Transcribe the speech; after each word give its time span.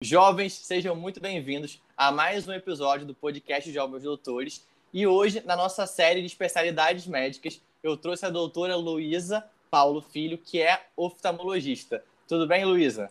Jovens, 0.00 0.52
sejam 0.52 0.94
muito 0.94 1.20
bem-vindos 1.20 1.82
a 1.96 2.12
mais 2.12 2.46
um 2.46 2.52
episódio 2.52 3.04
do 3.04 3.16
podcast 3.16 3.72
Jovens 3.72 4.04
Doutores. 4.04 4.64
E 4.94 5.04
hoje, 5.08 5.42
na 5.44 5.56
nossa 5.56 5.88
série 5.88 6.20
de 6.20 6.28
especialidades 6.28 7.04
médicas, 7.04 7.60
eu 7.82 7.96
trouxe 7.96 8.24
a 8.24 8.30
doutora 8.30 8.76
Luísa 8.76 9.44
Paulo 9.68 10.00
Filho, 10.00 10.38
que 10.38 10.62
é 10.62 10.86
oftalmologista. 10.96 12.04
Tudo 12.28 12.46
bem, 12.46 12.64
Luísa? 12.64 13.10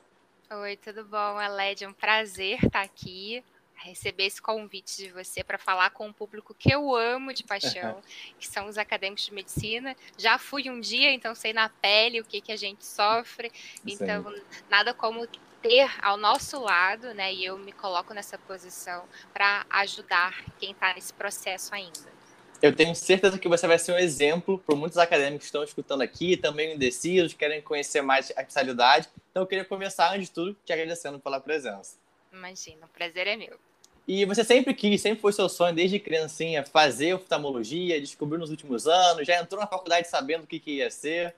Oi, 0.50 0.78
tudo 0.78 1.04
bom, 1.04 1.18
Aled? 1.18 1.84
É 1.84 1.90
um 1.90 1.94
prazer 1.94 2.64
estar 2.64 2.84
aqui, 2.84 3.44
receber 3.76 4.28
esse 4.28 4.42
convite 4.42 4.96
de 4.96 5.12
você 5.12 5.44
para 5.44 5.58
falar 5.58 5.90
com 5.90 6.08
um 6.08 6.14
público 6.14 6.54
que 6.54 6.74
eu 6.74 6.96
amo 6.96 7.34
de 7.34 7.44
paixão, 7.44 8.02
que 8.40 8.48
são 8.48 8.66
os 8.66 8.78
acadêmicos 8.78 9.26
de 9.26 9.34
medicina. 9.34 9.94
Já 10.18 10.38
fui 10.38 10.70
um 10.70 10.80
dia, 10.80 11.12
então 11.12 11.36
sei 11.36 11.52
na 11.52 11.68
pele 11.68 12.22
o 12.22 12.24
que, 12.24 12.40
que 12.40 12.54
a 12.54 12.58
gente 12.58 12.86
sofre. 12.86 13.52
Então, 13.86 14.32
Sim. 14.32 14.42
nada 14.70 14.94
como 14.94 15.28
ter 15.62 15.90
ao 16.02 16.18
nosso 16.18 16.60
lado, 16.60 17.14
né? 17.14 17.34
E 17.34 17.46
eu 17.46 17.58
me 17.58 17.72
coloco 17.72 18.14
nessa 18.14 18.38
posição 18.38 19.04
para 19.34 19.66
ajudar 19.70 20.44
quem 20.60 20.72
está 20.72 20.94
nesse 20.94 21.14
processo 21.14 21.74
ainda. 21.74 22.18
Eu 22.62 22.76
tenho 22.76 22.96
certeza 22.96 23.38
que 23.38 23.48
você 23.48 23.68
vai 23.68 23.78
ser 23.78 23.92
um 23.92 23.98
exemplo 23.98 24.58
para 24.58 24.76
muitos 24.76 24.98
acadêmicos 24.98 25.44
que 25.44 25.50
estão 25.50 25.64
escutando 25.64 26.02
aqui, 26.02 26.36
também 26.36 26.74
indecisos, 26.74 27.34
querem 27.34 27.62
conhecer 27.62 28.02
mais 28.02 28.32
a 28.36 28.42
especialidade. 28.42 29.10
Então, 29.30 29.44
eu 29.44 29.48
queria 29.48 29.64
começar, 29.64 30.12
antes 30.12 30.28
de 30.28 30.32
tudo, 30.32 30.58
te 30.66 30.74
agradecendo 30.74 31.20
pela 31.20 31.40
presença. 31.40 31.98
Imagina, 32.34 32.86
o 32.86 32.90
prazer 32.90 33.28
é 33.28 33.36
meu. 33.36 33.60
E 34.08 34.26
você 34.26 34.44
sempre 34.44 34.74
quis, 34.74 35.02
sempre 35.02 35.22
foi 35.22 35.34
seu 35.34 35.50
sonho, 35.50 35.76
desde 35.76 36.00
criancinha, 36.00 36.64
fazer 36.66 37.14
oftalmologia, 37.14 38.00
descobriu 38.00 38.40
nos 38.40 38.50
últimos 38.50 38.88
anos, 38.88 39.28
já 39.28 39.40
entrou 39.40 39.60
na 39.60 39.68
faculdade 39.68 40.08
sabendo 40.08 40.46
o 40.46 40.48
que, 40.48 40.60
que 40.60 40.78
ia 40.78 40.90
ser? 40.90 41.36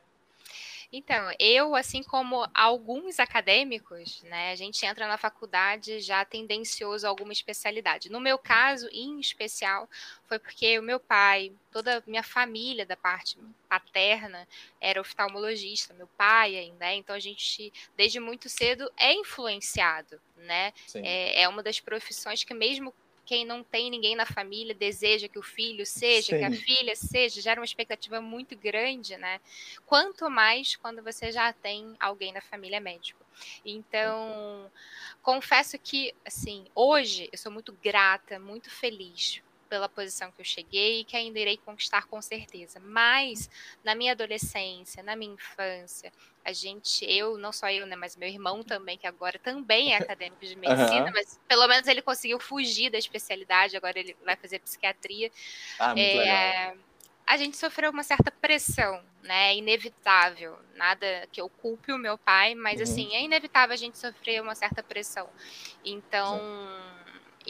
Então, 0.91 1.31
eu, 1.39 1.75
assim 1.75 2.01
como 2.01 2.47
alguns 2.51 3.19
acadêmicos, 3.19 4.23
né, 4.23 4.51
a 4.51 4.55
gente 4.55 4.83
entra 4.83 5.07
na 5.07 5.17
faculdade 5.17 5.99
já 5.99 6.25
tendencioso 6.25 7.05
a 7.05 7.09
alguma 7.09 7.31
especialidade. 7.31 8.09
No 8.09 8.19
meu 8.19 8.39
caso, 8.39 8.89
em 8.91 9.19
especial, 9.19 9.87
foi 10.25 10.39
porque 10.39 10.79
o 10.79 10.83
meu 10.83 10.99
pai, 10.99 11.51
toda 11.71 11.99
a 11.99 12.03
minha 12.07 12.23
família 12.23 12.87
da 12.87 12.97
parte 12.97 13.37
paterna 13.67 14.47
era 14.81 14.99
oftalmologista, 14.99 15.93
meu 15.93 16.07
pai 16.17 16.57
ainda, 16.57 16.79
né, 16.79 16.95
então 16.95 17.15
a 17.15 17.19
gente, 17.19 17.71
desde 17.95 18.19
muito 18.19 18.49
cedo, 18.49 18.91
é 18.97 19.13
influenciado, 19.13 20.19
né? 20.37 20.73
É, 21.03 21.43
é 21.43 21.47
uma 21.47 21.61
das 21.61 21.79
profissões 21.79 22.43
que 22.43 22.53
mesmo 22.53 22.93
quem 23.29 23.45
não 23.45 23.63
tem 23.63 23.91
ninguém 23.91 24.15
na 24.15 24.25
família 24.25 24.73
deseja 24.73 25.27
que 25.27 25.37
o 25.37 25.43
filho 25.43 25.85
seja, 25.85 26.31
Sim. 26.31 26.39
que 26.39 26.45
a 26.45 26.51
filha 26.51 26.95
seja, 26.95 27.39
gera 27.39 27.61
uma 27.61 27.65
expectativa 27.65 28.19
muito 28.19 28.57
grande, 28.57 29.15
né? 29.17 29.39
Quanto 29.85 30.27
mais 30.31 30.75
quando 30.75 31.03
você 31.03 31.31
já 31.31 31.53
tem 31.53 31.95
alguém 31.99 32.33
na 32.33 32.41
família 32.41 32.79
médico. 32.79 33.23
Então, 33.63 34.71
confesso 35.21 35.77
que, 35.77 36.11
assim, 36.25 36.65
hoje 36.73 37.29
eu 37.31 37.37
sou 37.37 37.51
muito 37.51 37.71
grata, 37.83 38.39
muito 38.39 38.71
feliz 38.71 39.43
pela 39.69 39.87
posição 39.87 40.31
que 40.31 40.41
eu 40.41 40.45
cheguei 40.45 41.01
e 41.01 41.03
que 41.03 41.15
ainda 41.15 41.39
irei 41.39 41.57
conquistar 41.57 42.07
com 42.07 42.21
certeza. 42.21 42.79
Mas 42.79 43.49
na 43.83 43.93
minha 43.93 44.13
adolescência, 44.13 45.03
na 45.03 45.15
minha 45.15 45.33
infância, 45.33 46.11
a 46.43 46.51
gente, 46.51 47.05
eu, 47.05 47.37
não 47.37 47.53
só 47.53 47.69
eu, 47.69 47.85
né, 47.85 47.95
mas 47.95 48.15
meu 48.15 48.27
irmão 48.27 48.63
também, 48.63 48.97
que 48.97 49.05
agora 49.05 49.37
também 49.37 49.93
é 49.93 49.97
acadêmico 49.97 50.43
de 50.45 50.55
medicina, 50.57 51.05
uhum. 51.05 51.11
mas 51.13 51.39
pelo 51.47 51.67
menos 51.67 51.87
ele 51.87 52.01
conseguiu 52.01 52.39
fugir 52.39 52.89
da 52.89 52.97
especialidade, 52.97 53.77
agora 53.77 53.99
ele 53.99 54.17
vai 54.25 54.35
fazer 54.35 54.59
psiquiatria. 54.59 55.31
Ah, 55.77 55.89
muito 55.89 55.99
é, 55.99 56.15
legal. 56.15 56.77
A 57.27 57.37
gente 57.37 57.57
sofreu 57.57 57.91
uma 57.91 58.01
certa 58.01 58.31
pressão, 58.31 59.03
né? 59.21 59.55
Inevitável. 59.55 60.57
Nada 60.75 61.27
que 61.31 61.39
eu 61.39 61.47
culpe 61.47 61.93
o 61.93 61.97
meu 61.97 62.17
pai, 62.17 62.55
mas 62.55 62.77
uhum. 62.77 62.83
assim, 62.83 63.15
é 63.15 63.21
inevitável 63.21 63.75
a 63.75 63.77
gente 63.77 63.99
sofrer 63.99 64.41
uma 64.41 64.55
certa 64.55 64.81
pressão. 64.81 65.29
Então. 65.85 66.39
Sim 66.39 66.99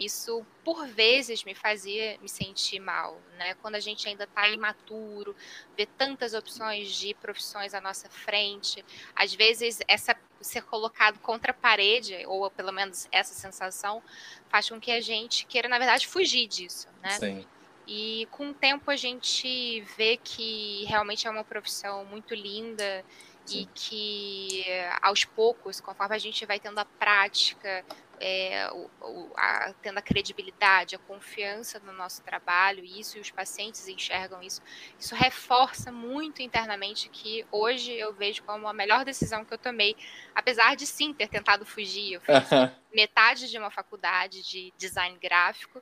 isso 0.06 0.46
por 0.64 0.88
vezes 0.88 1.44
me 1.44 1.54
fazia 1.54 2.18
me 2.22 2.30
sentir 2.30 2.80
mal, 2.80 3.20
né? 3.38 3.54
Quando 3.56 3.76
a 3.76 3.80
gente 3.80 4.08
ainda 4.08 4.24
está 4.24 4.48
imaturo, 4.50 5.36
vê 5.78 5.86
tantas 5.86 6.34
opções 6.34 6.92
de 6.92 7.14
profissões 7.14 7.74
à 7.74 7.82
nossa 7.82 8.10
frente, 8.10 8.84
às 9.16 9.34
vezes 9.34 9.80
essa 9.88 10.16
ser 10.42 10.64
colocado 10.64 11.20
contra 11.20 11.52
a 11.52 11.54
parede, 11.54 12.24
ou 12.26 12.50
pelo 12.50 12.72
menos 12.72 13.08
essa 13.12 13.34
sensação, 13.34 14.02
faz 14.48 14.70
com 14.70 14.80
que 14.80 14.92
a 14.92 15.02
gente 15.02 15.46
queira, 15.46 15.68
na 15.68 15.78
verdade, 15.78 16.08
fugir 16.08 16.48
disso, 16.48 16.88
né? 17.02 17.12
Sim. 17.12 17.46
E 17.86 18.28
com 18.32 18.52
o 18.52 18.54
tempo 18.54 18.92
a 18.92 18.96
gente 18.96 19.82
vê 19.98 20.16
que 20.18 20.86
realmente 20.86 21.28
é 21.28 21.30
uma 21.30 21.44
profissão 21.44 22.06
muito 22.06 22.36
linda 22.36 23.04
Sim. 23.50 23.62
e 23.62 23.66
que 23.74 24.66
aos 25.02 25.26
poucos, 25.26 25.80
conforme 25.82 26.16
a 26.16 26.20
gente 26.20 26.46
vai 26.46 26.60
tendo 26.60 26.80
a 26.80 26.86
prática, 26.86 27.84
é, 28.20 28.70
o, 28.72 28.90
o, 29.02 29.32
a, 29.36 29.74
tendo 29.82 29.98
a 29.98 30.02
credibilidade, 30.02 30.96
a 30.96 31.00
confiança 31.00 31.80
no 31.80 31.94
nosso 31.94 32.22
trabalho, 32.22 32.84
isso 32.84 33.18
e 33.18 33.22
os 33.22 33.32
pacientes 33.32 33.88
enxergam 33.88 34.42
isso, 34.44 34.62
isso 35.00 35.16
reforça 35.16 35.92
muito 35.92 36.42
internamente 36.42 37.10
que 37.10 37.46
hoje 37.52 37.94
eu 37.94 38.14
vejo 38.14 38.44
como 38.44 38.68
a 38.68 38.74
melhor 38.74 39.06
decisão 39.06 39.46
que 39.46 39.54
eu 39.54 39.58
tomei, 39.58 39.96
apesar 40.36 40.76
de 40.76 40.86
sim 40.86 41.14
ter 41.14 41.30
tentado 41.30 41.66
fugir. 41.66 42.14
Eu 42.14 42.22
fiz 42.22 42.50
metade 42.94 43.50
de 43.50 43.58
uma 43.58 43.72
faculdade 43.72 44.42
de 44.44 44.74
design 44.78 45.18
gráfico 45.20 45.82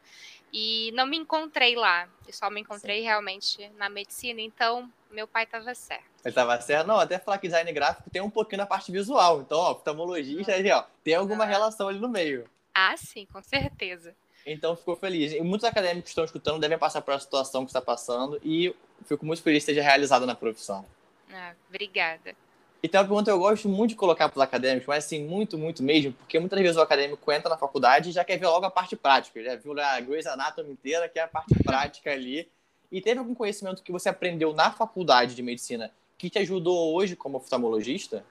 e 0.53 0.91
não 0.93 1.05
me 1.05 1.17
encontrei 1.17 1.75
lá, 1.75 2.07
eu 2.25 2.33
só 2.33 2.49
me 2.49 2.61
encontrei 2.61 2.99
sim. 2.99 3.05
realmente 3.05 3.69
na 3.77 3.89
medicina, 3.89 4.41
então 4.41 4.91
meu 5.11 5.27
pai 5.27 5.43
estava 5.43 5.73
certo. 5.73 6.05
Ele 6.23 6.29
estava 6.29 6.59
certo? 6.61 6.87
Não, 6.87 6.99
até 6.99 7.19
falar 7.19 7.37
que 7.37 7.47
design 7.47 7.71
gráfico 7.71 8.09
tem 8.09 8.21
um 8.21 8.29
pouquinho 8.29 8.59
na 8.59 8.65
parte 8.65 8.91
visual. 8.91 9.41
Então, 9.41 9.57
ó, 9.57 9.71
oftalmologista, 9.71 10.51
ó, 10.75 10.83
tem 11.03 11.15
alguma 11.15 11.43
ah. 11.43 11.47
relação 11.47 11.87
ali 11.87 11.99
no 11.99 12.09
meio. 12.09 12.45
Ah, 12.73 12.95
sim, 12.97 13.25
com 13.31 13.41
certeza. 13.41 14.13
Então, 14.45 14.75
ficou 14.75 14.95
feliz. 14.95 15.33
E 15.33 15.41
muitos 15.41 15.65
acadêmicos 15.65 16.03
que 16.03 16.09
estão 16.09 16.23
escutando 16.25 16.59
devem 16.59 16.77
passar 16.77 17.01
por 17.01 17.13
a 17.13 17.19
situação 17.19 17.65
que 17.65 17.69
está 17.69 17.81
passando 17.81 18.39
e 18.43 18.73
fico 19.05 19.25
muito 19.25 19.41
feliz 19.41 19.63
que 19.63 19.71
esteja 19.71 19.81
realizada 19.81 20.25
na 20.25 20.35
profissão. 20.35 20.85
Ah, 21.33 21.53
obrigada. 21.69 22.35
E 22.81 22.87
tem 22.87 22.99
uma 22.99 23.07
pergunta 23.07 23.31
que 23.31 23.35
eu 23.35 23.39
gosto 23.39 23.67
muito 23.67 23.91
de 23.91 23.95
colocar 23.95 24.29
para 24.29 24.37
os 24.37 24.43
acadêmicos, 24.43 24.87
mas 24.87 25.03
assim, 25.03 25.25
muito, 25.25 25.57
muito 25.57 25.81
mesmo, 25.81 26.13
porque 26.13 26.39
muitas 26.39 26.59
vezes 26.59 26.77
o 26.77 26.81
acadêmico 26.81 27.31
entra 27.31 27.49
na 27.49 27.57
faculdade 27.57 28.09
e 28.09 28.13
já 28.13 28.23
quer 28.23 28.37
ver 28.37 28.47
logo 28.47 28.65
a 28.65 28.71
parte 28.71 28.95
prática, 28.95 29.43
já 29.43 29.55
viu 29.55 29.77
a 29.79 29.99
Grey's 29.99 30.27
Anatomy 30.27 30.71
inteira, 30.71 31.09
que 31.09 31.17
é 31.17 31.23
a 31.23 31.27
parte 31.27 31.55
prática 31.63 32.11
ali, 32.11 32.47
e 32.91 33.01
teve 33.01 33.19
algum 33.19 33.33
conhecimento 33.33 33.81
que 33.81 33.91
você 33.91 34.09
aprendeu 34.09 34.53
na 34.53 34.71
faculdade 34.71 35.35
de 35.35 35.41
medicina 35.41 35.91
que 36.17 36.29
te 36.29 36.39
ajudou 36.39 36.95
hoje 36.95 37.15
como 37.15 37.37
oftalmologista? 37.37 38.25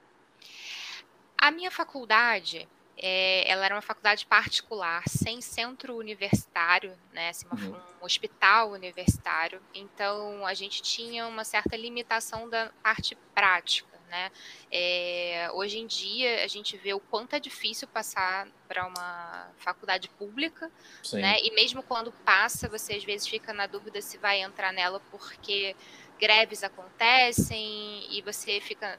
A 1.37 1.51
minha 1.51 1.71
faculdade, 1.71 2.67
é, 2.97 3.49
ela 3.51 3.65
era 3.65 3.75
uma 3.75 3.83
faculdade 3.83 4.27
particular, 4.27 5.03
sem 5.09 5.41
centro 5.41 5.97
universitário, 5.97 6.97
né, 7.13 7.29
assim, 7.29 7.47
uma, 7.47 7.61
uhum. 7.61 7.77
um 8.01 8.05
hospital 8.05 8.71
universitário. 8.71 9.61
Então, 9.75 10.47
a 10.47 10.55
gente 10.55 10.83
tinha 10.83 11.27
uma 11.27 11.45
certa 11.45 11.77
limitação 11.77 12.49
da 12.49 12.71
parte 12.83 13.17
prática. 13.35 13.96
Né? 14.09 14.31
É, 14.71 15.51
hoje 15.53 15.79
em 15.79 15.87
dia 15.87 16.45
a 16.45 16.47
gente 16.47 16.77
vê 16.77 16.95
o 16.95 17.01
quanto 17.01 17.35
é 17.35 17.41
difícil 17.41 17.89
passar 17.89 18.47
para 18.69 18.87
uma 18.87 19.51
faculdade 19.59 20.09
pública, 20.11 20.71
né? 21.13 21.39
E 21.41 21.51
mesmo 21.55 21.83
quando 21.83 22.13
passa, 22.25 22.69
você 22.69 22.95
às 22.95 23.05
vezes 23.05 23.27
fica 23.27 23.53
na 23.53 23.67
dúvida 23.67 24.01
se 24.01 24.17
vai 24.19 24.41
entrar 24.41 24.73
nela 24.73 25.01
porque 25.11 25.75
greves 26.21 26.63
acontecem 26.63 28.07
e 28.11 28.23
você 28.23 28.61
fica 28.61 28.99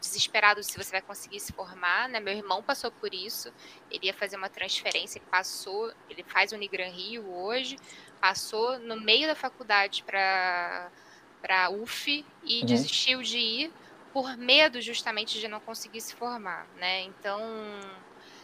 desesperado 0.00 0.62
se 0.62 0.76
você 0.76 0.90
vai 0.90 1.00
conseguir 1.00 1.38
se 1.40 1.52
formar, 1.52 2.08
né? 2.08 2.18
Meu 2.18 2.34
irmão 2.34 2.62
passou 2.62 2.90
por 2.90 3.14
isso, 3.14 3.52
ele 3.90 4.06
ia 4.06 4.14
fazer 4.14 4.36
uma 4.36 4.48
transferência, 4.48 5.18
ele 5.18 5.26
passou, 5.30 5.92
ele 6.10 6.24
faz 6.24 6.52
o 6.52 6.56
Unigran 6.56 6.90
Rio 6.90 7.32
hoje, 7.32 7.76
passou 8.20 8.78
no 8.80 9.00
meio 9.00 9.26
da 9.26 9.34
faculdade 9.34 10.02
para 10.02 10.90
para 11.40 11.70
UF 11.70 12.24
e 12.44 12.60
uhum. 12.60 12.66
desistiu 12.66 13.20
de 13.20 13.36
ir 13.36 13.72
por 14.12 14.36
medo 14.36 14.80
justamente 14.80 15.40
de 15.40 15.48
não 15.48 15.60
conseguir 15.60 16.00
se 16.00 16.14
formar, 16.14 16.66
né? 16.76 17.02
Então 17.02 17.40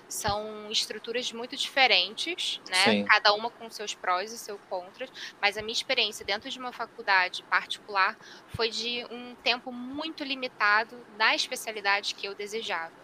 são 0.09 0.71
estruturas 0.71 1.31
muito 1.33 1.55
diferentes, 1.55 2.61
né? 2.69 2.85
Sim. 2.85 3.05
Cada 3.05 3.35
uma 3.35 3.50
com 3.50 3.69
seus 3.69 3.94
prós 3.94 4.32
e 4.32 4.38
seus 4.38 4.59
contras, 4.69 5.11
mas 5.41 5.59
a 5.59 5.62
minha 5.62 5.73
experiência 5.73 6.25
dentro 6.25 6.49
de 6.49 6.59
uma 6.59 6.73
faculdade 6.73 7.43
particular 7.44 8.17
foi 8.49 8.70
de 8.70 9.05
um 9.11 9.35
tempo 9.37 9.70
muito 9.70 10.25
limitado 10.25 10.99
na 11.19 11.35
especialidade 11.35 12.14
que 12.14 12.26
eu 12.26 12.35
desejava. 12.35 12.97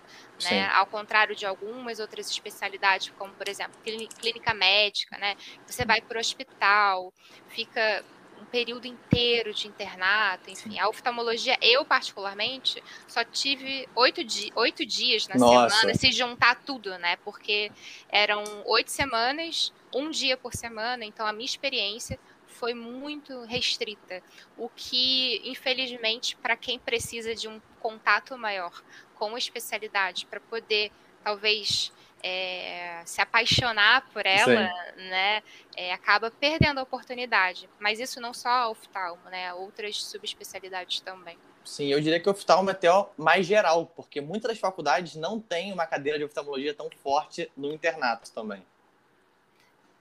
Né? 0.44 0.66
Ao 0.68 0.86
contrário 0.86 1.36
de 1.36 1.44
algumas 1.44 2.00
outras 2.00 2.30
especialidades, 2.30 3.12
como 3.18 3.32
por 3.34 3.48
exemplo 3.48 3.78
clínica 3.82 4.54
médica, 4.54 5.18
né? 5.18 5.36
Você 5.66 5.84
vai 5.84 6.00
para 6.00 6.16
o 6.16 6.20
hospital, 6.20 7.12
fica 7.48 8.04
um 8.44 8.50
período 8.50 8.86
inteiro 8.86 9.52
de 9.54 9.66
internato, 9.66 10.50
enfim. 10.50 10.78
A 10.78 10.88
oftalmologia, 10.88 11.56
eu 11.62 11.84
particularmente, 11.84 12.82
só 13.08 13.24
tive 13.24 13.88
oito, 13.94 14.22
di 14.22 14.52
oito 14.54 14.84
dias 14.84 15.26
na 15.26 15.36
Nossa. 15.36 15.76
semana, 15.76 15.94
se 15.98 16.12
juntar 16.12 16.56
tudo, 16.56 16.96
né? 16.98 17.16
Porque 17.24 17.72
eram 18.08 18.44
oito 18.66 18.90
semanas, 18.90 19.72
um 19.92 20.10
dia 20.10 20.36
por 20.36 20.54
semana, 20.54 21.04
então 21.04 21.26
a 21.26 21.32
minha 21.32 21.46
experiência 21.46 22.18
foi 22.46 22.74
muito 22.74 23.42
restrita, 23.44 24.22
o 24.56 24.68
que, 24.68 25.40
infelizmente, 25.44 26.36
para 26.36 26.56
quem 26.56 26.78
precisa 26.78 27.34
de 27.34 27.48
um 27.48 27.60
contato 27.80 28.38
maior 28.38 28.82
com 29.16 29.34
a 29.34 29.38
especialidade, 29.38 30.26
para 30.26 30.38
poder, 30.38 30.92
talvez, 31.22 31.92
é, 32.26 33.02
se 33.04 33.20
apaixonar 33.20 34.08
por 34.10 34.24
ela, 34.24 34.66
Sim. 34.66 35.02
né, 35.08 35.42
é, 35.76 35.92
acaba 35.92 36.30
perdendo 36.30 36.78
a 36.80 36.82
oportunidade. 36.82 37.68
Mas 37.78 38.00
isso 38.00 38.18
não 38.18 38.32
só 38.32 38.48
a 38.48 38.70
oftalmo, 38.70 39.22
né, 39.30 39.52
outras 39.52 40.02
subespecialidades 40.02 41.00
também. 41.00 41.36
Sim, 41.62 41.88
eu 41.88 42.00
diria 42.00 42.18
que 42.18 42.28
o 42.28 42.32
oftalmo 42.32 42.70
é 42.70 42.72
até 42.72 42.88
mais 43.18 43.46
geral, 43.46 43.86
porque 43.94 44.22
muitas 44.22 44.52
das 44.52 44.58
faculdades 44.58 45.16
não 45.16 45.38
têm 45.38 45.70
uma 45.70 45.86
cadeira 45.86 46.18
de 46.18 46.24
oftalmologia 46.24 46.72
tão 46.72 46.88
forte 47.02 47.50
no 47.54 47.70
internato 47.72 48.32
também. 48.32 48.64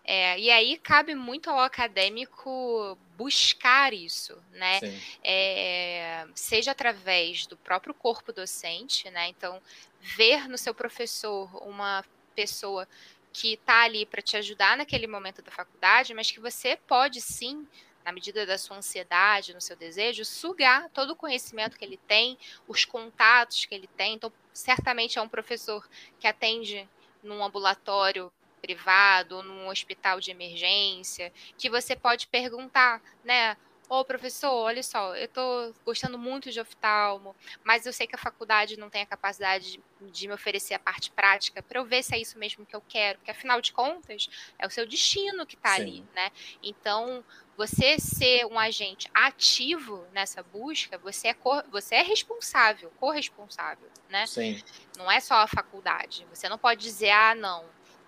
É, 0.06 0.38
e 0.38 0.50
aí 0.50 0.78
cabe 0.78 1.16
muito 1.16 1.50
ao 1.50 1.60
acadêmico 1.60 2.98
buscar 3.16 3.94
isso, 3.94 4.38
né? 4.52 4.80
É, 5.24 6.28
seja 6.36 6.72
através 6.72 7.48
do 7.48 7.56
próprio 7.56 7.94
corpo 7.94 8.34
docente, 8.34 9.10
né? 9.10 9.30
Então, 9.30 9.62
ver 10.02 10.50
no 10.50 10.58
seu 10.58 10.74
professor 10.74 11.50
uma 11.66 12.04
pessoa 12.34 12.88
que 13.32 13.54
está 13.54 13.84
ali 13.84 14.06
para 14.06 14.22
te 14.22 14.38
ajudar 14.38 14.78
naquele 14.78 15.08
momento 15.08 15.42
da 15.42 15.52
faculdade, 15.52 16.14
mas 16.14 16.30
que 16.30 16.40
você 16.40 16.78
pode 16.88 17.20
sim 17.20 17.68
na 18.06 18.12
medida 18.12 18.46
da 18.46 18.58
sua 18.58 18.78
ansiedade, 18.78 19.54
no 19.54 19.62
seu 19.62 19.76
desejo, 19.76 20.26
sugar 20.26 20.90
todo 20.90 21.12
o 21.12 21.16
conhecimento 21.16 21.78
que 21.78 21.86
ele 21.86 21.98
tem, 22.08 22.38
os 22.68 22.86
contatos 22.86 23.66
que 23.66 23.74
ele 23.74 23.88
tem. 23.88 24.16
Então, 24.16 24.32
certamente 24.54 25.18
é 25.18 25.22
um 25.22 25.30
professor 25.30 25.88
que 26.20 26.28
atende 26.28 26.88
num 27.24 27.44
ambulatório 27.44 28.32
privado, 28.62 29.42
num 29.44 29.68
hospital 29.68 30.20
de 30.20 30.32
emergência, 30.32 31.34
que 31.58 31.70
você 31.70 31.96
pode 31.96 32.28
perguntar, 32.28 33.02
né? 33.24 33.58
Ô, 33.90 34.00
oh, 34.00 34.06
professor, 34.06 34.50
olha 34.50 34.82
só, 34.82 35.16
eu 35.16 35.28
tô 35.28 35.74
gostando 35.86 36.18
muito 36.18 36.50
de 36.50 36.60
oftalmo, 36.60 37.36
mas 37.64 37.86
eu 37.86 37.94
sei 37.94 38.08
que 38.08 38.16
a 38.16 38.20
faculdade 38.20 38.78
não 38.80 38.90
tem 38.90 39.02
a 39.02 39.06
capacidade 39.06 39.74
de, 39.74 40.12
de 40.12 40.28
me 40.28 40.34
oferecer 40.34 40.74
a 40.74 40.80
parte 40.80 41.12
prática 41.12 41.62
para 41.62 41.80
eu 41.80 41.86
ver 41.86 42.02
se 42.02 42.16
é 42.16 42.20
isso 42.20 42.40
mesmo 42.40 42.66
que 42.66 42.76
eu 42.76 42.82
quero, 42.88 43.20
porque 43.20 43.32
afinal 43.32 43.62
de 43.62 43.74
contas, 43.74 44.30
é 44.58 44.66
o 44.66 44.70
seu 44.70 44.88
destino 44.88 45.46
que 45.46 45.56
está 45.56 45.74
ali, 45.74 46.04
né? 46.16 46.32
Então, 46.64 47.24
você 47.56 48.00
ser 48.00 48.46
um 48.46 48.58
agente 48.58 49.10
ativo 49.14 50.08
nessa 50.12 50.42
busca, 50.42 50.98
você 50.98 51.30
é, 51.30 51.36
você 51.70 51.96
é 51.96 52.02
responsável, 52.02 52.92
corresponsável, 53.00 53.90
né? 54.10 54.26
Sim. 54.26 54.64
Não 54.98 55.12
é 55.12 55.20
só 55.20 55.36
a 55.36 55.48
faculdade. 55.48 56.26
Você 56.32 56.50
não 56.50 56.58
pode 56.58 56.82
dizer, 56.82 57.12
ah, 57.12 57.36
não, 57.36 57.66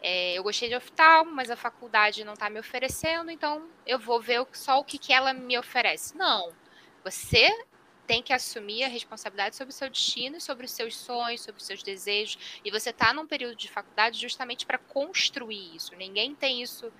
é, 0.08 0.38
eu 0.38 0.44
gostei 0.44 0.70
de 0.70 0.76
oftalmo, 0.76 1.32
mas 1.32 1.50
a 1.50 1.56
faculdade 1.56 2.24
não 2.24 2.34
está 2.34 2.48
me 2.48 2.60
oferecendo, 2.60 3.32
então 3.32 3.68
eu 3.88 3.98
vou 3.98 4.22
ver 4.22 4.46
só 4.54 4.80
o 4.80 4.84
que, 4.84 5.00
que 5.00 5.12
ela 5.12 5.34
me 5.34 5.58
oferece. 5.58 6.16
Não. 6.16 6.54
Você 7.04 7.50
tem 8.06 8.22
que 8.22 8.32
assumir 8.32 8.84
a 8.84 8.88
responsabilidade 8.88 9.56
sobre 9.56 9.74
o 9.74 9.76
seu 9.76 9.90
destino, 9.90 10.40
sobre 10.40 10.68
os 10.68 10.72
seus 10.72 10.96
sonhos, 10.96 11.42
sobre 11.42 11.60
os 11.60 11.66
seus 11.66 11.82
desejos. 11.82 12.60
E 12.64 12.70
você 12.70 12.92
está 12.92 13.16
num 13.16 13.26
período 13.26 13.56
de 13.56 13.68
faculdade 13.68 14.22
justamente 14.22 14.64
para 14.64 14.78
construir 14.78 15.76
isso. 15.76 15.96
Ninguém 15.96 16.36
tem 16.36 16.62
isso 16.62 16.94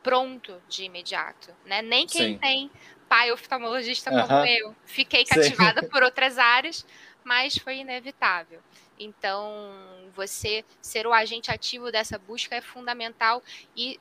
pronto 0.00 0.62
de 0.68 0.84
imediato, 0.84 1.52
né? 1.64 1.82
Nem 1.82 2.06
quem 2.06 2.34
Sim. 2.34 2.38
tem 2.38 2.70
pai 3.08 3.32
oftalmologista 3.32 4.08
como 4.08 4.46
eu. 4.46 4.72
Fiquei 4.84 5.24
cativada 5.24 5.80
Sim. 5.80 5.88
por 5.88 6.04
outras 6.04 6.38
áreas, 6.38 6.86
mas 7.26 7.58
foi 7.58 7.78
inevitável. 7.78 8.60
Então, 8.96 10.08
você 10.14 10.64
ser 10.80 11.08
o 11.08 11.12
agente 11.12 11.50
ativo 11.50 11.90
dessa 11.90 12.16
busca 12.16 12.54
é 12.54 12.60
fundamental 12.60 13.42
e 13.76 13.98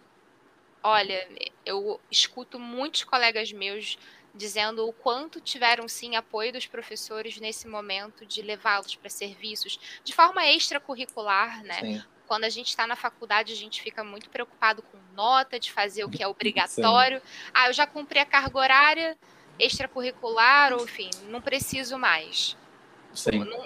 olha, 0.83 1.27
eu 1.65 1.99
escuto 2.11 2.59
muitos 2.59 3.03
colegas 3.03 3.51
meus 3.51 3.97
dizendo 4.31 4.87
o 4.87 4.93
quanto 4.93 5.41
tiveram 5.41 5.87
sim 5.87 6.15
apoio 6.15 6.53
dos 6.53 6.67
professores 6.67 7.39
nesse 7.39 7.67
momento 7.67 8.27
de 8.27 8.43
levá-los 8.43 8.95
para 8.95 9.09
serviços 9.09 9.79
de 10.03 10.13
forma 10.13 10.45
extracurricular, 10.45 11.63
né? 11.63 11.79
Sim. 11.79 12.03
Quando 12.27 12.43
a 12.43 12.49
gente 12.49 12.67
está 12.67 12.85
na 12.85 12.95
faculdade, 12.95 13.53
a 13.53 13.55
gente 13.55 13.81
fica 13.81 14.03
muito 14.03 14.29
preocupado 14.29 14.83
com 14.83 14.99
nota, 15.15 15.59
de 15.59 15.71
fazer 15.71 16.03
o 16.03 16.09
que 16.09 16.21
é 16.21 16.27
obrigatório. 16.29 17.19
Sim. 17.19 17.49
Ah, 17.55 17.69
eu 17.69 17.73
já 17.73 17.87
cumpri 17.87 18.19
a 18.19 18.25
carga 18.25 18.59
horária 18.59 19.17
extracurricular, 19.57 20.73
ou 20.73 20.83
enfim, 20.83 21.09
não 21.23 21.41
preciso 21.41 21.97
mais. 21.97 22.55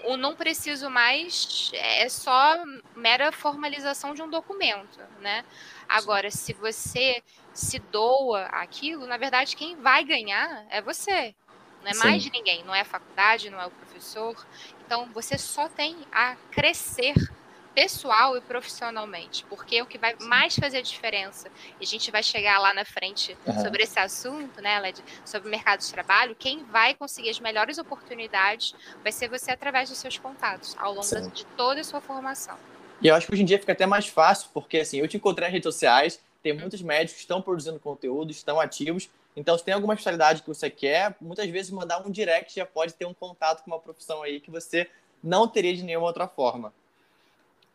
O, 0.03 0.13
o 0.13 0.17
não 0.17 0.35
preciso 0.35 0.89
mais 0.89 1.71
é 1.73 2.07
só 2.07 2.63
mera 2.95 3.31
formalização 3.31 4.13
de 4.13 4.21
um 4.21 4.29
documento, 4.29 4.99
né? 5.21 5.43
Agora, 5.87 6.29
se 6.29 6.53
você 6.53 7.23
se 7.53 7.79
doa 7.79 8.45
aquilo, 8.45 9.07
na 9.07 9.17
verdade, 9.17 9.55
quem 9.55 9.75
vai 9.75 10.03
ganhar 10.03 10.65
é 10.69 10.81
você. 10.81 11.33
Não 11.81 11.89
é 11.89 11.93
Sim. 11.93 11.99
mais 11.99 12.29
ninguém, 12.29 12.63
não 12.63 12.75
é 12.75 12.81
a 12.81 12.85
faculdade, 12.85 13.49
não 13.49 13.59
é 13.59 13.65
o 13.65 13.71
professor. 13.71 14.35
Então, 14.85 15.09
você 15.13 15.37
só 15.37 15.69
tem 15.69 15.97
a 16.11 16.35
crescer 16.51 17.15
pessoal 17.79 18.35
e 18.35 18.41
profissionalmente, 18.41 19.45
porque 19.45 19.77
é 19.77 19.81
o 19.81 19.85
que 19.85 19.97
vai 19.97 20.13
mais 20.19 20.53
fazer 20.53 20.79
a 20.79 20.81
diferença, 20.81 21.47
e 21.79 21.85
a 21.85 21.87
gente 21.87 22.11
vai 22.11 22.21
chegar 22.21 22.59
lá 22.59 22.73
na 22.73 22.83
frente 22.83 23.37
uhum. 23.47 23.61
sobre 23.61 23.83
esse 23.83 23.97
assunto, 23.97 24.61
né, 24.61 24.77
Led, 24.81 25.01
sobre 25.23 25.47
o 25.47 25.51
mercado 25.51 25.79
de 25.79 25.89
trabalho, 25.89 26.35
quem 26.37 26.61
vai 26.65 26.93
conseguir 26.93 27.29
as 27.29 27.39
melhores 27.39 27.77
oportunidades 27.77 28.75
vai 29.01 29.13
ser 29.13 29.29
você 29.29 29.51
através 29.51 29.87
dos 29.87 29.97
seus 29.97 30.17
contatos, 30.17 30.75
ao 30.77 30.93
longo 30.93 31.31
de 31.31 31.45
toda 31.55 31.79
a 31.79 31.83
sua 31.85 32.01
formação. 32.01 32.57
E 33.01 33.07
eu 33.07 33.15
acho 33.15 33.27
que 33.27 33.33
hoje 33.33 33.43
em 33.43 33.45
dia 33.45 33.57
fica 33.57 33.71
até 33.71 33.85
mais 33.85 34.07
fácil, 34.07 34.49
porque 34.53 34.79
assim, 34.79 34.97
eu 34.97 35.07
te 35.07 35.15
encontrei 35.15 35.47
nas 35.47 35.53
redes 35.53 35.73
sociais, 35.73 36.19
tem 36.43 36.51
uhum. 36.51 36.59
muitos 36.59 36.81
médicos 36.81 37.13
que 37.13 37.21
estão 37.21 37.41
produzindo 37.41 37.79
conteúdo, 37.79 38.29
estão 38.29 38.59
ativos, 38.59 39.09
então, 39.37 39.57
se 39.57 39.63
tem 39.63 39.73
alguma 39.73 39.93
especialidade 39.93 40.41
que 40.41 40.49
você 40.49 40.69
quer, 40.69 41.15
muitas 41.21 41.49
vezes 41.49 41.71
mandar 41.71 42.05
um 42.05 42.11
direct 42.11 42.53
já 42.53 42.65
pode 42.65 42.93
ter 42.93 43.05
um 43.05 43.13
contato 43.13 43.63
com 43.63 43.71
uma 43.71 43.79
profissão 43.79 44.21
aí 44.21 44.41
que 44.41 44.51
você 44.51 44.89
não 45.23 45.47
teria 45.47 45.73
de 45.73 45.83
nenhuma 45.83 46.07
outra 46.07 46.27
forma. 46.27 46.73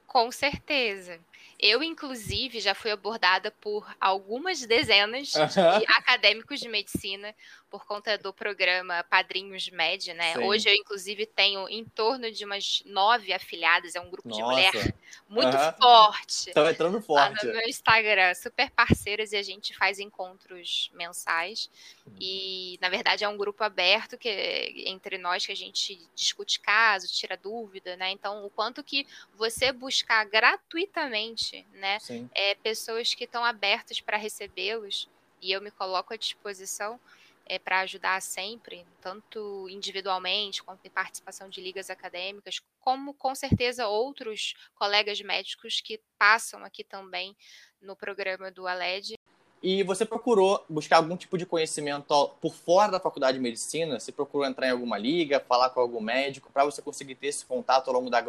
Com 0.07 0.31
certeza. 0.33 1.21
Eu, 1.59 1.83
inclusive, 1.83 2.61
já 2.61 2.75
fui 2.75 2.91
abordada 2.91 3.51
por 3.51 3.87
algumas 4.01 4.67
dezenas 4.67 5.29
de 5.29 5.87
acadêmicos 5.89 6.61
de 6.61 6.69
medicina 6.69 7.35
por 7.75 7.85
conta 7.87 8.17
do 8.17 8.33
programa 8.33 9.03
Padrinhos 9.11 9.69
Med, 9.69 10.15
né? 10.15 10.35
Sim. 10.35 10.45
Hoje 10.45 10.69
eu, 10.69 10.75
inclusive, 10.75 11.27
tenho 11.27 11.69
em 11.69 11.85
torno 11.85 12.31
de 12.31 12.45
umas 12.45 12.85
nove 12.87 13.33
afiliadas, 13.33 13.97
é 13.97 14.01
um 14.01 14.11
grupo 14.11 14.29
Nossa. 14.29 14.41
de 14.41 14.49
mulher 14.49 14.95
muito 15.29 15.57
uhum. 15.57 15.73
forte. 15.73 16.49
Estão 16.51 16.71
entrando 16.71 17.01
forte. 17.01 17.45
no 17.45 17.53
meu 17.53 17.69
Instagram, 17.69 18.33
super 18.35 18.71
parceiras 18.71 19.33
e 19.33 19.37
a 19.37 19.43
gente 19.43 19.77
faz 19.77 19.99
encontros 19.99 20.89
mensais. 20.95 21.69
Hum. 22.07 22.13
E, 22.21 22.79
na 22.81 22.89
verdade, 22.89 23.25
é 23.25 23.29
um 23.29 23.37
grupo 23.37 23.65
aberto 23.65 24.17
que 24.17 24.85
entre 24.87 25.19
nós 25.19 25.45
que 25.45 25.51
a 25.51 25.57
gente 25.57 26.01
discute 26.15 26.61
casos, 26.61 27.11
tira 27.11 27.37
dúvida, 27.37 27.97
né? 27.97 28.13
Então, 28.13 28.47
o 28.47 28.51
quanto 28.51 28.85
que 28.85 29.05
você 29.35 29.73
buscar 29.73 30.25
gratuitamente, 30.27 31.34
né? 31.73 31.99
É, 32.35 32.55
pessoas 32.57 33.15
que 33.15 33.25
estão 33.25 33.45
abertas 33.45 34.01
para 34.01 34.17
recebê-los 34.17 35.09
e 35.41 35.53
eu 35.53 35.61
me 35.61 35.71
coloco 35.71 36.15
à 36.15 36.17
disposição 36.17 36.99
é, 37.47 37.59
para 37.59 37.81
ajudar 37.81 38.21
sempre, 38.23 38.87
tanto 39.01 39.69
individualmente, 39.69 40.63
quanto 40.63 40.87
em 40.87 40.91
participação 40.91 41.49
de 41.49 41.61
ligas 41.61 41.91
acadêmicas, 41.91 42.61
como 42.81 43.13
com 43.15 43.35
certeza 43.35 43.87
outros 43.87 44.55
colegas 44.75 45.21
médicos 45.21 45.81
que 45.81 46.01
passam 46.19 46.65
aqui 46.65 46.83
também 46.83 47.37
no 47.81 47.95
programa 47.95 48.51
do 48.51 48.67
ALED. 48.67 49.15
E 49.63 49.83
você 49.83 50.05
procurou 50.05 50.63
buscar 50.69 50.99
algum 50.99 51.17
tipo 51.17 51.39
de 51.39 51.47
conhecimento 51.47 52.29
por 52.41 52.55
fora 52.55 52.93
da 52.93 53.01
faculdade 53.01 53.39
de 53.39 53.43
medicina? 53.43 53.99
Você 53.99 54.13
procurou 54.13 54.47
entrar 54.47 54.67
em 54.67 54.71
alguma 54.71 54.99
liga, 54.99 55.41
falar 55.41 55.71
com 55.71 55.81
algum 55.81 56.03
médico, 56.03 56.53
para 56.53 56.67
você 56.67 56.83
conseguir 56.83 57.15
ter 57.15 57.29
esse 57.29 57.47
contato 57.47 57.89
ao 57.89 57.95
longo 57.95 58.11
da, 58.11 58.21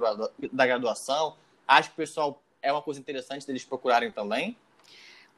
graduação? 0.66 1.36
Acho 1.68 1.90
que 1.90 1.96
o 1.96 1.98
pessoal 1.98 2.42
é 2.66 2.72
uma 2.72 2.82
coisa 2.82 3.00
interessante 3.00 3.46
deles 3.46 3.64
procurarem 3.64 4.12
também? 4.12 4.58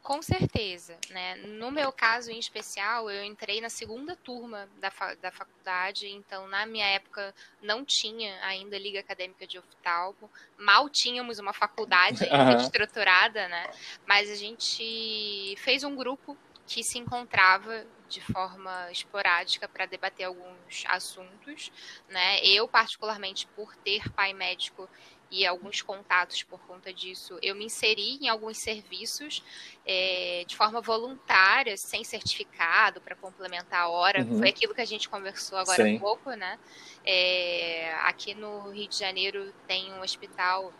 Com 0.01 0.21
certeza, 0.21 0.97
né? 1.09 1.35
No 1.35 1.69
meu 1.69 1.91
caso 1.91 2.31
em 2.31 2.39
especial, 2.39 3.11
eu 3.11 3.25
entrei 3.25 3.59
na 3.59 3.69
segunda 3.69 4.15
turma 4.15 4.69
da, 4.79 4.89
fa 4.89 5.13
da 5.15 5.29
faculdade, 5.31 6.07
então 6.07 6.47
na 6.47 6.65
minha 6.65 6.85
época 6.85 7.35
não 7.61 7.83
tinha 7.83 8.33
ainda 8.45 8.79
Liga 8.79 9.01
Acadêmica 9.01 9.45
de 9.45 9.59
Oftalmo, 9.59 10.31
mal 10.57 10.89
tínhamos 10.89 11.39
uma 11.39 11.51
faculdade 11.51 12.23
uhum. 12.31 12.57
estruturada, 12.57 13.49
né? 13.49 13.69
Mas 14.05 14.31
a 14.31 14.35
gente 14.35 15.55
fez 15.57 15.83
um 15.83 15.93
grupo 15.93 16.37
que 16.65 16.83
se 16.83 16.97
encontrava 16.97 17.85
de 18.07 18.21
forma 18.21 18.89
esporádica 18.91 19.67
para 19.67 19.85
debater 19.85 20.25
alguns 20.25 20.85
assuntos, 20.87 21.69
né? 22.07 22.39
Eu 22.45 22.65
particularmente 22.65 23.45
por 23.47 23.75
ter 23.75 24.09
pai 24.13 24.33
médico 24.33 24.89
e 25.29 25.45
alguns 25.45 25.81
contatos 25.81 26.43
por 26.43 26.59
conta 26.61 26.93
disso, 26.93 27.37
eu 27.41 27.55
me 27.55 27.65
inseri 27.65 28.17
em 28.21 28.29
alguns 28.29 28.57
serviços 28.57 29.43
é, 29.85 30.43
de 30.47 30.55
forma 30.55 30.79
voluntária, 30.81 31.75
sem 31.75 32.03
certificado, 32.03 33.01
para 33.01 33.15
complementar 33.15 33.81
a 33.81 33.89
hora. 33.89 34.23
Uhum. 34.23 34.39
Foi 34.39 34.49
aquilo 34.49 34.73
que 34.73 34.81
a 34.81 34.85
gente 34.85 35.09
conversou 35.09 35.57
agora 35.57 35.83
Sim. 35.83 35.97
há 35.97 35.99
pouco, 35.99 36.31
né? 36.31 36.57
É, 37.05 37.93
aqui 38.03 38.33
no 38.33 38.69
Rio 38.69 38.87
de 38.87 38.97
Janeiro 38.97 39.53
tem 39.67 39.91
um 39.93 40.01
hospital 40.01 40.73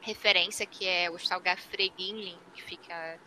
referência 0.00 0.64
que 0.64 0.86
é 0.86 1.10
o 1.10 1.14
Hospital 1.14 1.40
Gafreguinlin, 1.40 2.38
que 2.54 2.62
fica 2.62 3.18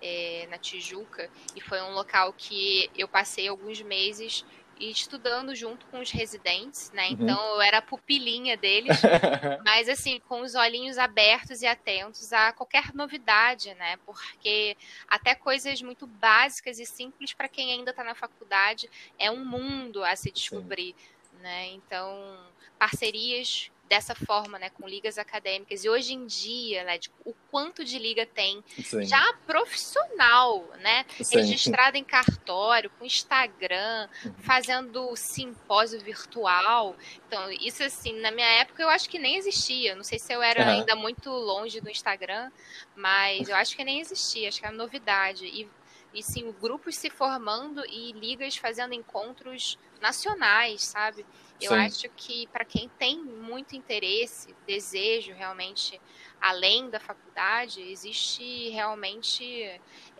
é, 0.00 0.46
na 0.50 0.58
Tijuca, 0.58 1.30
e 1.56 1.60
foi 1.60 1.80
um 1.82 1.92
local 1.92 2.32
que 2.32 2.90
eu 2.96 3.08
passei 3.08 3.48
alguns 3.48 3.80
meses 3.82 4.44
e 4.78 4.90
estudando 4.90 5.54
junto 5.54 5.86
com 5.86 6.00
os 6.00 6.10
residentes, 6.10 6.90
né? 6.92 7.08
Uhum. 7.08 7.12
Então 7.12 7.54
eu 7.54 7.60
era 7.60 7.82
pupilinha 7.82 8.56
deles, 8.56 8.96
mas 9.64 9.88
assim, 9.88 10.20
com 10.28 10.40
os 10.40 10.54
olhinhos 10.54 10.98
abertos 10.98 11.62
e 11.62 11.66
atentos 11.66 12.32
a 12.32 12.52
qualquer 12.52 12.94
novidade, 12.94 13.74
né? 13.74 13.96
Porque 14.04 14.76
até 15.08 15.34
coisas 15.34 15.80
muito 15.82 16.06
básicas 16.06 16.78
e 16.78 16.86
simples 16.86 17.32
para 17.32 17.48
quem 17.48 17.72
ainda 17.72 17.90
está 17.90 18.04
na 18.04 18.14
faculdade 18.14 18.88
é 19.18 19.30
um 19.30 19.44
mundo 19.44 20.04
a 20.04 20.14
se 20.16 20.30
descobrir, 20.30 20.94
Sim. 20.96 21.42
né? 21.42 21.66
Então, 21.68 22.38
parcerias 22.78 23.70
dessa 23.88 24.14
forma, 24.14 24.58
né, 24.58 24.70
com 24.70 24.86
ligas 24.86 25.18
acadêmicas. 25.18 25.84
E 25.84 25.88
hoje 25.88 26.12
em 26.14 26.26
dia, 26.26 26.84
né, 26.84 26.98
de, 26.98 27.10
o 27.24 27.32
quanto 27.50 27.84
de 27.84 27.98
liga 27.98 28.26
tem 28.26 28.62
Sim. 28.84 29.04
já 29.04 29.32
profissional, 29.46 30.68
né, 30.80 31.04
Sim. 31.22 31.36
registrada 31.36 31.96
em 31.96 32.04
cartório, 32.04 32.90
com 32.98 33.04
Instagram, 33.04 34.08
uhum. 34.24 34.34
fazendo 34.40 35.16
simpósio 35.16 36.00
virtual. 36.00 36.94
Então, 37.26 37.50
isso 37.52 37.82
assim, 37.82 38.12
na 38.20 38.30
minha 38.30 38.48
época 38.60 38.82
eu 38.82 38.88
acho 38.88 39.08
que 39.08 39.18
nem 39.18 39.36
existia. 39.36 39.94
Não 39.96 40.04
sei 40.04 40.18
se 40.18 40.32
eu 40.32 40.42
era 40.42 40.62
uhum. 40.64 40.70
ainda 40.70 40.94
muito 40.94 41.30
longe 41.30 41.80
do 41.80 41.90
Instagram, 41.90 42.50
mas 42.94 43.48
eu 43.48 43.56
acho 43.56 43.74
que 43.74 43.84
nem 43.84 44.00
existia, 44.00 44.48
acho 44.48 44.60
que 44.60 44.66
era 44.66 44.74
novidade. 44.74 45.46
E 45.46 45.68
e 46.12 46.22
sim 46.22 46.52
grupos 46.58 46.96
se 46.96 47.10
formando 47.10 47.84
e 47.86 48.12
ligas 48.12 48.56
fazendo 48.56 48.94
encontros 48.94 49.78
nacionais, 50.00 50.84
sabe? 50.84 51.24
Eu 51.60 51.72
sim. 51.72 51.78
acho 51.78 52.08
que 52.10 52.46
para 52.48 52.64
quem 52.64 52.88
tem 52.98 53.18
muito 53.18 53.74
interesse, 53.74 54.54
desejo 54.66 55.32
realmente 55.32 56.00
além 56.40 56.88
da 56.88 57.00
faculdade, 57.00 57.82
existe 57.82 58.68
realmente 58.70 59.44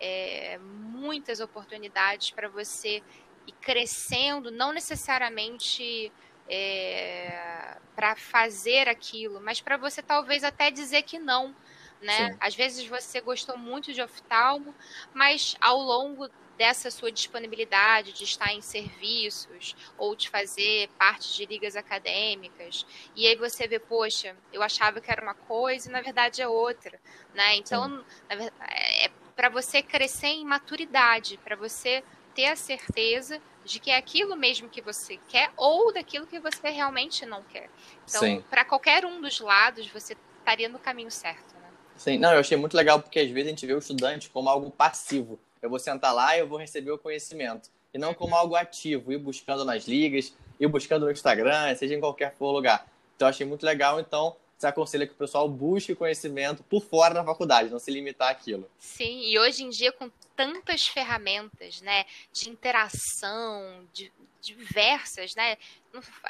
é, 0.01 0.59
muitas 0.59 1.41
oportunidades 1.41 2.31
para 2.31 2.49
você 2.49 3.03
ir 3.47 3.53
crescendo, 3.61 4.51
não 4.51 4.73
necessariamente 4.73 6.13
é, 6.49 7.77
para 7.95 8.17
fazer 8.17 8.89
aquilo, 8.89 9.41
mas 9.41 9.61
para 9.61 9.77
você 9.77 10.03
talvez 10.03 10.43
até 10.43 10.71
dizer 10.71 11.03
que 11.03 11.19
não 11.19 11.55
né? 12.01 12.31
Sim. 12.31 12.37
Às 12.41 12.55
vezes 12.55 12.87
você 12.87 13.21
gostou 13.21 13.57
muito 13.57 13.93
de 13.93 14.01
oftalmo, 14.01 14.75
mas 15.13 15.57
ao 15.61 15.79
longo 15.79 16.29
dessa 16.59 16.91
sua 16.91 17.11
disponibilidade 17.11 18.13
de 18.13 18.25
estar 18.25 18.53
em 18.53 18.61
serviços 18.61 19.77
ou 19.97 20.15
de 20.17 20.29
fazer 20.29 20.89
parte 20.99 21.33
de 21.35 21.47
ligas 21.47 21.77
acadêmicas, 21.77 22.85
e 23.15 23.27
aí 23.27 23.37
você 23.37 23.69
vê, 23.69 23.79
poxa, 23.79 24.37
eu 24.53 24.63
achava 24.63 25.01
que 25.01 25.11
era 25.11 25.23
uma 25.23 25.35
coisa 25.35 25.89
e 25.89 25.93
na 25.93 26.03
verdade 26.03 26.43
é 26.43 26.49
outra, 26.49 27.01
né? 27.33 27.55
Então, 27.57 28.05
é 28.29 29.09
para 29.37 29.49
você 29.49 29.81
crescer 29.81 30.27
em 30.27 30.45
maturidade, 30.45 31.39
para 31.45 31.55
você 31.55 32.03
ter 32.35 32.47
a 32.47 32.57
certeza 32.57 33.41
de 33.65 33.79
que 33.79 33.91
é 33.91 33.97
aquilo 33.97 34.35
mesmo 34.35 34.69
que 34.69 34.83
você 34.83 35.19
quer 35.29 35.53
ou 35.57 35.93
daquilo 35.93 36.27
que 36.27 36.41
você 36.41 36.71
realmente 36.71 37.25
não 37.25 37.43
quer. 37.45 37.71
Então, 38.05 38.43
para 38.51 38.65
qualquer 38.65 39.05
um 39.05 39.21
dos 39.21 39.39
lados, 39.39 39.87
você 39.89 40.17
estaria 40.41 40.69
no 40.69 40.79
caminho 40.79 41.11
certo. 41.11 41.57
Sim, 41.97 42.17
não, 42.17 42.33
eu 42.33 42.41
achei 42.41 42.57
muito 42.57 42.77
legal 42.77 43.01
porque 43.01 43.19
às 43.19 43.29
vezes 43.29 43.49
a 43.49 43.51
gente 43.51 43.67
vê 43.67 43.75
o 43.75 43.79
estudante 43.79 44.31
como 44.31 44.49
algo 44.49 44.71
passivo. 44.71 45.39
Eu 45.63 45.71
vou 45.71 45.79
sentar 45.79 46.15
lá 46.15 46.37
e 46.37 46.41
eu 46.41 46.49
vou 46.49 46.59
receber 46.59 46.91
o 46.91 46.99
conhecimento. 46.99 47.71
E 47.93 47.99
não 47.99 48.15
como 48.15 48.35
algo 48.35 48.55
ativo, 48.55 49.13
ir 49.13 49.19
buscando 49.19 49.65
nas 49.65 49.85
ligas, 49.85 50.35
ir 50.61 50.67
buscando 50.67 51.07
no 51.07 51.13
Instagram, 51.13 51.75
seja 51.75 51.95
em 51.95 52.01
qualquer 52.01 52.35
lugar. 52.41 52.87
Então 53.17 53.27
eu 53.27 53.31
achei 53.31 53.47
muito 53.47 53.65
legal, 53.65 53.99
então 53.99 54.37
você 54.57 54.67
aconselha 54.67 55.07
que 55.07 55.13
o 55.13 55.17
pessoal 55.17 55.49
busque 55.49 55.95
conhecimento 55.95 56.63
por 56.65 56.83
fora 56.83 57.15
da 57.15 57.25
faculdade, 57.25 57.71
não 57.71 57.79
se 57.79 57.91
limitar 57.91 58.31
àquilo. 58.31 58.69
Sim, 58.79 59.23
e 59.23 59.39
hoje 59.39 59.63
em 59.63 59.71
dia 59.71 59.93
com 59.93 60.11
tantas 60.35 60.87
ferramentas, 60.87 61.81
né, 61.81 62.05
de 62.33 62.51
interação, 62.51 63.87
de 63.93 64.13
diversas, 64.41 65.35
né? 65.35 65.57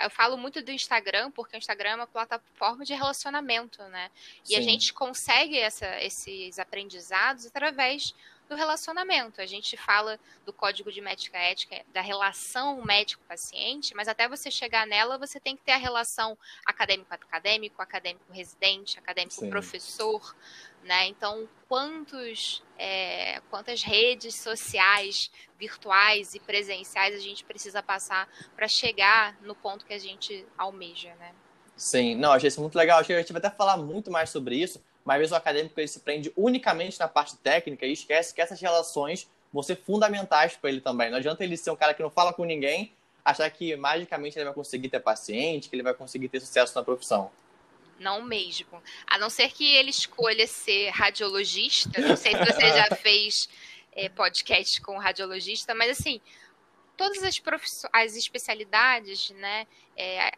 Eu 0.03 0.11
falo 0.11 0.37
muito 0.37 0.63
do 0.63 0.71
Instagram, 0.71 1.31
porque 1.31 1.57
o 1.57 1.59
Instagram 1.59 1.91
é 1.91 1.95
uma 1.97 2.07
plataforma 2.07 2.85
de 2.85 2.95
relacionamento, 2.95 3.83
né? 3.85 4.11
E 4.45 4.49
Sim. 4.49 4.57
a 4.57 4.63
gente 4.63 4.93
consegue 4.93 5.59
essa, 5.59 6.03
esses 6.03 6.59
aprendizados 6.59 7.47
através 7.47 8.15
do 8.49 8.55
relacionamento. 8.55 9.41
A 9.41 9.47
gente 9.47 9.77
fala 9.77 10.19
do 10.45 10.53
código 10.53 10.91
de 10.91 11.01
médica 11.01 11.37
ética, 11.37 11.85
da 11.93 12.01
relação 12.01 12.83
médico-paciente, 12.85 13.95
mas 13.95 14.09
até 14.09 14.29
você 14.29 14.51
chegar 14.51 14.87
nela, 14.87 15.19
você 15.19 15.39
tem 15.39 15.57
que 15.57 15.63
ter 15.63 15.73
a 15.73 15.77
relação 15.77 16.37
acadêmico-acadêmico, 16.65 17.83
acadêmico-residente, 17.83 18.99
acadêmico-professor, 18.99 20.35
né? 20.83 21.07
Então, 21.07 21.49
quantos, 21.69 22.63
é, 22.79 23.41
quantas 23.51 23.83
redes 23.83 24.35
sociais, 24.35 25.31
virtuais 25.59 26.35
e 26.35 26.41
presenciais 26.41 27.15
a 27.15 27.21
gente 27.21 27.45
precisa 27.45 27.83
passar 27.83 28.29
para 28.57 28.67
chegar 28.67 29.37
no 29.43 29.55
ponto 29.55 29.85
que 29.85 29.93
a 29.93 29.99
gente 29.99 30.47
almeja, 30.57 31.15
né? 31.17 31.35
Sim, 31.77 32.17
não, 32.17 32.33
achei 32.33 32.49
isso 32.49 32.61
muito 32.61 32.77
legal. 32.77 32.99
Acho 32.99 33.07
que 33.07 33.13
a 33.13 33.21
gente 33.21 33.33
vai 33.33 33.39
até 33.39 33.51
falar 33.51 33.77
muito 33.77 34.11
mais 34.11 34.31
sobre 34.31 34.57
isso, 34.57 34.83
mas 35.09 35.21
vezes 35.21 35.33
o 35.33 35.37
acadêmico 35.37 35.81
ele 35.81 35.89
se 35.89 36.01
prende 36.01 36.31
unicamente 36.37 37.01
na 37.01 37.09
parte 37.09 37.35
técnica 37.39 37.87
e 37.87 37.93
esquece 37.95 38.35
que 38.35 38.43
essas 38.43 38.61
relações 38.61 39.27
vão 39.51 39.63
ser 39.63 39.77
fundamentais 39.77 40.55
para 40.55 40.69
ele 40.69 40.83
também. 40.83 41.09
Não 41.09 41.17
adianta 41.17 41.43
ele 41.43 41.57
ser 41.57 41.71
um 41.71 41.77
cara 41.77 41.95
que 41.95 42.03
não 42.03 42.11
fala 42.11 42.31
com 42.31 42.45
ninguém, 42.45 42.93
achar 43.25 43.49
que 43.49 43.75
magicamente 43.75 44.37
ele 44.37 44.45
vai 44.45 44.53
conseguir 44.53 44.91
ter 44.91 45.01
paciente, 45.01 45.71
que 45.71 45.75
ele 45.75 45.83
vai 45.83 45.95
conseguir 45.95 46.29
ter 46.29 46.41
sucesso 46.41 46.75
na 46.75 46.85
profissão. 46.85 47.31
Não 47.99 48.21
mesmo. 48.21 48.83
A 49.07 49.17
não 49.17 49.31
ser 49.31 49.51
que 49.51 49.77
ele 49.77 49.89
escolha 49.89 50.47
ser 50.47 50.91
radiologista. 50.91 51.99
Não 52.03 52.15
sei 52.15 52.33
se 52.33 52.45
você 52.45 52.69
já 52.69 52.89
fez 53.01 53.49
é, 53.93 54.11
podcast 54.11 54.79
com 54.83 54.99
radiologista, 54.99 55.75
mas 55.75 55.99
assim, 55.99 56.21
todas 56.99 57.23
as, 57.23 57.41
as 57.95 58.15
especialidades, 58.15 59.31
né, 59.31 59.67
é, 59.97 60.33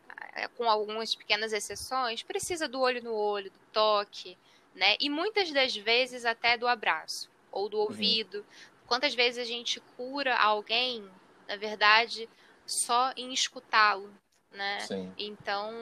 com 0.56 0.70
algumas 0.70 1.12
pequenas 1.16 1.52
exceções, 1.52 2.22
precisa 2.22 2.68
do 2.68 2.80
olho 2.80 3.02
no 3.02 3.12
olho, 3.12 3.50
do 3.50 3.58
toque, 3.72 4.38
né? 4.74 4.96
E 5.00 5.08
muitas 5.08 5.50
das 5.52 5.76
vezes 5.76 6.24
até 6.24 6.56
do 6.56 6.66
abraço 6.66 7.30
ou 7.50 7.68
do 7.68 7.76
uhum. 7.76 7.84
ouvido. 7.84 8.38
Uhum. 8.38 8.44
Quantas 8.86 9.14
vezes 9.14 9.38
a 9.38 9.44
gente 9.44 9.80
cura 9.96 10.36
alguém, 10.36 11.08
na 11.48 11.56
verdade, 11.56 12.28
só 12.66 13.12
em 13.16 13.32
escutá-lo, 13.32 14.10
né? 14.52 14.80
Sim. 14.80 15.12
Então, 15.18 15.72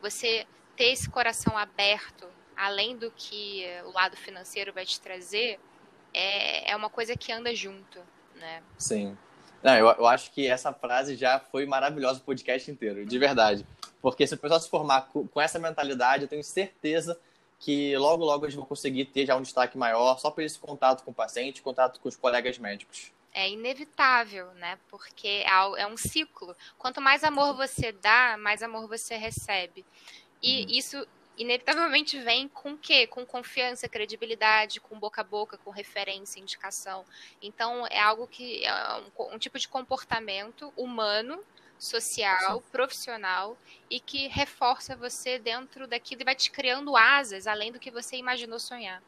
você 0.00 0.46
ter 0.76 0.92
esse 0.92 1.08
coração 1.08 1.56
aberto, 1.56 2.26
além 2.56 2.96
do 2.96 3.10
que 3.10 3.64
o 3.84 3.90
lado 3.90 4.16
financeiro 4.16 4.72
vai 4.72 4.84
te 4.84 5.00
trazer, 5.00 5.58
é, 6.12 6.70
é 6.70 6.76
uma 6.76 6.90
coisa 6.90 7.16
que 7.16 7.32
anda 7.32 7.54
junto, 7.54 8.00
né? 8.34 8.62
Sim. 8.78 9.16
Não, 9.62 9.76
eu, 9.76 9.86
eu 9.86 10.06
acho 10.06 10.30
que 10.30 10.46
essa 10.46 10.72
frase 10.72 11.16
já 11.16 11.38
foi 11.38 11.66
maravilhosa 11.66 12.20
o 12.20 12.22
podcast 12.22 12.70
inteiro, 12.70 13.04
de 13.04 13.18
verdade. 13.18 13.66
Porque 14.00 14.26
se 14.26 14.34
o 14.34 14.38
pessoal 14.38 14.58
se 14.58 14.70
formar 14.70 15.08
com, 15.08 15.26
com 15.26 15.40
essa 15.40 15.58
mentalidade, 15.58 16.22
eu 16.22 16.28
tenho 16.28 16.42
certeza 16.42 17.18
que 17.60 17.94
logo, 17.98 18.24
logo 18.24 18.46
eles 18.46 18.54
vão 18.54 18.64
conseguir 18.64 19.04
ter 19.04 19.26
já 19.26 19.36
um 19.36 19.42
destaque 19.42 19.76
maior 19.76 20.18
só 20.18 20.30
por 20.30 20.42
esse 20.42 20.58
contato 20.58 21.04
com 21.04 21.10
o 21.10 21.14
paciente, 21.14 21.60
contato 21.60 22.00
com 22.00 22.08
os 22.08 22.16
colegas 22.16 22.58
médicos. 22.58 23.12
É 23.32 23.48
inevitável, 23.48 24.52
né? 24.54 24.78
Porque 24.88 25.28
é, 25.28 25.82
é 25.82 25.86
um 25.86 25.96
ciclo. 25.96 26.56
Quanto 26.78 27.00
mais 27.02 27.22
amor 27.22 27.54
você 27.54 27.92
dá, 27.92 28.36
mais 28.38 28.62
amor 28.62 28.88
você 28.88 29.14
recebe. 29.14 29.84
E 30.42 30.62
uhum. 30.62 30.70
isso 30.70 31.08
inevitavelmente 31.36 32.18
vem 32.18 32.48
com 32.48 32.72
o 32.72 32.78
quê? 32.78 33.06
Com 33.06 33.26
confiança, 33.26 33.88
credibilidade, 33.88 34.80
com 34.80 34.98
boca 34.98 35.20
a 35.20 35.24
boca, 35.24 35.58
com 35.58 35.70
referência, 35.70 36.40
indicação. 36.40 37.04
Então, 37.42 37.86
é 37.88 38.00
algo 38.00 38.26
que 38.26 38.64
é 38.64 39.02
um, 39.18 39.34
um 39.34 39.38
tipo 39.38 39.58
de 39.58 39.68
comportamento 39.68 40.72
humano 40.76 41.38
social, 41.80 42.62
profissional 42.70 43.56
e 43.90 43.98
que 43.98 44.28
reforça 44.28 44.94
você 44.94 45.38
dentro 45.38 45.88
daquilo 45.88 46.20
e 46.20 46.24
vai 46.24 46.34
te 46.34 46.50
criando 46.50 46.94
asas 46.94 47.46
além 47.46 47.72
do 47.72 47.80
que 47.80 47.90
você 47.90 48.16
imaginou 48.16 48.58
sonhar. 48.58 49.02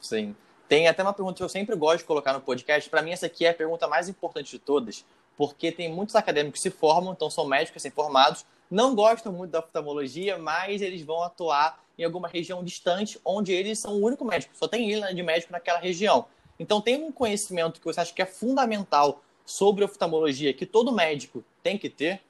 Sim. 0.00 0.34
Tem 0.66 0.88
até 0.88 1.02
uma 1.02 1.12
pergunta 1.12 1.36
que 1.36 1.42
eu 1.42 1.48
sempre 1.48 1.76
gosto 1.76 1.98
de 1.98 2.04
colocar 2.04 2.32
no 2.32 2.40
podcast. 2.40 2.88
Para 2.88 3.02
mim, 3.02 3.10
essa 3.10 3.26
aqui 3.26 3.44
é 3.44 3.50
a 3.50 3.54
pergunta 3.54 3.86
mais 3.86 4.08
importante 4.08 4.50
de 4.50 4.58
todas, 4.58 5.04
porque 5.36 5.70
tem 5.70 5.92
muitos 5.92 6.16
acadêmicos 6.16 6.62
que 6.62 6.70
se 6.70 6.74
formam, 6.74 7.12
então 7.12 7.28
são 7.28 7.44
médicos 7.44 7.82
formados, 7.94 8.46
não 8.70 8.94
gostam 8.94 9.32
muito 9.32 9.50
da 9.50 9.58
oftalmologia, 9.58 10.38
mas 10.38 10.80
eles 10.80 11.02
vão 11.02 11.22
atuar 11.22 11.82
em 11.98 12.04
alguma 12.04 12.28
região 12.28 12.64
distante, 12.64 13.20
onde 13.24 13.52
eles 13.52 13.78
são 13.78 13.92
o 13.92 14.02
único 14.02 14.24
médico, 14.24 14.56
só 14.56 14.66
tem 14.66 14.90
ele 14.90 15.12
de 15.12 15.22
médico 15.22 15.52
naquela 15.52 15.78
região. 15.78 16.24
Então, 16.58 16.80
tem 16.80 17.02
um 17.02 17.12
conhecimento 17.12 17.78
que 17.78 17.84
você 17.84 18.00
acha 18.00 18.14
que 18.14 18.22
é 18.22 18.26
fundamental 18.26 19.22
sobre 19.44 19.84
oftalmologia 19.84 20.54
que 20.54 20.66
todo 20.66 20.92
médico 20.92 21.44
tem 21.62 21.78
que 21.78 21.88
ter? 21.88 22.22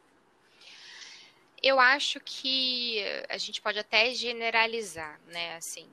Eu 1.62 1.78
acho 1.78 2.18
que 2.20 3.02
a 3.28 3.36
gente 3.36 3.60
pode 3.60 3.78
até 3.78 4.14
generalizar, 4.14 5.20
né? 5.26 5.56
Assim, 5.56 5.86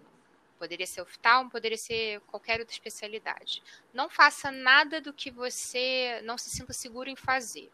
poderia 0.57 0.87
ser 0.87 1.01
oftalmo, 1.01 1.49
poderia 1.49 1.77
ser 1.77 2.21
qualquer 2.21 2.59
outra 2.59 2.73
especialidade. 2.73 3.61
Não 3.93 4.09
faça 4.09 4.51
nada 4.51 4.99
do 5.01 5.13
que 5.13 5.29
você 5.29 6.21
não 6.23 6.37
se 6.37 6.49
sinta 6.49 6.73
seguro 6.73 7.09
em 7.09 7.15
fazer, 7.15 7.69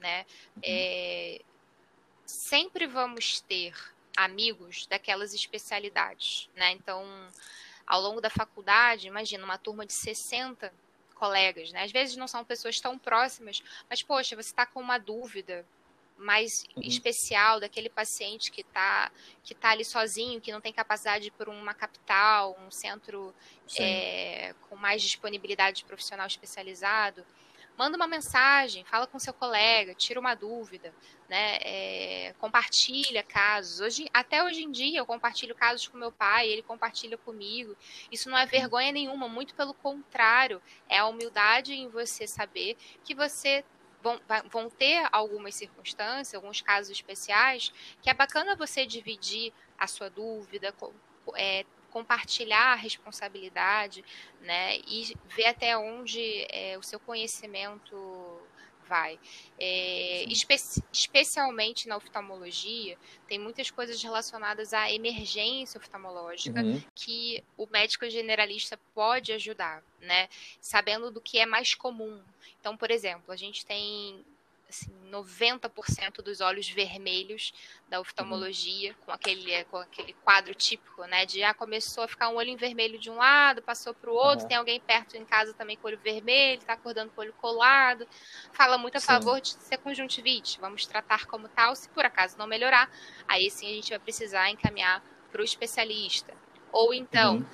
né? 0.00 0.24
Uhum. 0.56 0.62
É, 0.64 1.40
sempre 2.24 2.86
vamos 2.86 3.40
ter 3.40 3.74
amigos 4.16 4.86
daquelas 4.86 5.34
especialidades, 5.34 6.48
né? 6.54 6.70
Então, 6.72 7.04
ao 7.86 8.00
longo 8.00 8.20
da 8.20 8.30
faculdade, 8.30 9.06
imagina 9.06 9.44
uma 9.44 9.58
turma 9.58 9.84
de 9.84 9.92
60 9.92 10.72
colegas, 11.14 11.72
né? 11.72 11.84
Às 11.84 11.92
vezes 11.92 12.16
não 12.16 12.28
são 12.28 12.44
pessoas 12.44 12.80
tão 12.80 12.98
próximas, 12.98 13.62
mas 13.88 14.02
poxa, 14.02 14.36
você 14.36 14.50
está 14.50 14.66
com 14.66 14.80
uma 14.80 14.98
dúvida 14.98 15.64
mais 16.16 16.64
uhum. 16.76 16.82
especial 16.82 17.58
daquele 17.58 17.88
paciente 17.88 18.50
que 18.50 18.60
está 18.60 19.10
que 19.42 19.54
tá 19.54 19.70
ali 19.70 19.84
sozinho, 19.84 20.40
que 20.40 20.52
não 20.52 20.60
tem 20.60 20.72
capacidade 20.72 21.30
por 21.32 21.48
uma 21.48 21.74
capital, 21.74 22.56
um 22.66 22.70
centro 22.70 23.34
é, 23.78 24.54
com 24.68 24.76
mais 24.76 25.02
disponibilidade 25.02 25.78
de 25.78 25.84
profissional 25.84 26.26
especializado 26.26 27.24
manda 27.76 27.96
uma 27.96 28.06
mensagem, 28.06 28.84
fala 28.84 29.06
com 29.06 29.18
seu 29.18 29.32
colega, 29.32 29.94
tira 29.94 30.20
uma 30.20 30.34
dúvida, 30.34 30.94
né? 31.28 31.58
É, 31.60 32.34
compartilha 32.38 33.22
casos. 33.22 33.80
Hoje, 33.80 34.08
até 34.12 34.42
hoje 34.44 34.62
em 34.62 34.70
dia, 34.70 34.98
eu 34.98 35.06
compartilho 35.06 35.54
casos 35.54 35.88
com 35.88 35.98
meu 35.98 36.12
pai, 36.12 36.48
ele 36.48 36.62
compartilha 36.62 37.18
comigo. 37.18 37.76
Isso 38.10 38.30
não 38.30 38.38
é 38.38 38.46
vergonha 38.46 38.92
nenhuma, 38.92 39.28
muito 39.28 39.54
pelo 39.54 39.74
contrário, 39.74 40.62
é 40.88 40.98
a 40.98 41.06
humildade 41.06 41.72
em 41.72 41.88
você 41.88 42.26
saber 42.26 42.76
que 43.04 43.14
você 43.14 43.64
Vão, 44.02 44.20
vão, 44.52 44.68
ter 44.68 45.08
algumas 45.10 45.54
circunstâncias, 45.54 46.34
alguns 46.34 46.60
casos 46.60 46.90
especiais, 46.90 47.72
que 48.02 48.10
é 48.10 48.12
bacana 48.12 48.54
você 48.54 48.84
dividir 48.84 49.50
a 49.78 49.86
sua 49.86 50.10
dúvida, 50.10 50.74
é, 51.34 51.64
compartilhar 51.94 52.72
a 52.72 52.74
responsabilidade, 52.74 54.04
né? 54.40 54.78
E 54.78 55.16
ver 55.28 55.46
até 55.46 55.78
onde 55.78 56.44
é, 56.50 56.76
o 56.76 56.82
seu 56.82 56.98
conhecimento 56.98 57.96
vai. 58.88 59.18
É, 59.58 60.24
espe 60.24 60.56
especialmente 60.92 61.86
na 61.86 61.96
oftalmologia, 61.96 62.98
tem 63.28 63.38
muitas 63.38 63.70
coisas 63.70 64.02
relacionadas 64.02 64.74
à 64.74 64.90
emergência 64.90 65.78
oftalmológica 65.78 66.60
uhum. 66.60 66.82
que 66.96 67.42
o 67.56 67.64
médico 67.66 68.10
generalista 68.10 68.76
pode 68.92 69.32
ajudar, 69.32 69.80
né? 70.00 70.28
Sabendo 70.60 71.12
do 71.12 71.20
que 71.20 71.38
é 71.38 71.46
mais 71.46 71.76
comum. 71.76 72.20
Então, 72.58 72.76
por 72.76 72.90
exemplo, 72.90 73.32
a 73.32 73.36
gente 73.36 73.64
tem 73.64 74.24
assim, 74.74 74.92
90% 75.10 76.22
dos 76.22 76.40
olhos 76.40 76.68
vermelhos 76.68 77.52
da 77.88 78.00
oftalmologia, 78.00 78.90
uhum. 78.90 78.96
com, 79.06 79.12
aquele, 79.12 79.64
com 79.64 79.76
aquele 79.76 80.12
quadro 80.24 80.54
típico, 80.54 81.04
né? 81.04 81.24
De 81.24 81.42
ah, 81.44 81.54
começou 81.54 82.04
a 82.04 82.08
ficar 82.08 82.28
um 82.28 82.36
olho 82.36 82.56
vermelho 82.56 82.98
de 82.98 83.10
um 83.10 83.16
lado, 83.16 83.62
passou 83.62 83.94
para 83.94 84.10
o 84.10 84.14
outro, 84.14 84.42
uhum. 84.42 84.48
tem 84.48 84.56
alguém 84.56 84.80
perto 84.80 85.16
em 85.16 85.24
casa 85.24 85.54
também 85.54 85.76
com 85.76 85.86
olho 85.86 85.98
vermelho, 85.98 86.60
está 86.60 86.72
acordando 86.72 87.12
com 87.12 87.20
o 87.20 87.24
olho 87.24 87.32
colado. 87.34 88.06
Fala 88.52 88.76
muito 88.76 88.96
a 88.96 89.00
sim. 89.00 89.06
favor 89.06 89.40
de 89.40 89.50
ser 89.50 89.78
conjuntivite. 89.78 90.60
Vamos 90.60 90.86
tratar 90.86 91.26
como 91.26 91.48
tal. 91.48 91.76
Se 91.76 91.88
por 91.88 92.04
acaso 92.04 92.36
não 92.36 92.46
melhorar, 92.46 92.90
aí 93.28 93.50
sim 93.50 93.70
a 93.70 93.74
gente 93.74 93.90
vai 93.90 93.98
precisar 93.98 94.50
encaminhar 94.50 95.02
para 95.30 95.40
o 95.40 95.44
especialista. 95.44 96.34
Ou 96.72 96.92
então, 96.92 97.36
uhum. 97.36 97.46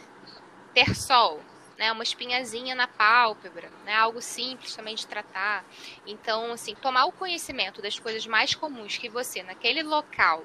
ter 0.72 0.94
sol 0.94 1.40
né, 1.80 1.90
uma 1.90 2.02
espinhazinha 2.02 2.74
na 2.74 2.86
pálpebra, 2.86 3.70
né, 3.86 3.94
algo 3.94 4.20
simples 4.20 4.76
também 4.76 4.94
de 4.94 5.06
tratar. 5.06 5.64
Então, 6.06 6.52
assim, 6.52 6.74
tomar 6.74 7.06
o 7.06 7.12
conhecimento 7.12 7.80
das 7.80 7.98
coisas 7.98 8.26
mais 8.26 8.54
comuns 8.54 8.98
que 8.98 9.08
você, 9.08 9.42
naquele 9.42 9.82
local, 9.82 10.44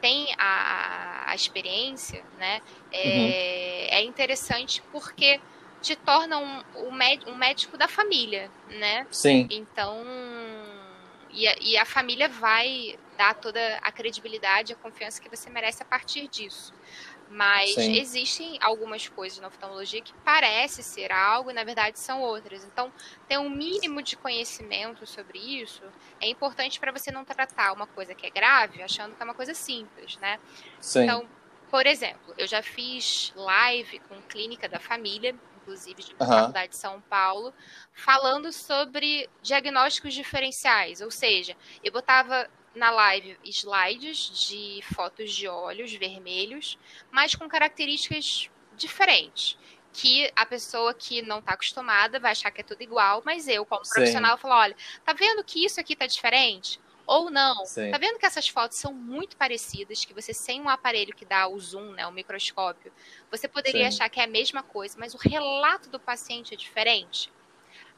tem 0.00 0.34
a, 0.38 1.30
a 1.30 1.34
experiência, 1.34 2.24
né, 2.38 2.62
é, 2.90 3.08
uhum. 3.08 3.98
é 3.98 4.02
interessante 4.04 4.82
porque 4.90 5.38
te 5.82 5.94
torna 5.96 6.38
um, 6.38 6.62
um 7.26 7.36
médico 7.36 7.76
da 7.76 7.86
família, 7.86 8.50
né? 8.70 9.06
Sim. 9.10 9.46
Então, 9.50 10.02
e 11.30 11.46
a, 11.46 11.56
e 11.60 11.76
a 11.76 11.84
família 11.84 12.26
vai 12.26 12.98
dar 13.18 13.34
toda 13.34 13.60
a 13.82 13.92
credibilidade, 13.92 14.72
a 14.72 14.76
confiança 14.76 15.20
que 15.20 15.28
você 15.28 15.50
merece 15.50 15.82
a 15.82 15.86
partir 15.86 16.26
disso. 16.26 16.72
Mas 17.34 17.74
Sim. 17.74 17.98
existem 17.98 18.58
algumas 18.60 19.08
coisas 19.08 19.40
na 19.40 19.48
oftalmologia 19.48 20.00
que 20.00 20.14
parece 20.24 20.84
ser 20.84 21.10
algo 21.10 21.50
e 21.50 21.52
na 21.52 21.64
verdade 21.64 21.98
são 21.98 22.22
outras. 22.22 22.62
Então, 22.62 22.92
ter 23.26 23.38
um 23.38 23.50
mínimo 23.50 24.00
de 24.00 24.16
conhecimento 24.16 25.04
sobre 25.04 25.40
isso 25.40 25.82
é 26.20 26.28
importante 26.28 26.78
para 26.78 26.92
você 26.92 27.10
não 27.10 27.24
tratar 27.24 27.72
uma 27.72 27.88
coisa 27.88 28.14
que 28.14 28.24
é 28.24 28.30
grave 28.30 28.80
achando 28.84 29.16
que 29.16 29.20
é 29.20 29.24
uma 29.24 29.34
coisa 29.34 29.52
simples, 29.52 30.16
né? 30.18 30.38
Sim. 30.78 31.02
Então, 31.02 31.28
por 31.72 31.86
exemplo, 31.86 32.32
eu 32.38 32.46
já 32.46 32.62
fiz 32.62 33.32
live 33.34 33.98
com 34.08 34.22
clínica 34.22 34.68
da 34.68 34.78
família, 34.78 35.34
inclusive 35.56 36.04
de 36.04 36.12
uhum. 36.12 36.18
Faculdade 36.28 36.68
de 36.68 36.76
São 36.76 37.00
Paulo, 37.00 37.52
falando 37.92 38.52
sobre 38.52 39.28
diagnósticos 39.42 40.14
diferenciais, 40.14 41.00
ou 41.00 41.10
seja, 41.10 41.56
eu 41.82 41.90
botava 41.90 42.48
na 42.74 42.90
live 42.90 43.38
slides 43.44 44.48
de 44.48 44.82
fotos 44.94 45.32
de 45.32 45.48
olhos 45.48 45.92
vermelhos, 45.92 46.78
mas 47.10 47.34
com 47.34 47.48
características 47.48 48.50
diferentes. 48.76 49.58
Que 49.92 50.30
a 50.34 50.44
pessoa 50.44 50.92
que 50.92 51.22
não 51.22 51.38
está 51.38 51.52
acostumada 51.52 52.18
vai 52.18 52.32
achar 52.32 52.50
que 52.50 52.60
é 52.60 52.64
tudo 52.64 52.82
igual, 52.82 53.22
mas 53.24 53.46
eu, 53.46 53.64
como 53.64 53.84
Sim. 53.84 53.94
profissional, 53.94 54.36
falo: 54.36 54.54
olha, 54.54 54.76
tá 55.04 55.12
vendo 55.12 55.44
que 55.44 55.64
isso 55.64 55.80
aqui 55.80 55.94
tá 55.94 56.04
diferente? 56.04 56.80
Ou 57.06 57.30
não. 57.30 57.64
Sim. 57.64 57.90
Tá 57.92 57.98
vendo 57.98 58.18
que 58.18 58.26
essas 58.26 58.48
fotos 58.48 58.78
são 58.78 58.92
muito 58.92 59.36
parecidas, 59.36 60.04
que 60.04 60.12
você 60.12 60.34
sem 60.34 60.60
um 60.60 60.68
aparelho 60.68 61.14
que 61.14 61.24
dá 61.24 61.46
o 61.46 61.60
zoom, 61.60 61.92
né, 61.92 62.04
o 62.06 62.12
microscópio, 62.12 62.92
você 63.30 63.46
poderia 63.46 63.82
Sim. 63.82 63.96
achar 63.96 64.08
que 64.08 64.18
é 64.18 64.24
a 64.24 64.28
mesma 64.28 64.64
coisa, 64.64 64.96
mas 64.98 65.14
o 65.14 65.18
relato 65.18 65.88
do 65.90 66.00
paciente 66.00 66.54
é 66.54 66.56
diferente. 66.56 67.30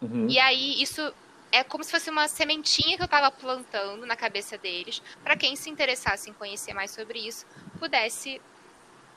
Uhum. 0.03 0.29
E 0.29 0.39
aí 0.39 0.83
isso 0.83 1.15
é 1.53 1.63
como 1.65 1.83
se 1.85 1.91
fosse 1.91 2.11
uma 2.11 2.29
sementinha 2.29 2.97
que 2.97 3.03
eu 3.03 3.07
estava 3.07 3.31
plantando 3.31 4.05
na 4.07 4.17
cabeça 4.17 4.59
deles, 4.59 5.03
para 5.23 5.37
quem 5.37 5.57
se 5.57 5.71
interessasse 5.71 6.29
em 6.31 6.33
conhecer 6.33 6.75
mais 6.75 6.91
sobre 6.91 7.19
isso, 7.19 7.47
pudesse, 7.79 8.41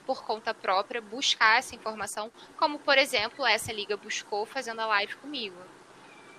por 0.06 0.24
conta 0.24 0.54
própria, 0.54 1.02
buscar 1.02 1.60
essa 1.60 1.76
informação, 1.76 2.32
como, 2.58 2.80
por 2.80 2.98
exemplo, 2.98 3.46
essa 3.46 3.72
liga 3.72 3.98
buscou 3.98 4.46
fazendo 4.46 4.80
a 4.80 4.86
live 4.86 5.16
comigo. 5.18 5.58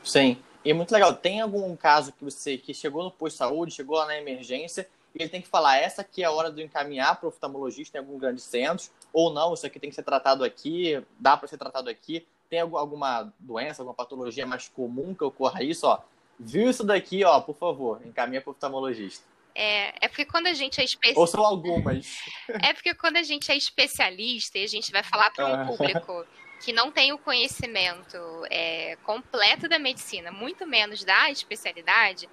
Sim, 0.03 0.42
e 0.64 0.70
é 0.70 0.74
muito 0.74 0.92
legal. 0.92 1.14
Tem 1.14 1.40
algum 1.40 1.76
caso 1.76 2.12
que 2.12 2.24
você 2.24 2.57
que 2.57 2.72
chegou 2.72 3.05
no 3.05 3.11
posto 3.11 3.35
de 3.35 3.38
saúde, 3.38 3.74
chegou 3.74 3.96
lá 3.96 4.07
na 4.07 4.16
emergência, 4.16 4.88
e 5.14 5.22
ele 5.22 5.29
tem 5.29 5.42
que 5.42 5.48
falar, 5.48 5.76
essa 5.76 6.03
aqui 6.03 6.22
é 6.22 6.26
a 6.26 6.31
hora 6.31 6.50
de 6.50 6.62
encaminhar 6.62 7.16
para 7.16 7.26
o 7.26 7.29
oftalmologista 7.31 7.98
em 7.98 8.00
algum 8.00 8.16
grande 8.16 8.40
centro, 8.40 8.88
ou 9.12 9.33
não, 9.33 9.53
isso 9.53 9.66
aqui 9.66 9.81
tem 9.81 9.90
que 9.90 9.96
ser 9.96 10.05
tratado 10.05 10.44
aqui, 10.44 11.03
dá 11.18 11.37
para 11.37 11.48
ser 11.48 11.59
tratado 11.59 11.90
aqui 11.90 12.26
tem 12.50 12.60
alguma 12.60 13.32
doença, 13.38 13.80
alguma 13.80 13.94
patologia 13.94 14.44
mais 14.44 14.68
comum 14.68 15.14
que 15.14 15.22
ocorra 15.22 15.62
isso, 15.62 15.86
ó, 15.86 16.00
viu 16.38 16.68
isso 16.68 16.82
daqui, 16.82 17.24
ó, 17.24 17.40
por 17.40 17.56
favor, 17.56 18.04
encaminha 18.04 18.40
para 18.40 18.50
o 18.50 18.52
oftalmologista. 18.52 19.24
É, 19.54 20.04
é 20.04 20.08
porque 20.08 20.24
quando 20.24 20.48
a 20.48 20.52
gente 20.52 20.80
é 20.80 20.84
especialista. 20.84 21.20
Ou 21.20 21.26
são 21.26 21.44
algumas. 21.44 22.18
É 22.62 22.72
porque 22.72 22.94
quando 22.94 23.16
a 23.16 23.22
gente 23.22 23.50
é 23.50 23.56
especialista 23.56 24.58
e 24.58 24.64
a 24.64 24.68
gente 24.68 24.90
vai 24.90 25.02
falar 25.02 25.30
para 25.30 25.46
um 25.46 25.54
ah. 25.54 25.66
público 25.66 26.26
que 26.64 26.72
não 26.72 26.90
tem 26.90 27.12
o 27.12 27.18
conhecimento 27.18 28.18
é, 28.50 28.96
completo 29.04 29.68
da 29.68 29.78
medicina, 29.78 30.30
muito 30.30 30.66
menos 30.66 31.04
da 31.04 31.30
especialidade, 31.30 32.28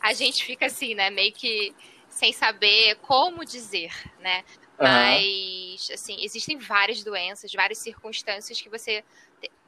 a 0.00 0.12
gente 0.12 0.44
fica 0.44 0.66
assim, 0.66 0.94
né, 0.94 1.10
meio 1.10 1.32
que 1.32 1.74
sem 2.08 2.32
saber 2.32 2.96
como 2.96 3.44
dizer, 3.44 3.92
né? 4.20 4.44
Mas, 4.78 5.88
assim, 5.92 6.16
existem 6.20 6.58
várias 6.58 7.04
doenças, 7.04 7.52
várias 7.52 7.78
circunstâncias 7.78 8.60
que 8.60 8.68
você 8.68 9.04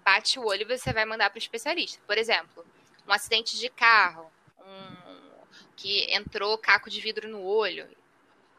bate 0.05 0.38
o 0.38 0.47
olho 0.47 0.62
e 0.62 0.79
você 0.79 0.93
vai 0.93 1.05
mandar 1.05 1.31
para 1.31 1.37
o 1.37 1.38
especialista. 1.38 2.01
Por 2.07 2.19
exemplo, 2.19 2.64
um 3.07 3.12
acidente 3.12 3.59
de 3.59 3.69
carro, 3.69 4.31
um, 4.61 5.47
que 5.77 6.12
entrou 6.14 6.59
caco 6.59 6.90
de 6.90 7.01
vidro 7.01 7.29
no 7.29 7.43
olho, 7.43 7.88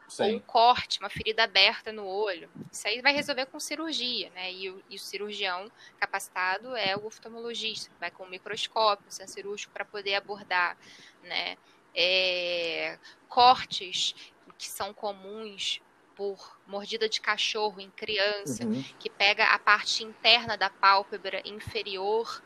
Sim. 0.08 0.22
ou 0.22 0.30
um 0.36 0.40
corte, 0.40 1.00
uma 1.00 1.08
ferida 1.08 1.44
aberta 1.44 1.92
no 1.92 2.06
olho. 2.06 2.50
Isso 2.70 2.86
aí 2.86 3.00
vai 3.00 3.12
resolver 3.12 3.46
com 3.46 3.58
cirurgia, 3.58 4.30
né? 4.30 4.52
E 4.52 4.70
o, 4.70 4.82
e 4.88 4.96
o 4.96 4.98
cirurgião 4.98 5.70
capacitado 5.98 6.74
é 6.76 6.96
o 6.96 7.06
oftalmologista, 7.06 7.90
vai 7.98 8.10
com 8.10 8.24
o 8.24 8.28
microscópio, 8.28 9.06
o 9.08 9.28
cirúrgico 9.28 9.72
para 9.72 9.84
poder 9.84 10.14
abordar, 10.14 10.76
né? 11.22 11.56
É, 11.94 12.98
cortes 13.28 14.14
que 14.58 14.68
são 14.68 14.92
comuns 14.92 15.80
por 16.16 16.58
mordida 16.66 17.08
de 17.08 17.20
cachorro 17.20 17.80
em 17.80 17.90
criança, 17.90 18.64
uhum. 18.64 18.82
que 18.98 19.10
pega 19.10 19.44
a 19.44 19.58
parte 19.58 20.02
interna 20.02 20.56
da 20.56 20.70
pálpebra 20.70 21.42
inferior. 21.44 22.42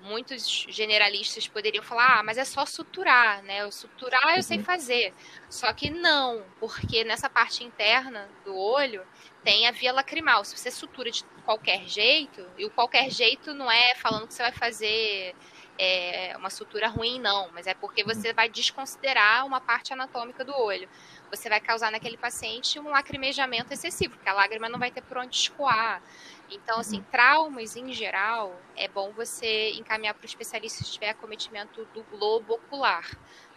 Muitos 0.00 0.64
generalistas 0.70 1.46
poderiam 1.46 1.84
falar, 1.84 2.20
ah, 2.20 2.22
mas 2.22 2.38
é 2.38 2.44
só 2.44 2.64
suturar, 2.64 3.42
né? 3.42 3.66
O 3.66 3.72
suturar 3.72 4.30
eu 4.30 4.36
uhum. 4.36 4.42
sei 4.42 4.62
fazer. 4.62 5.12
Só 5.50 5.70
que 5.74 5.90
não, 5.90 6.42
porque 6.58 7.04
nessa 7.04 7.28
parte 7.28 7.64
interna 7.64 8.26
do 8.44 8.56
olho 8.56 9.04
tem 9.44 9.66
a 9.66 9.72
via 9.72 9.92
lacrimal. 9.92 10.42
Se 10.44 10.56
você 10.56 10.70
sutura 10.70 11.10
de 11.10 11.22
qualquer 11.44 11.86
jeito, 11.86 12.46
e 12.56 12.64
o 12.64 12.70
qualquer 12.70 13.10
jeito 13.10 13.52
não 13.52 13.70
é 13.70 13.94
falando 13.96 14.26
que 14.26 14.32
você 14.32 14.42
vai 14.42 14.52
fazer 14.52 15.34
é, 15.76 16.34
uma 16.36 16.48
sutura 16.48 16.88
ruim, 16.88 17.18
não, 17.20 17.50
mas 17.52 17.66
é 17.66 17.74
porque 17.74 18.02
uhum. 18.02 18.08
você 18.08 18.32
vai 18.32 18.48
desconsiderar 18.48 19.44
uma 19.44 19.60
parte 19.60 19.92
anatômica 19.92 20.44
do 20.44 20.54
olho 20.54 20.88
você 21.30 21.48
vai 21.48 21.60
causar 21.60 21.90
naquele 21.92 22.16
paciente 22.16 22.78
um 22.78 22.88
lacrimejamento 22.88 23.72
excessivo, 23.72 24.14
porque 24.14 24.28
a 24.28 24.32
lágrima 24.32 24.68
não 24.68 24.78
vai 24.78 24.90
ter 24.90 25.02
por 25.02 25.18
onde 25.18 25.36
escoar. 25.36 26.02
Então, 26.50 26.80
assim, 26.80 26.98
uhum. 26.98 27.04
traumas 27.04 27.76
em 27.76 27.92
geral, 27.92 28.60
é 28.76 28.88
bom 28.88 29.12
você 29.12 29.70
encaminhar 29.72 30.14
para 30.14 30.24
o 30.24 30.26
especialista 30.26 30.84
se 30.84 30.92
tiver 30.92 31.10
acometimento 31.10 31.84
do 31.86 32.02
globo 32.04 32.54
ocular, 32.54 33.08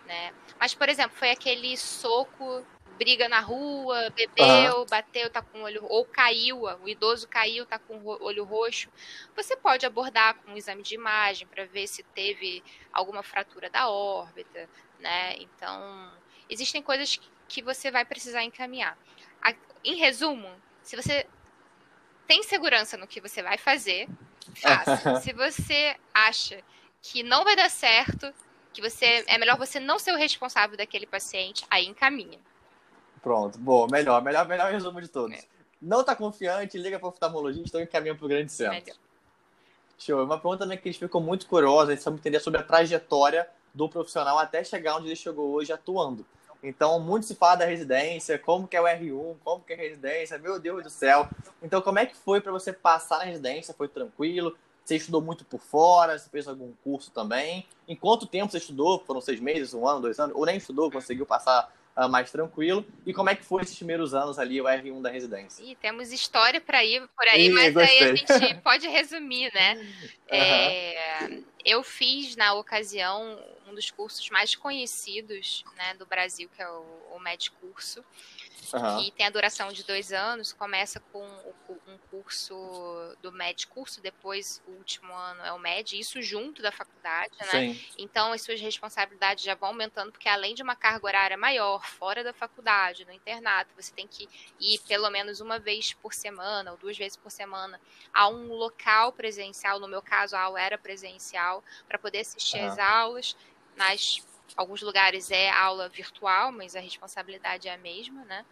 né? 0.06 0.32
Mas, 0.60 0.76
por 0.76 0.88
exemplo, 0.88 1.18
foi 1.18 1.32
aquele 1.32 1.76
soco 1.76 2.64
briga 2.98 3.28
na 3.28 3.40
rua, 3.40 4.12
bebeu, 4.12 4.80
uhum. 4.80 4.86
bateu, 4.86 5.30
tá 5.30 5.42
com 5.42 5.60
o 5.60 5.64
olho 5.64 5.84
ou 5.90 6.06
caiu, 6.06 6.62
o 6.62 6.88
idoso 6.88 7.28
caiu, 7.28 7.66
tá 7.66 7.80
com 7.80 7.98
o 7.98 8.24
olho 8.24 8.44
roxo, 8.44 8.88
você 9.36 9.56
pode 9.58 9.86
abordar 9.86 10.36
com 10.36 10.52
um 10.52 10.58
exame 10.58 10.84
de 10.84 10.96
imagem 10.96 11.48
para 11.48 11.66
ver 11.66 11.88
se 11.88 12.04
teve 12.04 12.64
alguma 12.92 13.24
fratura 13.24 13.70
da 13.70 13.90
órbita, 13.90 14.70
né? 15.00 15.36
Então, 15.38 16.12
existem 16.50 16.82
coisas 16.82 17.16
que 17.16 17.28
você 17.62 17.92
vai 17.92 18.06
precisar 18.06 18.44
encaminhar. 18.44 18.98
Em 19.84 19.96
resumo, 19.96 20.50
se 20.82 20.96
você 20.96 21.28
tem 22.26 22.42
segurança 22.44 22.96
no 22.96 23.06
que 23.06 23.20
você 23.20 23.44
vai 23.44 23.58
fazer, 23.58 24.08
faça. 24.56 25.20
se 25.20 25.34
você 25.34 25.96
acha 26.14 26.64
que 27.02 27.22
não 27.22 27.44
vai 27.44 27.56
dar 27.56 27.70
certo, 27.70 28.34
que 28.72 28.82
você 28.82 29.24
é 29.28 29.38
melhor 29.38 29.58
você 29.58 29.80
não 29.80 30.00
ser 30.00 30.14
o 30.14 30.18
responsável 30.18 30.78
daquele 30.78 31.06
paciente, 31.06 31.66
aí 31.70 31.86
encaminha. 31.86 32.40
Pronto, 33.22 33.58
boa, 33.58 33.88
melhor, 33.92 34.22
melhor, 34.22 34.48
melhor 34.48 34.72
resumo 34.72 35.02
de 35.02 35.08
todos. 35.08 35.38
É. 35.38 35.44
Não 35.82 36.04
tá 36.04 36.16
confiante, 36.16 36.78
liga 36.78 36.98
para 36.98 37.06
o 37.06 37.10
oftalmologista 37.10 37.78
ou 37.78 37.84
encaminha 37.84 38.16
para 38.16 38.26
o 38.26 38.30
grande 38.30 38.52
centro. 38.52 38.80
Melhor. 38.80 38.98
Show. 39.98 40.24
Uma 40.24 40.38
pergunta 40.38 40.60
também 40.60 40.78
que 40.78 40.88
eles 40.88 40.98
ficam 40.98 41.22
muito 41.22 41.46
curiosos, 41.46 41.90
eles 41.90 42.00
precisam 42.00 42.16
entender 42.16 42.40
sobre 42.40 42.60
a 42.60 42.64
trajetória 42.64 43.48
do 43.74 43.88
profissional 43.88 44.38
até 44.38 44.64
chegar 44.64 44.98
onde 44.98 45.08
ele 45.08 45.16
chegou 45.16 45.52
hoje 45.52 45.72
atuando. 45.72 46.26
Então, 46.64 46.98
muito 46.98 47.26
se 47.26 47.36
fala 47.36 47.58
da 47.58 47.66
residência, 47.66 48.40
como 48.40 48.68
que 48.68 48.78
é 48.78 48.82
o 48.82 48.86
R1, 48.86 49.36
como 49.44 49.64
que 49.64 49.74
é 49.74 49.76
a 49.76 49.80
residência, 49.80 50.38
meu 50.38 50.58
Deus 50.58 50.82
do 50.82 50.90
céu. 50.90 51.28
Então, 51.62 51.82
como 51.82 52.00
é 52.00 52.06
que 52.06 52.16
foi 52.16 52.40
para 52.40 52.54
você 52.54 52.72
passar 52.72 53.18
na 53.18 53.26
residência? 53.26 53.74
Foi 53.74 53.90
tranquilo? 53.90 54.56
Você 54.84 54.96
estudou 54.96 55.22
muito 55.22 55.44
por 55.44 55.60
fora? 55.60 56.18
Você 56.18 56.30
fez 56.30 56.48
algum 56.48 56.72
curso 56.84 57.12
também? 57.12 57.68
Em 57.86 57.96
quanto 57.96 58.26
tempo 58.26 58.52
você 58.52 58.60
estudou? 58.60 59.04
Foram 59.06 59.20
seis 59.20 59.42
meses, 59.42 59.74
um 59.74 59.86
ano, 59.86 60.02
dois 60.02 60.18
anos? 60.20 60.36
Ou 60.36 60.46
nem 60.46 60.56
estudou, 60.56 60.90
conseguiu 60.90 61.26
passar 61.26 61.70
uh, 61.96 62.10
mais 62.10 62.32
tranquilo? 62.32 62.86
E 63.06 63.14
como 63.14 63.30
é 63.30 63.36
que 63.36 63.44
foi 63.44 63.62
esses 63.62 63.76
primeiros 63.76 64.14
anos 64.14 64.40
ali, 64.40 64.62
o 64.62 64.66
R1 64.66 65.02
da 65.02 65.10
residência? 65.10 65.64
Ih, 65.64 65.76
temos 65.76 66.12
história 66.12 66.60
para 66.60 66.84
ir 66.84 67.08
por 67.16 67.28
aí, 67.28 67.48
Ih, 67.48 67.50
mas 67.52 67.74
gostei. 67.74 68.00
aí 68.00 68.12
a 68.12 68.16
gente 68.16 68.62
pode 68.62 68.88
resumir, 68.88 69.52
né? 69.54 69.76
Uhum. 70.34 70.40
É, 70.40 71.40
eu 71.64 71.84
fiz, 71.84 72.36
na 72.36 72.56
ocasião, 72.56 73.40
um 73.68 73.76
dos 73.76 73.92
cursos 73.92 74.28
mais 74.32 74.56
conhecidos 74.56 75.64
né, 75.78 75.94
do 75.94 76.08
Brasil, 76.08 76.50
que 76.56 76.62
é 76.62 76.68
o, 76.68 76.84
o 77.14 77.20
MED 77.20 77.52
Curso 77.52 78.04
uhum. 78.74 79.04
que 79.04 79.12
tem 79.12 79.26
a 79.26 79.30
duração 79.30 79.72
de 79.72 79.84
dois 79.84 80.12
anos, 80.12 80.54
começa 80.54 81.00
com 81.12 81.24
um 81.88 81.98
curso 82.10 82.56
do 83.22 83.32
MED 83.32 83.68
curso, 83.68 84.02
depois 84.02 84.62
o 84.68 84.72
último 84.72 85.14
ano 85.14 85.44
é 85.44 85.52
o 85.52 85.60
MED, 85.60 86.00
isso 86.00 86.22
junto 86.22 86.62
da 86.62 86.72
faculdade, 86.72 87.34
né? 87.40 87.46
Sim. 87.46 87.86
Então 87.98 88.32
as 88.32 88.42
suas 88.42 88.60
responsabilidades 88.60 89.44
já 89.44 89.56
vão 89.56 89.70
aumentando, 89.70 90.12
porque 90.12 90.30
além 90.30 90.56
de 90.56 90.64
uma 90.64 90.76
carga 90.76 91.06
horária 91.06 91.38
maior, 91.38 91.86
fora 91.86 92.24
da 92.24 92.34
faculdade, 92.34 93.06
no 93.06 93.12
internato, 93.12 93.72
você 93.76 93.92
tem 93.92 94.08
que 94.08 94.28
ir 94.60 94.80
pelo 94.88 95.10
menos 95.10 95.40
uma 95.40 95.60
vez 95.60 95.94
por 95.94 96.14
semana, 96.14 96.72
ou 96.72 96.78
duas 96.78 96.98
vezes 96.98 97.18
por 97.18 97.32
semana, 97.32 97.80
a 98.14 98.28
um 98.28 98.54
local 98.54 99.12
presencial, 99.12 99.80
no 99.80 99.88
meu 99.88 100.02
caso 100.02 100.36
a 100.36 100.42
aula 100.42 100.62
era 100.62 100.78
presencial, 100.78 101.64
para 101.88 101.98
poder 101.98 102.20
assistir 102.20 102.58
uhum. 102.60 102.68
às 102.68 102.80
aulas 102.80 103.36
nas 103.76 104.24
alguns 104.56 104.82
lugares 104.82 105.32
é 105.32 105.50
aula 105.50 105.90
virtual, 105.90 106.52
mas 106.52 106.76
a 106.76 106.80
responsabilidade 106.80 107.68
é 107.68 107.74
a 107.74 107.78
mesma, 107.78 108.24
né? 108.26 108.46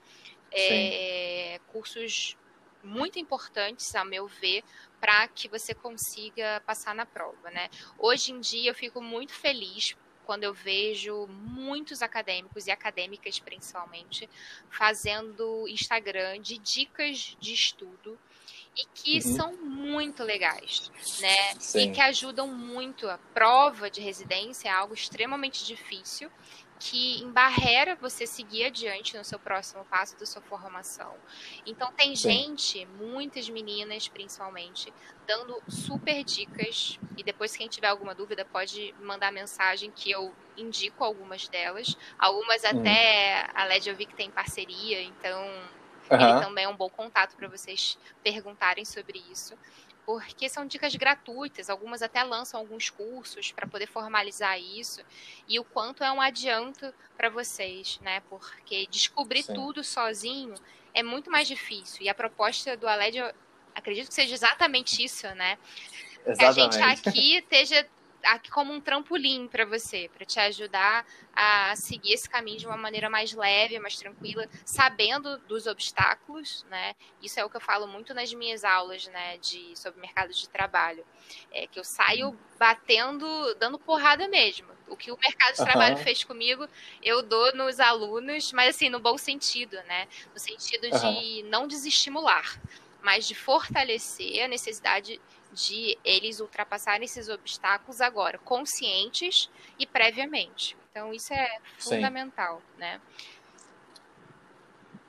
É, 0.52 1.60
cursos 1.68 2.38
muito 2.84 3.20
importantes, 3.20 3.94
a 3.96 4.04
meu 4.04 4.28
ver, 4.28 4.64
para 5.00 5.28
que 5.28 5.48
você 5.48 5.74
consiga 5.74 6.62
passar 6.66 6.96
na 6.96 7.06
prova, 7.06 7.50
né? 7.52 7.70
Hoje 7.98 8.32
em 8.32 8.40
dia 8.40 8.72
eu 8.72 8.76
fico 8.76 9.02
muito 9.02 9.34
feliz 9.34 9.96
quando 10.26 10.44
eu 10.44 10.54
vejo 10.54 11.28
muitos 11.28 12.02
acadêmicos 12.02 12.68
e 12.68 12.72
acadêmicas 12.72 13.40
principalmente 13.40 14.30
fazendo 14.70 15.68
Instagram 15.68 16.40
de 16.40 16.58
dicas 16.58 17.36
de 17.40 17.54
estudo 17.54 18.18
e 18.76 18.86
que 18.94 19.16
uhum. 19.16 19.36
são 19.36 19.54
muito 19.58 20.24
legais, 20.24 20.92
né? 21.20 21.54
Sim. 21.60 21.90
E 21.90 21.92
que 21.92 22.02
ajudam 22.02 22.48
muito. 22.48 23.10
A 23.10 23.18
prova 23.34 23.90
de 23.90 24.02
residência 24.02 24.70
é 24.70 24.72
algo 24.72 24.94
extremamente 24.94 25.66
difícil 25.66 26.32
que 26.80 27.22
embarrera 27.22 27.96
você 27.96 28.26
seguir 28.26 28.66
adiante 28.66 29.16
no 29.16 29.24
seu 29.24 29.38
próximo 29.38 29.86
passo 29.86 30.18
da 30.18 30.26
sua 30.26 30.42
formação. 30.42 31.14
Então 31.64 31.92
tem 31.94 32.16
Sim. 32.16 32.32
gente, 32.32 32.86
muitas 32.98 33.48
meninas 33.50 34.08
principalmente, 34.08 34.92
dando 35.28 35.62
super 35.70 36.24
dicas 36.24 36.98
e 37.16 37.24
depois 37.24 37.56
quem 37.56 37.68
tiver 37.68 37.88
alguma 37.88 38.16
dúvida 38.16 38.44
pode 38.44 38.96
mandar 39.00 39.32
mensagem 39.32 39.92
que 39.92 40.10
eu 40.10 40.34
indico 40.58 41.04
algumas 41.04 41.48
delas. 41.48 41.96
Algumas 42.18 42.64
uhum. 42.64 42.80
até 42.80 43.48
a 43.54 43.64
LED 43.66 43.90
eu 43.90 43.96
vi 43.96 44.08
que 44.08 44.16
tem 44.16 44.32
parceria, 44.32 45.04
então 45.04 45.40
Uhum. 46.12 46.30
Ele 46.30 46.39
também 46.41 46.65
é 46.65 46.67
um 46.67 46.76
bom 46.76 46.89
contato 46.89 47.36
para 47.36 47.47
vocês 47.47 47.97
perguntarem 48.21 48.84
sobre 48.84 49.24
isso. 49.32 49.58
Porque 50.06 50.50
são 50.50 50.65
dicas 50.65 50.95
gratuitas, 50.95 51.69
algumas 51.69 52.02
até 52.02 52.24
lançam 52.24 52.60
alguns 52.60 52.89
cursos 52.89 53.52
para 53.52 53.67
poder 53.67 53.88
formalizar 53.88 54.60
isso, 54.60 55.02
e 55.47 55.60
o 55.60 55.63
quanto 55.63 56.04
é 56.04 56.12
um 56.12 56.19
adianto 56.19 56.93
para 57.15 57.30
vocês, 57.30 58.00
né? 58.02 58.21
Porque 58.30 58.88
descobrir 58.89 59.43
Sim. 59.43 59.54
tudo 59.54 59.84
sozinho 59.84 60.56
é 60.93 61.04
muito 61.04 61.30
mais 61.30 61.47
difícil. 61.47 62.02
E 62.02 62.10
a 62.10 62.15
proposta 62.15 62.76
do 62.76 62.88
Aled, 62.88 63.17
eu 63.17 63.32
acredito 63.76 64.08
que 64.08 64.13
seja 64.13 64.34
exatamente 64.34 65.04
isso, 65.04 65.28
né? 65.36 65.58
Exatamente. 66.26 66.78
Que 66.78 66.84
a 66.84 66.95
gente 66.95 67.10
aqui 67.10 67.38
esteja 67.39 67.88
aqui 68.24 68.50
como 68.50 68.74
um 68.74 68.82
trampolim 68.82 69.48
para 69.48 69.66
você, 69.66 70.10
para 70.14 70.26
te 70.26 70.40
ajudar 70.40 71.06
a 71.34 71.76
seguir 71.76 72.14
esse 72.14 72.30
caminho 72.30 72.60
de 72.60 72.68
uma 72.68 72.78
maneira 72.78 73.10
mais 73.10 73.34
leve, 73.34 73.80
mais 73.80 73.96
tranquila, 73.98 74.48
sabendo 74.66 75.38
dos 75.40 75.68
obstáculos, 75.68 76.66
né? 76.70 76.96
Isso 77.22 77.40
é 77.40 77.46
o 77.46 77.50
que 77.50 77.58
eu 77.58 77.62
falo 77.62 77.88
muito 77.88 78.14
nas 78.14 78.34
minhas 78.34 78.64
aulas, 78.64 79.08
né, 79.08 79.38
de 79.38 79.78
sobre 79.78 80.02
mercado 80.02 80.34
de 80.34 80.48
trabalho, 80.50 81.06
é 81.52 81.68
que 81.68 81.80
eu 81.80 81.84
saio 81.84 82.38
batendo, 82.60 83.56
dando 83.56 83.80
porrada 83.80 84.28
mesmo. 84.28 84.70
O 84.88 84.98
que 84.98 85.12
o 85.12 85.18
mercado 85.18 85.56
de 85.56 85.64
trabalho 85.64 85.98
uhum. 85.98 86.04
fez 86.04 86.24
comigo, 86.24 86.68
eu 87.02 87.22
dou 87.24 87.56
nos 87.56 87.80
alunos, 87.80 88.52
mas 88.52 88.76
assim, 88.76 88.90
no 88.90 89.00
bom 89.00 89.18
sentido, 89.18 89.78
né? 89.84 90.08
No 90.34 90.40
sentido 90.40 90.84
uhum. 90.86 91.14
de 91.14 91.44
não 91.44 91.66
desestimular, 91.66 92.60
mas 93.02 93.26
de 93.26 93.34
fortalecer 93.34 94.44
a 94.44 94.48
necessidade 94.48 95.20
de 95.54 95.98
eles 96.04 96.40
ultrapassarem 96.40 97.06
esses 97.06 97.30
obstáculos 97.30 98.02
agora, 98.02 98.38
conscientes 98.38 99.50
e 99.78 99.86
previamente. 99.86 100.78
Então, 100.90 101.14
isso 101.14 101.34
é 101.34 101.60
fundamental, 101.78 102.62
Sim. 102.74 102.80
né? 102.80 103.02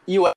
E 0.07 0.19
o 0.19 0.33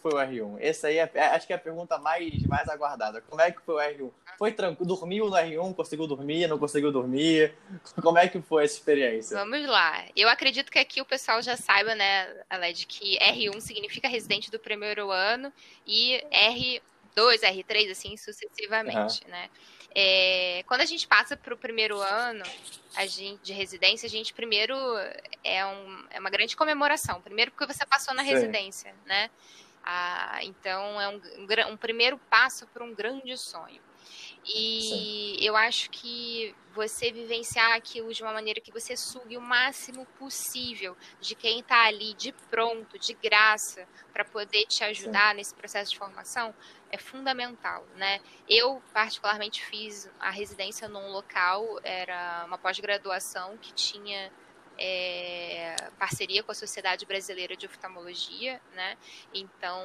foi 0.00 0.12
o 0.12 0.16
R1? 0.16 0.56
Essa 0.60 0.88
aí 0.88 0.98
é, 0.98 1.10
é, 1.14 1.26
acho 1.26 1.46
que 1.46 1.52
é 1.52 1.56
a 1.56 1.58
pergunta 1.58 1.98
mais, 1.98 2.42
mais 2.44 2.68
aguardada. 2.68 3.20
Como 3.20 3.40
é 3.40 3.50
que 3.50 3.60
foi 3.60 3.74
o 3.74 3.78
R1? 3.78 4.10
Foi 4.38 4.52
tranquilo? 4.52 4.88
Dormiu 4.88 5.26
no 5.26 5.36
R1? 5.36 5.74
Conseguiu 5.74 6.06
dormir? 6.06 6.48
Não 6.48 6.58
conseguiu 6.58 6.90
dormir? 6.90 7.54
Como 8.02 8.18
é 8.18 8.26
que 8.26 8.40
foi 8.40 8.64
essa 8.64 8.74
experiência? 8.74 9.36
Vamos 9.36 9.66
lá. 9.66 10.04
Eu 10.16 10.28
acredito 10.28 10.72
que 10.72 10.78
aqui 10.78 11.00
o 11.00 11.04
pessoal 11.04 11.42
já 11.42 11.56
saiba, 11.56 11.94
né, 11.94 12.34
Aled, 12.48 12.86
que 12.86 13.18
R1 13.18 13.60
significa 13.60 14.08
residente 14.08 14.50
do 14.50 14.58
primeiro 14.58 15.10
ano 15.10 15.52
e 15.86 16.24
R 16.30 16.82
2 17.14 17.42
R3, 17.42 17.90
assim, 17.90 18.16
sucessivamente, 18.16 19.24
uhum. 19.24 19.30
né? 19.30 19.50
É, 19.92 20.62
quando 20.68 20.82
a 20.82 20.84
gente 20.84 21.06
passa 21.08 21.36
para 21.36 21.52
o 21.52 21.56
primeiro 21.56 22.00
ano 22.00 22.44
a 22.94 23.06
gente, 23.06 23.42
de 23.42 23.52
residência, 23.52 24.06
a 24.06 24.10
gente 24.10 24.32
primeiro 24.32 24.74
é, 25.42 25.66
um, 25.66 26.04
é 26.10 26.20
uma 26.20 26.30
grande 26.30 26.56
comemoração. 26.56 27.20
Primeiro 27.20 27.50
porque 27.50 27.72
você 27.72 27.84
passou 27.84 28.14
na 28.14 28.22
Sim. 28.22 28.30
residência, 28.30 28.94
né? 29.04 29.28
Ah, 29.82 30.38
então 30.42 31.00
é 31.00 31.08
um, 31.08 31.16
um, 31.16 31.72
um 31.72 31.76
primeiro 31.76 32.18
passo 32.30 32.66
para 32.68 32.84
um 32.84 32.94
grande 32.94 33.36
sonho. 33.36 33.80
E 34.44 35.36
Sim. 35.38 35.44
eu 35.44 35.56
acho 35.56 35.90
que 35.90 36.54
você 36.72 37.10
vivenciar 37.10 37.72
aquilo 37.72 38.12
de 38.12 38.22
uma 38.22 38.32
maneira 38.32 38.60
que 38.60 38.72
você 38.72 38.96
sugue 38.96 39.36
o 39.36 39.40
máximo 39.40 40.06
possível 40.18 40.96
de 41.20 41.34
quem 41.34 41.60
está 41.60 41.84
ali 41.84 42.14
de 42.14 42.32
pronto, 42.48 42.98
de 42.98 43.12
graça, 43.14 43.86
para 44.12 44.24
poder 44.24 44.64
te 44.66 44.82
ajudar 44.84 45.30
Sim. 45.30 45.36
nesse 45.36 45.54
processo 45.54 45.92
de 45.92 45.98
formação, 45.98 46.54
é 46.90 46.96
fundamental, 46.96 47.84
né? 47.96 48.20
Eu, 48.48 48.82
particularmente, 48.92 49.64
fiz 49.64 50.10
a 50.18 50.30
residência 50.30 50.88
num 50.88 51.10
local, 51.10 51.78
era 51.82 52.44
uma 52.46 52.56
pós-graduação 52.56 53.56
que 53.58 53.72
tinha 53.72 54.32
é, 54.78 55.76
parceria 55.98 56.42
com 56.42 56.50
a 56.50 56.54
Sociedade 56.54 57.04
Brasileira 57.04 57.54
de 57.54 57.66
Oftalmologia, 57.66 58.60
né? 58.72 58.96
Então, 59.34 59.82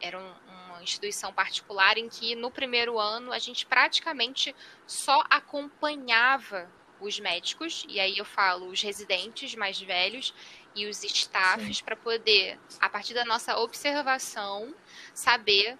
era 0.00 0.18
um, 0.18 0.34
uma 0.70 0.82
instituição 0.82 1.32
particular 1.32 1.96
em 1.98 2.08
que 2.08 2.34
no 2.34 2.50
primeiro 2.50 2.98
ano 2.98 3.32
a 3.32 3.38
gente 3.38 3.66
praticamente 3.66 4.54
só 4.86 5.22
acompanhava 5.30 6.70
os 7.00 7.20
médicos, 7.20 7.84
e 7.88 8.00
aí 8.00 8.16
eu 8.16 8.24
falo 8.24 8.68
os 8.68 8.82
residentes 8.82 9.54
mais 9.54 9.80
velhos 9.80 10.34
e 10.74 10.86
os 10.86 11.02
staffs, 11.04 11.80
para 11.80 11.96
poder, 11.96 12.58
a 12.80 12.88
partir 12.88 13.14
da 13.14 13.24
nossa 13.24 13.58
observação, 13.58 14.74
saber 15.14 15.78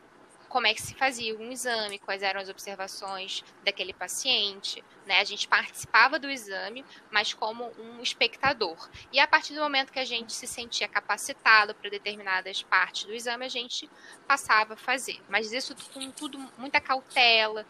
como 0.56 0.66
é 0.66 0.72
que 0.72 0.80
se 0.80 0.94
fazia 0.94 1.36
um 1.36 1.52
exame, 1.52 1.98
quais 1.98 2.22
eram 2.22 2.40
as 2.40 2.48
observações 2.48 3.44
daquele 3.62 3.92
paciente. 3.92 4.82
Né? 5.04 5.20
A 5.20 5.24
gente 5.24 5.46
participava 5.46 6.18
do 6.18 6.30
exame, 6.30 6.82
mas 7.10 7.34
como 7.34 7.70
um 7.78 8.00
espectador. 8.00 8.88
E 9.12 9.20
a 9.20 9.26
partir 9.26 9.52
do 9.52 9.60
momento 9.60 9.92
que 9.92 9.98
a 9.98 10.04
gente 10.06 10.32
se 10.32 10.46
sentia 10.46 10.88
capacitado 10.88 11.74
para 11.74 11.90
determinadas 11.90 12.62
partes 12.62 13.04
do 13.04 13.12
exame, 13.12 13.44
a 13.44 13.50
gente 13.50 13.86
passava 14.26 14.72
a 14.72 14.76
fazer. 14.78 15.22
Mas 15.28 15.52
isso 15.52 15.76
com 15.92 16.10
tudo, 16.10 16.38
muita 16.56 16.80
cautela, 16.80 17.66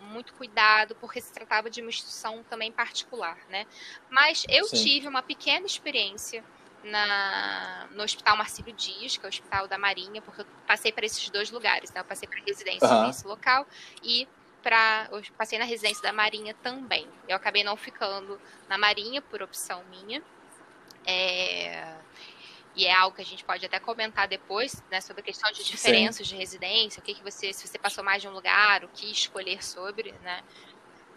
muito 0.00 0.34
cuidado, 0.34 0.96
porque 0.96 1.20
se 1.20 1.32
tratava 1.32 1.70
de 1.70 1.80
uma 1.80 1.90
instituição 1.90 2.42
também 2.50 2.72
particular, 2.72 3.38
né? 3.48 3.64
Mas 4.10 4.44
eu 4.48 4.64
Sim. 4.64 4.82
tive 4.82 5.06
uma 5.06 5.22
pequena 5.22 5.66
experiência 5.66 6.44
na, 6.84 7.88
no 7.92 8.02
Hospital 8.02 8.36
Marcílio 8.36 8.72
Dias, 8.72 9.16
que 9.16 9.24
é 9.24 9.26
o 9.26 9.28
Hospital 9.28 9.68
da 9.68 9.78
Marinha, 9.78 10.22
porque 10.22 10.42
eu 10.42 10.46
passei 10.66 10.92
para 10.92 11.04
esses 11.06 11.28
dois 11.30 11.50
lugares, 11.50 11.92
né? 11.92 12.00
Eu 12.00 12.04
passei 12.04 12.28
para 12.28 12.40
residência 12.40 12.88
uhum. 12.88 13.06
nesse 13.06 13.26
local 13.26 13.66
e 14.02 14.28
para 14.62 15.08
passei 15.36 15.58
na 15.58 15.64
residência 15.64 16.02
da 16.02 16.12
Marinha 16.12 16.54
também. 16.62 17.06
Eu 17.28 17.36
acabei 17.36 17.62
não 17.62 17.76
ficando 17.76 18.40
na 18.68 18.76
Marinha 18.76 19.22
por 19.22 19.42
opção 19.42 19.84
minha. 19.90 20.22
É, 21.06 21.96
e 22.78 22.86
é 22.86 22.96
algo 22.96 23.16
que 23.16 23.22
a 23.22 23.24
gente 23.24 23.44
pode 23.44 23.66
até 23.66 23.80
comentar 23.80 24.28
depois, 24.28 24.82
né, 24.88 25.00
sobre 25.00 25.20
a 25.20 25.24
questão 25.24 25.50
de 25.50 25.64
diferenças 25.64 26.26
Sim. 26.26 26.34
de 26.34 26.38
residência, 26.38 27.00
o 27.00 27.02
que, 27.02 27.12
que 27.12 27.22
você, 27.24 27.52
se 27.52 27.66
você 27.66 27.76
passou 27.76 28.04
mais 28.04 28.22
de 28.22 28.28
um 28.28 28.30
lugar, 28.30 28.84
o 28.84 28.88
que 28.88 29.10
escolher 29.10 29.64
sobre, 29.64 30.12
né? 30.22 30.44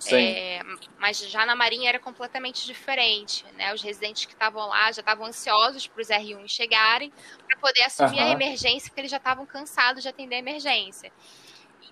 É, 0.10 0.62
mas 1.00 1.20
já 1.20 1.46
na 1.46 1.56
Marinha 1.56 1.90
era 1.90 2.00
completamente 2.00 2.66
diferente, 2.66 3.46
né? 3.56 3.74
Os 3.74 3.82
residentes 3.82 4.26
que 4.26 4.34
estavam 4.34 4.68
lá 4.68 4.92
já 4.92 5.02
estavam 5.02 5.26
ansiosos 5.26 5.88
para 5.88 6.02
os 6.02 6.08
R1 6.08 6.48
chegarem 6.48 7.12
para 7.48 7.58
poder 7.60 7.84
assumir 7.84 8.20
uhum. 8.20 8.30
a 8.30 8.32
emergência, 8.32 8.90
porque 8.90 9.02
eles 9.02 9.12
já 9.12 9.18
estavam 9.18 9.46
cansados 9.46 10.02
de 10.04 10.10
atender 10.10 10.36
a 10.36 10.40
emergência. 10.40 11.12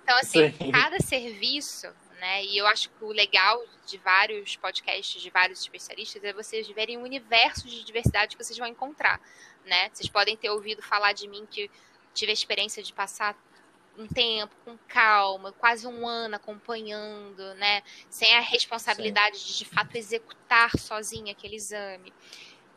Então, 0.02 0.18
assim, 0.18 0.52
Sim. 0.52 0.72
cada 0.74 1.00
serviço 1.00 1.88
né? 2.20 2.44
E 2.44 2.58
eu 2.58 2.68
acho 2.68 2.90
que 2.90 3.04
o 3.04 3.12
legal 3.12 3.64
de 3.86 3.98
vários 3.98 4.56
podcasts 4.58 5.22
de 5.22 5.30
vários 5.30 5.62
especialistas 5.62 6.24
é 6.24 6.34
vocês 6.34 6.68
verem 6.68 6.98
o 6.98 7.02
universo 7.02 7.68
de 7.68 7.84
diversidade 7.84 8.36
que 8.36 8.44
vocês 8.44 8.58
vão 8.58 8.68
encontrar, 8.68 9.20
né? 9.66 9.90
Vocês 9.92 10.10
podem 10.10 10.36
ter 10.36 10.50
ouvido 10.50 10.82
falar 10.82 11.14
de 11.14 11.28
mim 11.28 11.48
que 11.50 11.72
tive 12.14 12.32
a 12.32 12.34
experiência 12.34 12.84
de 12.84 12.94
passar 12.94 13.36
um 13.98 14.08
tempo 14.08 14.56
com 14.64 14.78
calma, 14.88 15.52
quase 15.52 15.86
um 15.86 16.08
ano 16.08 16.36
acompanhando, 16.36 17.54
né? 17.56 17.82
Sem 18.10 18.34
a 18.36 18.40
responsabilidade 18.40 19.46
de 19.46 19.58
de 19.58 19.66
fato 19.66 19.96
executar 19.96 20.72
sozinha 20.78 21.32
aquele 21.32 21.56
exame. 21.56 22.14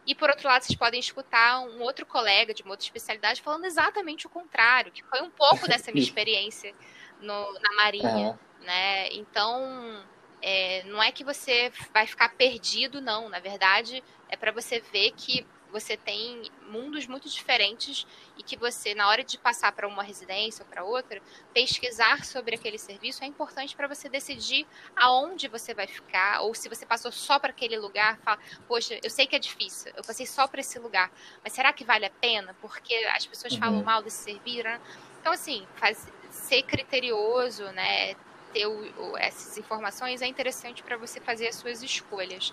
E 0.04 0.14
por 0.14 0.28
outro 0.28 0.48
lado, 0.48 0.62
vocês 0.64 0.76
podem 0.76 0.98
escutar 0.98 1.60
um 1.60 1.80
outro 1.80 2.04
colega 2.04 2.52
de 2.52 2.62
uma 2.62 2.72
outra 2.72 2.84
especialidade 2.84 3.40
falando 3.40 3.64
exatamente 3.64 4.26
o 4.26 4.30
contrário, 4.30 4.90
que 4.90 5.04
foi 5.04 5.22
um 5.22 5.30
pouco 5.30 5.68
dessa 5.68 5.92
minha 5.92 6.02
experiência 6.04 6.74
no, 7.20 7.52
na 7.60 7.72
Marinha 7.76 8.38
né? 8.62 9.08
Então, 9.12 10.02
é, 10.40 10.82
não 10.84 11.02
é 11.02 11.12
que 11.12 11.24
você 11.24 11.72
vai 11.92 12.06
ficar 12.06 12.30
perdido, 12.30 13.00
não. 13.00 13.28
Na 13.28 13.38
verdade, 13.38 14.02
é 14.28 14.36
para 14.36 14.52
você 14.52 14.80
ver 14.80 15.12
que 15.12 15.46
você 15.72 15.96
tem 15.96 16.50
mundos 16.68 17.06
muito 17.06 17.28
diferentes 17.28 18.06
e 18.36 18.42
que 18.42 18.56
você, 18.56 18.94
na 18.94 19.08
hora 19.08 19.24
de 19.24 19.38
passar 19.38 19.72
para 19.72 19.88
uma 19.88 20.02
residência 20.02 20.62
ou 20.62 20.70
para 20.70 20.84
outra, 20.84 21.20
pesquisar 21.52 22.24
sobre 22.24 22.54
aquele 22.54 22.78
serviço 22.78 23.24
é 23.24 23.26
importante 23.26 23.74
para 23.74 23.88
você 23.88 24.08
decidir 24.08 24.66
aonde 24.94 25.48
você 25.48 25.72
vai 25.72 25.86
ficar, 25.86 26.42
ou 26.42 26.54
se 26.54 26.68
você 26.68 26.84
passou 26.84 27.10
só 27.10 27.38
para 27.38 27.50
aquele 27.50 27.78
lugar, 27.78 28.18
fala, 28.18 28.38
poxa, 28.68 28.98
eu 29.02 29.10
sei 29.10 29.26
que 29.26 29.34
é 29.34 29.38
difícil, 29.38 29.92
eu 29.96 30.04
passei 30.04 30.26
só 30.26 30.46
para 30.46 30.60
esse 30.60 30.78
lugar, 30.78 31.10
mas 31.42 31.52
será 31.52 31.72
que 31.72 31.84
vale 31.84 32.04
a 32.04 32.10
pena? 32.10 32.54
Porque 32.60 32.94
as 33.14 33.26
pessoas 33.26 33.54
uhum. 33.54 33.58
falam 33.58 33.82
mal 33.82 34.02
desse 34.02 34.22
serviço, 34.22 34.62
né? 34.64 34.80
Então, 35.20 35.32
assim, 35.32 35.66
faz, 35.76 36.08
ser 36.30 36.62
criterioso, 36.64 37.64
né? 37.72 38.14
Ter 38.52 38.66
o, 38.66 39.16
essas 39.16 39.56
informações 39.58 40.22
é 40.22 40.26
interessante 40.26 40.82
para 40.82 40.96
você 40.96 41.20
fazer 41.20 41.48
as 41.48 41.56
suas 41.56 41.82
escolhas. 41.82 42.52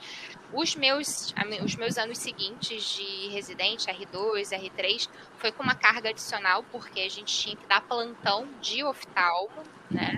Os 0.53 0.75
meus, 0.75 1.33
os 1.63 1.75
meus 1.75 1.97
anos 1.97 2.17
seguintes 2.17 2.83
de 2.95 3.27
residente, 3.29 3.87
R2, 3.87 4.49
R3, 4.49 5.09
foi 5.37 5.51
com 5.51 5.63
uma 5.63 5.75
carga 5.75 6.09
adicional, 6.09 6.63
porque 6.71 7.01
a 7.01 7.09
gente 7.09 7.35
tinha 7.37 7.55
que 7.55 7.65
dar 7.67 7.81
plantão 7.81 8.47
de 8.61 8.83
oftalmo, 8.83 9.63
né? 9.89 10.17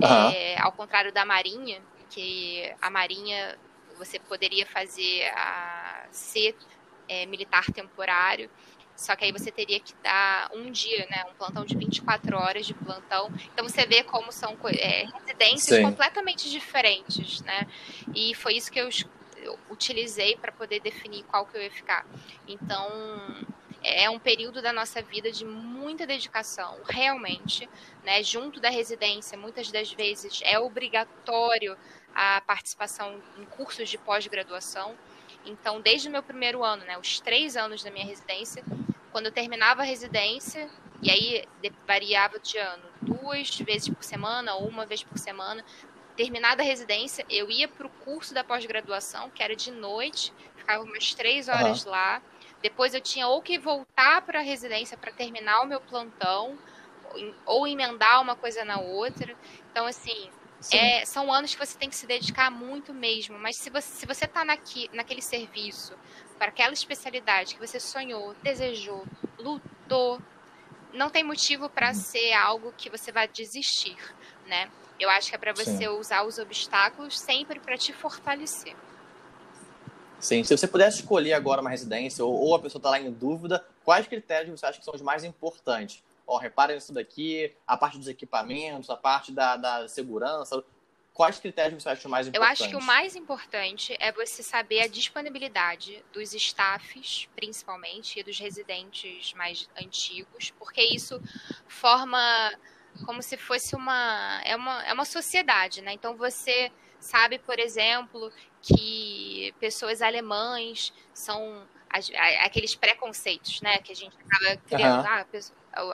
Uhum. 0.00 0.30
É, 0.30 0.60
ao 0.60 0.72
contrário 0.72 1.12
da 1.12 1.24
Marinha, 1.24 1.82
que 2.10 2.72
a 2.80 2.90
Marinha 2.90 3.58
você 3.98 4.18
poderia 4.18 4.66
fazer 4.66 5.26
a 5.34 6.06
ser 6.10 6.54
é, 7.08 7.24
militar 7.26 7.64
temporário 7.72 8.50
só 8.96 9.14
que 9.14 9.24
aí 9.24 9.32
você 9.32 9.50
teria 9.50 9.78
que 9.78 9.94
dar 10.02 10.50
um 10.54 10.70
dia, 10.70 11.06
né? 11.10 11.24
Um 11.30 11.34
plantão 11.34 11.64
de 11.64 11.76
24 11.76 12.36
horas 12.36 12.66
de 12.66 12.74
plantão. 12.74 13.30
Então 13.52 13.68
você 13.68 13.86
vê 13.86 14.02
como 14.02 14.32
são 14.32 14.56
é, 14.66 15.04
residências 15.04 15.78
Sim. 15.78 15.82
completamente 15.82 16.50
diferentes, 16.50 17.42
né? 17.42 17.66
E 18.14 18.34
foi 18.34 18.54
isso 18.54 18.72
que 18.72 18.80
eu, 18.80 18.88
utilizei 19.70 20.36
para 20.36 20.50
poder 20.50 20.80
definir 20.80 21.22
qual 21.24 21.46
que 21.46 21.56
eu 21.56 21.62
ia 21.62 21.70
ficar. 21.70 22.04
Então 22.48 22.90
é, 23.82 24.04
é 24.04 24.10
um 24.10 24.18
período 24.18 24.60
da 24.62 24.72
nossa 24.72 25.00
vida 25.02 25.30
de 25.30 25.44
muita 25.44 26.06
dedicação, 26.06 26.80
realmente, 26.88 27.68
né? 28.02 28.22
Junto 28.22 28.60
da 28.60 28.70
residência, 28.70 29.36
muitas 29.38 29.70
das 29.70 29.92
vezes 29.92 30.40
é 30.42 30.58
obrigatório 30.58 31.76
a 32.14 32.40
participação 32.40 33.22
em 33.38 33.44
cursos 33.44 33.88
de 33.88 33.98
pós-graduação. 33.98 34.96
Então, 35.46 35.80
desde 35.80 36.08
o 36.08 36.10
meu 36.10 36.22
primeiro 36.22 36.64
ano, 36.64 36.84
né, 36.84 36.98
os 36.98 37.20
três 37.20 37.56
anos 37.56 37.82
da 37.82 37.90
minha 37.90 38.04
residência, 38.04 38.64
quando 39.12 39.26
eu 39.26 39.32
terminava 39.32 39.82
a 39.82 39.84
residência, 39.84 40.68
e 41.02 41.10
aí 41.10 41.44
variava 41.86 42.38
de 42.38 42.58
ano, 42.58 42.84
duas 43.00 43.58
vezes 43.60 43.88
por 43.88 44.02
semana 44.02 44.54
ou 44.54 44.66
uma 44.68 44.84
vez 44.84 45.02
por 45.02 45.18
semana, 45.18 45.64
terminada 46.16 46.62
a 46.62 46.66
residência, 46.66 47.24
eu 47.28 47.50
ia 47.50 47.68
para 47.68 47.86
o 47.86 47.90
curso 47.90 48.34
da 48.34 48.42
pós-graduação, 48.42 49.30
que 49.30 49.42
era 49.42 49.54
de 49.54 49.70
noite, 49.70 50.32
ficava 50.56 50.82
umas 50.82 51.14
três 51.14 51.48
horas 51.48 51.84
uhum. 51.84 51.90
lá. 51.90 52.22
Depois 52.62 52.94
eu 52.94 53.00
tinha 53.00 53.28
ou 53.28 53.40
que 53.42 53.58
voltar 53.58 54.22
para 54.22 54.40
a 54.40 54.42
residência 54.42 54.96
para 54.96 55.12
terminar 55.12 55.60
o 55.60 55.66
meu 55.66 55.80
plantão, 55.80 56.58
ou 57.44 57.66
emendar 57.66 58.20
uma 58.20 58.34
coisa 58.34 58.64
na 58.64 58.80
outra. 58.80 59.36
Então, 59.70 59.86
assim, 59.86 60.30
é, 60.72 61.04
são 61.04 61.32
anos 61.32 61.54
que 61.54 61.64
você 61.64 61.76
tem 61.78 61.88
que 61.88 61.96
se 61.96 62.06
dedicar 62.06 62.50
muito 62.50 62.92
mesmo, 62.92 63.38
mas 63.38 63.56
se 63.56 63.70
você 63.70 63.86
se 63.86 64.06
você 64.06 64.24
está 64.24 64.44
naquele 64.44 65.22
serviço, 65.22 65.94
para 66.38 66.48
aquela 66.48 66.72
especialidade 66.72 67.54
que 67.54 67.66
você 67.66 67.78
sonhou, 67.78 68.34
desejou, 68.42 69.06
lutou, 69.38 70.20
não 70.92 71.10
tem 71.10 71.22
motivo 71.22 71.68
para 71.68 71.92
ser 71.94 72.32
algo 72.32 72.72
que 72.72 72.90
você 72.90 73.12
vai 73.12 73.28
desistir, 73.28 73.96
né? 74.46 74.70
Eu 74.98 75.10
acho 75.10 75.28
que 75.28 75.34
é 75.34 75.38
para 75.38 75.52
você 75.52 75.86
Sim. 75.86 75.88
usar 75.88 76.24
os 76.24 76.38
obstáculos 76.38 77.18
sempre 77.18 77.60
para 77.60 77.76
te 77.76 77.92
fortalecer. 77.92 78.74
Sim, 80.18 80.42
se 80.42 80.56
você 80.56 80.66
pudesse 80.66 81.00
escolher 81.00 81.34
agora 81.34 81.60
uma 81.60 81.70
residência 81.70 82.24
ou, 82.24 82.34
ou 82.34 82.54
a 82.54 82.58
pessoa 82.58 82.80
está 82.80 82.90
lá 82.90 82.98
em 82.98 83.12
dúvida, 83.12 83.64
quais 83.84 84.06
critérios 84.06 84.58
você 84.58 84.66
acha 84.66 84.78
que 84.78 84.84
são 84.84 84.94
os 84.94 85.02
mais 85.02 85.22
importantes? 85.22 86.02
Ó, 86.26 86.38
reparem 86.38 86.76
isso 86.76 86.92
daqui, 86.92 87.54
a 87.66 87.76
parte 87.76 87.98
dos 87.98 88.08
equipamentos, 88.08 88.90
a 88.90 88.96
parte 88.96 89.32
da, 89.32 89.56
da 89.56 89.88
segurança. 89.88 90.62
Quais 91.14 91.38
critérios 91.38 91.82
você 91.82 91.88
acha 91.88 92.08
mais 92.08 92.26
importantes? 92.26 92.60
Eu 92.60 92.66
acho 92.66 92.70
que 92.70 92.76
o 92.76 92.86
mais 92.86 93.16
importante 93.16 93.96
é 93.98 94.12
você 94.12 94.42
saber 94.42 94.82
a 94.82 94.86
disponibilidade 94.86 96.04
dos 96.12 96.34
staffs, 96.34 97.26
principalmente, 97.34 98.20
e 98.20 98.22
dos 98.22 98.38
residentes 98.38 99.32
mais 99.32 99.66
antigos, 99.80 100.52
porque 100.58 100.82
isso 100.82 101.18
forma 101.66 102.18
como 103.06 103.22
se 103.22 103.36
fosse 103.36 103.74
uma 103.74 104.40
é 104.44 104.54
uma, 104.56 104.82
é 104.84 104.92
uma 104.92 105.04
sociedade, 105.06 105.80
né? 105.80 105.92
Então 105.92 106.16
você 106.16 106.70
sabe, 107.00 107.38
por 107.38 107.58
exemplo, 107.58 108.30
que 108.60 109.54
pessoas 109.58 110.02
alemães 110.02 110.92
são 111.14 111.66
aqueles 112.44 112.74
preconceitos, 112.74 113.60
né? 113.62 113.78
Que 113.78 113.92
a 113.92 113.96
gente 113.96 114.16
acaba 114.18 114.56
criando. 114.66 115.04
Uhum. 115.04 115.10
Ah, 115.10 115.26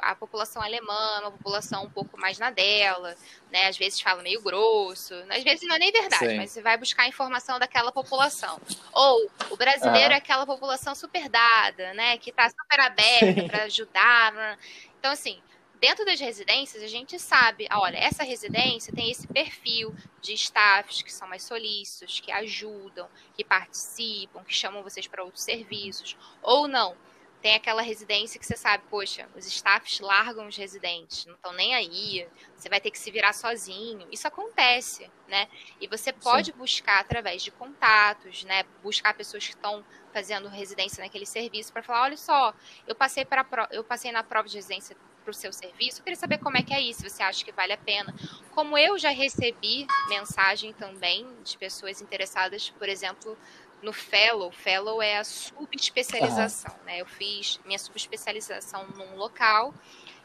a 0.01 0.15
população 0.15 0.63
alemã, 0.63 1.21
uma 1.21 1.33
população 1.33 1.85
um 1.85 1.91
pouco 1.91 2.19
mais 2.19 2.39
na 2.39 2.51
dela, 2.51 3.17
né? 3.51 3.67
Às 3.67 3.77
vezes 3.77 4.01
fala 4.01 4.23
meio 4.23 4.41
grosso, 4.41 5.15
às 5.29 5.43
vezes 5.43 5.67
não 5.67 5.77
é 5.77 5.79
nem 5.79 5.93
verdade, 5.93 6.29
Sim. 6.29 6.37
mas 6.37 6.51
você 6.51 6.63
vai 6.63 6.77
buscar 6.77 7.09
informação 7.09 7.59
daquela 7.59 7.91
população. 7.91 8.61
Ou 8.93 9.31
o 9.51 9.57
brasileiro 9.57 10.15
é 10.15 10.17
aquela 10.17 10.47
população 10.47 10.95
super 10.95 11.29
dada, 11.29 11.93
né? 11.95 12.19
Que 12.19 12.31
está 12.31 12.49
super 12.49 12.81
aberta 12.81 13.43
para 13.49 13.65
ajudar. 13.65 14.33
Né? 14.33 14.59
Então, 14.99 15.13
assim, 15.13 15.41
dentro 15.81 16.05
das 16.05 16.21
residências, 16.21 16.83
a 16.83 16.87
gente 16.87 17.19
sabe, 17.19 17.67
ah, 17.69 17.81
olha, 17.81 17.99
essa 17.99 18.23
residência 18.23 18.93
tem 18.93 19.11
esse 19.11 19.27
perfil 19.27 19.93
de 20.21 20.33
staffs 20.35 21.03
que 21.03 21.13
são 21.13 21.27
mais 21.27 21.43
solícitos, 21.43 22.21
que 22.21 22.31
ajudam, 22.31 23.09
que 23.35 23.43
participam, 23.43 24.45
que 24.45 24.55
chamam 24.55 24.83
vocês 24.83 25.09
para 25.09 25.25
outros 25.25 25.43
serviços, 25.43 26.17
ou 26.41 26.69
não 26.69 26.97
tem 27.43 27.57
aquela 27.57 27.83
residência 27.83 28.39
que 28.39 28.47
você 28.47 28.57
sabe, 28.57 28.85
poxa, 28.89 29.29
os 29.35 29.45
staffs 29.47 29.99
largam 29.99 30.47
os 30.47 30.57
residentes, 30.57 31.27
não 31.27 31.35
estão 31.35 31.53
nem 31.53 31.75
aí, 31.75 32.27
você 32.57 32.69
vai 32.69 32.81
ter 32.81 32.93
que 32.93 32.99
se 32.99 33.11
virar 33.11 33.33
sozinho. 33.33 34.07
Isso 34.13 34.29
acontece, 34.29 35.11
né? 35.27 35.49
E 35.81 35.89
você 35.89 36.13
pode 36.13 36.53
Sim. 36.53 36.59
buscar 36.59 37.01
através 37.01 37.43
de 37.43 37.51
contatos, 37.51 38.45
né? 38.45 38.63
Buscar 38.81 39.13
pessoas 39.13 39.45
que 39.45 39.55
estão 39.55 39.85
fazendo 40.13 40.49
residência 40.49 41.03
naquele 41.03 41.27
serviço 41.27 41.73
para 41.73 41.83
falar, 41.83 42.03
olha 42.03 42.17
só, 42.17 42.55
eu 42.87 42.95
passei 42.95 43.25
para 43.25 43.45
eu 43.73 43.83
passei 43.83 44.13
na 44.13 44.23
prova 44.23 44.49
de 44.49 44.55
residência 44.55 44.97
para 45.23 45.31
o 45.31 45.35
seu 45.35 45.53
serviço. 45.53 46.01
Eu 46.01 46.05
queria 46.05 46.19
saber 46.19 46.39
como 46.39 46.57
é 46.57 46.63
que 46.63 46.75
é 46.75 46.81
isso, 46.81 47.01
se 47.01 47.11
você 47.11 47.23
acha 47.23 47.45
que 47.45 47.53
vale 47.53 47.73
a 47.73 47.79
pena. 47.79 48.15
Como 48.51 48.77
eu 48.77 48.99
já 48.99 49.11
recebi 49.11 49.87
mensagem 50.09 50.73
também 50.73 51.27
de 51.43 51.57
pessoas 51.57 52.01
interessadas, 52.01 52.71
por 52.71 52.89
exemplo, 52.89 53.37
no 53.83 53.93
Fellow. 53.93 54.51
Fellow 54.53 55.03
é 55.03 55.19
a 55.19 55.25
subespecialização, 55.25 56.75
uhum. 56.79 56.85
né? 56.85 57.01
Eu 57.01 57.07
fiz 57.07 57.61
minha 57.65 57.79
subespecialização 57.79 58.87
num 58.97 59.17
local 59.17 59.75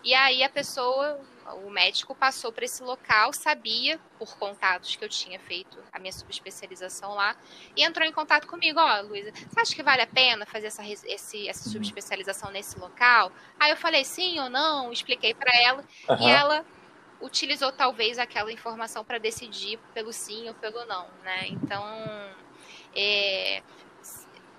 e 0.04 0.14
aí 0.14 0.44
a 0.44 0.50
pessoa, 0.50 1.20
o 1.66 1.70
médico 1.70 2.16
passou 2.16 2.52
para 2.52 2.64
esse 2.64 2.82
local, 2.84 3.34
sabia 3.34 4.00
por 4.18 4.38
contatos 4.38 4.96
que 4.96 5.04
eu 5.04 5.10
tinha 5.10 5.40
feito 5.40 5.78
a 5.92 6.00
minha 6.00 6.14
subespecialização 6.14 7.16
lá 7.16 7.36
e 7.76 7.84
entrou 7.84 8.08
em 8.08 8.12
contato 8.12 8.48
comigo, 8.48 8.80
ó, 8.80 9.00
oh, 9.00 9.08
Luísa, 9.08 9.32
você 9.34 9.60
acha 9.60 9.76
que 9.76 9.84
vale 9.84 10.02
a 10.02 10.08
pena 10.08 10.46
fazer 10.46 10.68
essa, 10.68 10.84
esse, 10.88 11.50
essa 11.50 11.66
uhum. 11.66 11.74
subespecialização 11.74 12.52
nesse 12.52 12.80
local? 12.80 13.32
Aí 13.60 13.72
eu 13.72 13.78
falei 13.78 14.06
sim 14.06 14.40
ou 14.40 14.50
não, 14.50 14.92
expliquei 14.92 15.34
para 15.34 15.54
ela 15.56 15.84
uhum. 16.08 16.28
e 16.28 16.30
ela 16.30 16.66
utilizou 17.20 17.72
talvez 17.72 18.20
aquela 18.20 18.52
informação 18.52 19.04
para 19.04 19.18
decidir 19.18 19.80
pelo 19.94 20.14
sim 20.14 20.48
ou 20.48 20.54
pelo 20.54 20.86
não, 20.86 21.08
né? 21.24 21.48
Então 21.48 21.84
é, 22.98 23.62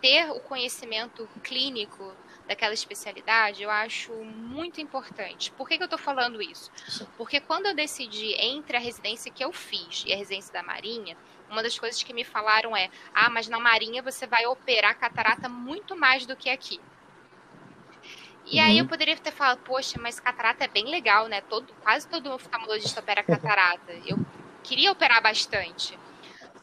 ter 0.00 0.30
o 0.30 0.40
conhecimento 0.40 1.28
clínico 1.42 2.14
daquela 2.46 2.72
especialidade, 2.72 3.62
eu 3.62 3.70
acho 3.70 4.12
muito 4.24 4.80
importante. 4.80 5.52
Por 5.52 5.68
que, 5.68 5.76
que 5.76 5.82
eu 5.82 5.86
estou 5.86 5.98
falando 5.98 6.40
isso? 6.40 6.70
Porque 7.16 7.40
quando 7.40 7.66
eu 7.66 7.74
decidi 7.74 8.32
entre 8.38 8.76
a 8.76 8.80
residência 8.80 9.30
que 9.30 9.44
eu 9.44 9.52
fiz 9.52 10.04
e 10.06 10.14
a 10.14 10.16
residência 10.16 10.52
da 10.52 10.62
Marinha, 10.62 11.16
uma 11.50 11.62
das 11.62 11.78
coisas 11.78 12.02
que 12.02 12.14
me 12.14 12.24
falaram 12.24 12.74
é: 12.74 12.88
ah, 13.14 13.28
mas 13.28 13.48
na 13.48 13.58
Marinha 13.58 14.02
você 14.02 14.26
vai 14.26 14.46
operar 14.46 14.98
catarata 14.98 15.48
muito 15.48 15.94
mais 15.94 16.24
do 16.24 16.34
que 16.34 16.48
aqui. 16.48 16.80
E 18.46 18.58
uhum. 18.58 18.66
aí 18.66 18.78
eu 18.78 18.86
poderia 18.86 19.16
ter 19.16 19.30
falado, 19.30 19.58
poxa, 19.58 20.00
mas 20.00 20.18
catarata 20.18 20.64
é 20.64 20.68
bem 20.68 20.86
legal, 20.86 21.28
né? 21.28 21.42
Todo, 21.42 21.70
quase 21.82 22.08
todo 22.08 22.32
oftalmologista 22.32 23.00
opera 23.00 23.22
catarata. 23.22 23.92
Eu 24.06 24.18
queria 24.62 24.90
operar 24.90 25.22
bastante. 25.22 25.98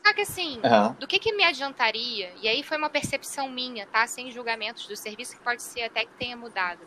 Só 0.05 0.13
que 0.13 0.21
assim, 0.21 0.61
uhum. 0.63 0.93
do 0.99 1.07
que, 1.07 1.17
que 1.17 1.33
me 1.33 1.43
adiantaria? 1.43 2.31
E 2.39 2.47
aí 2.47 2.61
foi 2.61 2.77
uma 2.77 2.91
percepção 2.91 3.49
minha, 3.49 3.87
tá? 3.87 4.05
Sem 4.05 4.31
julgamentos 4.31 4.85
do 4.85 4.95
serviço, 4.95 5.35
que 5.35 5.41
pode 5.41 5.63
ser 5.63 5.81
até 5.81 6.05
que 6.05 6.13
tenha 6.13 6.37
mudado. 6.37 6.81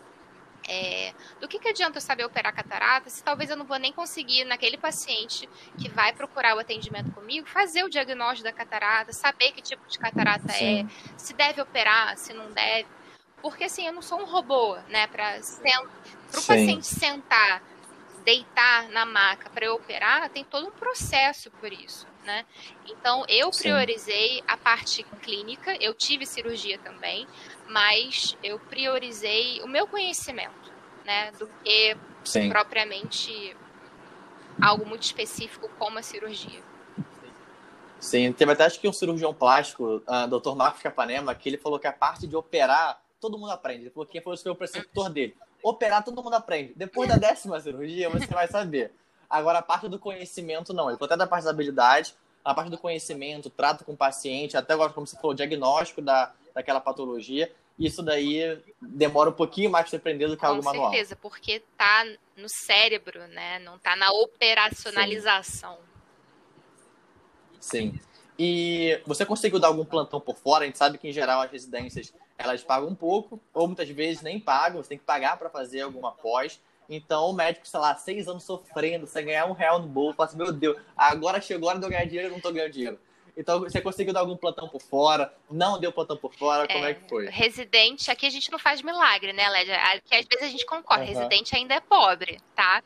É, 0.68 1.12
do 1.40 1.48
que, 1.48 1.58
que 1.58 1.68
adianta 1.68 1.96
eu 1.96 2.00
saber 2.00 2.24
operar 2.24 2.54
catarata 2.54 3.08
se 3.08 3.22
talvez 3.24 3.48
eu 3.48 3.56
não 3.56 3.64
vou 3.64 3.78
nem 3.78 3.92
conseguir, 3.92 4.44
naquele 4.44 4.76
paciente 4.76 5.48
que 5.78 5.88
vai 5.88 6.12
procurar 6.12 6.54
o 6.54 6.60
atendimento 6.60 7.10
comigo, 7.10 7.48
fazer 7.48 7.82
o 7.82 7.88
diagnóstico 7.88 8.44
da 8.44 8.52
catarata, 8.52 9.12
saber 9.12 9.50
que 9.50 9.62
tipo 9.62 9.82
de 9.88 9.98
catarata 9.98 10.52
é, 10.52 10.54
Sim. 10.54 10.80
é, 10.82 11.18
se 11.18 11.34
deve 11.34 11.60
operar, 11.60 12.16
se 12.16 12.32
não 12.32 12.52
deve. 12.52 12.86
Porque 13.42 13.64
assim, 13.64 13.84
eu 13.84 13.92
não 13.92 14.02
sou 14.02 14.20
um 14.20 14.26
robô, 14.26 14.76
né? 14.88 15.08
Para 15.08 15.38
o 15.38 16.46
paciente 16.46 16.86
sentar, 16.86 17.62
deitar 18.24 18.88
na 18.90 19.04
maca 19.04 19.50
para 19.50 19.66
eu 19.66 19.74
operar, 19.74 20.28
tem 20.30 20.44
todo 20.44 20.68
um 20.68 20.72
processo 20.72 21.50
por 21.50 21.72
isso 21.72 22.06
né? 22.28 22.44
Então 22.86 23.24
eu 23.26 23.50
priorizei 23.50 24.36
Sim. 24.36 24.42
a 24.46 24.56
parte 24.58 25.02
clínica, 25.22 25.74
eu 25.80 25.94
tive 25.94 26.26
cirurgia 26.26 26.78
também, 26.78 27.26
mas 27.66 28.36
eu 28.42 28.58
priorizei 28.60 29.62
o 29.62 29.66
meu 29.66 29.86
conhecimento, 29.86 30.70
né? 31.06 31.32
Do 31.32 31.48
que 31.64 31.96
Sim. 32.22 32.50
propriamente 32.50 33.56
algo 34.60 34.84
muito 34.84 35.04
específico 35.04 35.70
como 35.78 35.98
a 35.98 36.02
cirurgia. 36.02 36.62
Sim, 37.98 38.30
teve 38.32 38.52
até 38.52 38.64
acho 38.64 38.78
que 38.78 38.86
um 38.86 38.92
cirurgião 38.92 39.32
plástico, 39.32 40.02
uh, 40.06 40.28
Dr. 40.28 40.54
Marcos 40.54 40.82
Capanema, 40.82 41.34
que 41.34 41.48
ele 41.48 41.56
falou 41.56 41.78
que 41.78 41.86
a 41.86 41.92
parte 41.92 42.26
de 42.26 42.36
operar, 42.36 43.00
todo 43.18 43.38
mundo 43.38 43.50
aprende. 43.50 43.84
Ele 43.84 43.90
falou 43.90 44.06
que 44.06 44.20
foi 44.20 44.52
o 44.52 44.54
preceptor 44.54 45.08
dele. 45.08 45.34
Operar, 45.62 46.04
todo 46.04 46.22
mundo 46.22 46.34
aprende. 46.34 46.72
Depois 46.76 47.08
da 47.08 47.16
décima 47.16 47.58
cirurgia, 47.58 48.08
você 48.08 48.26
vai 48.26 48.46
saber. 48.46 48.92
Agora, 49.28 49.58
a 49.58 49.62
parte 49.62 49.88
do 49.88 49.98
conhecimento, 49.98 50.72
não. 50.72 50.88
Ele 50.88 50.98
falou 50.98 51.06
até 51.06 51.16
da 51.16 51.26
parte 51.26 51.44
da 51.44 51.50
habilidade, 51.50 52.14
a 52.44 52.54
parte 52.54 52.70
do 52.70 52.78
conhecimento, 52.78 53.50
trato 53.50 53.84
com 53.84 53.92
o 53.92 53.96
paciente, 53.96 54.56
até 54.56 54.72
agora, 54.72 54.92
como 54.92 55.06
você 55.06 55.16
falou, 55.16 55.34
diagnóstico 55.34 56.00
da, 56.00 56.32
daquela 56.54 56.80
patologia. 56.80 57.52
Isso 57.78 58.02
daí 58.02 58.60
demora 58.80 59.30
um 59.30 59.34
pouquinho 59.34 59.70
mais 59.70 59.84
para 59.84 59.90
você 59.90 59.96
aprender 59.96 60.26
do 60.26 60.34
que 60.34 60.40
com 60.40 60.46
algo 60.46 60.64
manual. 60.64 60.86
Com 60.86 60.92
certeza, 60.92 61.16
porque 61.16 61.62
tá 61.76 62.04
no 62.36 62.48
cérebro, 62.48 63.26
né? 63.28 63.58
Não 63.60 63.78
tá 63.78 63.94
na 63.94 64.10
operacionalização. 64.10 65.78
Sim. 67.60 67.92
Sim. 67.92 68.00
E 68.38 69.00
você 69.04 69.26
conseguiu 69.26 69.58
dar 69.58 69.68
algum 69.68 69.84
plantão 69.84 70.20
por 70.20 70.36
fora? 70.36 70.62
A 70.62 70.66
gente 70.66 70.78
sabe 70.78 70.96
que, 70.96 71.08
em 71.08 71.12
geral, 71.12 71.40
as 71.40 71.50
residências 71.50 72.12
elas 72.36 72.62
pagam 72.62 72.88
um 72.88 72.94
pouco, 72.94 73.40
ou 73.52 73.66
muitas 73.66 73.88
vezes 73.88 74.22
nem 74.22 74.38
pagam, 74.38 74.80
você 74.80 74.90
tem 74.90 74.98
que 74.98 75.04
pagar 75.04 75.36
para 75.36 75.50
fazer 75.50 75.80
alguma 75.80 76.12
pós. 76.12 76.60
Então 76.88 77.28
o 77.28 77.32
médico, 77.32 77.68
sei 77.68 77.80
lá, 77.80 77.94
seis 77.94 78.26
anos 78.28 78.44
sofrendo, 78.44 79.06
sem 79.06 79.26
ganhar 79.26 79.46
um 79.46 79.52
real 79.52 79.78
no 79.78 79.86
bolso, 79.86 80.16
fala 80.16 80.28
assim, 80.28 80.38
meu 80.38 80.52
Deus, 80.52 80.76
agora 80.96 81.40
chegou 81.40 81.68
a 81.68 81.72
hora 81.72 81.78
de 81.78 81.86
eu 81.86 81.90
ganhar 81.90 82.04
dinheiro 82.06 82.28
e 82.28 82.32
não 82.32 82.40
tô 82.40 82.50
ganhando 82.50 82.72
dinheiro. 82.72 82.98
Então, 83.36 83.60
você 83.60 83.80
conseguiu 83.80 84.12
dar 84.12 84.20
algum 84.20 84.36
plantão 84.36 84.68
por 84.68 84.82
fora? 84.82 85.32
Não 85.48 85.78
deu 85.78 85.92
plantão 85.92 86.16
por 86.16 86.34
fora? 86.34 86.66
Como 86.66 86.84
é, 86.84 86.90
é 86.90 86.94
que 86.94 87.08
foi? 87.08 87.26
Residente, 87.26 88.10
aqui 88.10 88.26
a 88.26 88.30
gente 88.30 88.50
não 88.50 88.58
faz 88.58 88.82
milagre, 88.82 89.32
né, 89.32 89.48
Lédia? 89.48 89.78
Porque 90.00 90.16
às 90.16 90.26
vezes 90.26 90.44
a 90.44 90.50
gente 90.50 90.66
concorda, 90.66 91.04
uhum. 91.04 91.10
residente 91.10 91.54
ainda 91.54 91.74
é 91.74 91.80
pobre, 91.80 92.40
tá? 92.56 92.82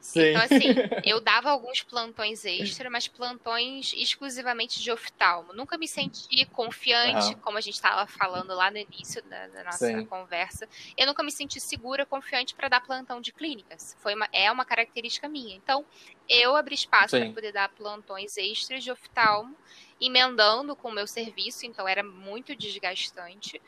Sim. 0.00 0.30
Então, 0.30 0.42
assim, 0.42 0.68
eu 1.04 1.20
dava 1.20 1.50
alguns 1.50 1.82
plantões 1.82 2.44
extra, 2.44 2.88
mas 2.88 3.08
plantões 3.08 3.92
exclusivamente 3.94 4.80
de 4.82 4.90
oftalmo. 4.90 5.52
Nunca 5.52 5.76
me 5.76 5.88
senti 5.88 6.44
confiante, 6.46 7.34
uhum. 7.34 7.40
como 7.40 7.58
a 7.58 7.60
gente 7.60 7.74
estava 7.74 8.06
falando 8.06 8.54
lá 8.54 8.70
no 8.70 8.78
início 8.78 9.22
da, 9.24 9.46
da 9.48 9.64
nossa 9.64 9.86
Sim. 9.86 10.04
conversa. 10.06 10.68
Eu 10.96 11.06
nunca 11.06 11.22
me 11.22 11.30
senti 11.30 11.60
segura, 11.60 12.06
confiante 12.06 12.54
para 12.54 12.68
dar 12.68 12.80
plantão 12.80 13.20
de 13.20 13.32
clínicas. 13.32 13.96
Foi 14.00 14.14
uma, 14.14 14.28
é 14.32 14.50
uma 14.50 14.64
característica 14.64 15.28
minha. 15.28 15.54
Então, 15.54 15.84
eu 16.28 16.56
abri 16.56 16.74
espaço 16.74 17.18
para 17.18 17.32
poder 17.32 17.52
dar 17.52 17.68
plantões 17.70 18.36
extras 18.36 18.84
de 18.84 18.90
oftalmo, 18.90 19.56
emendando 20.00 20.76
com 20.76 20.88
o 20.88 20.92
meu 20.92 21.06
serviço, 21.06 21.66
então 21.66 21.88
era 21.88 22.02
muito 22.02 22.54
desgastante. 22.54 23.60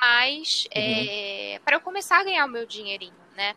Mas, 0.00 0.64
uhum. 0.64 0.70
é, 0.74 1.60
para 1.64 1.76
eu 1.76 1.80
começar 1.80 2.20
a 2.20 2.24
ganhar 2.24 2.44
o 2.44 2.48
meu 2.48 2.66
dinheirinho, 2.66 3.14
né? 3.36 3.54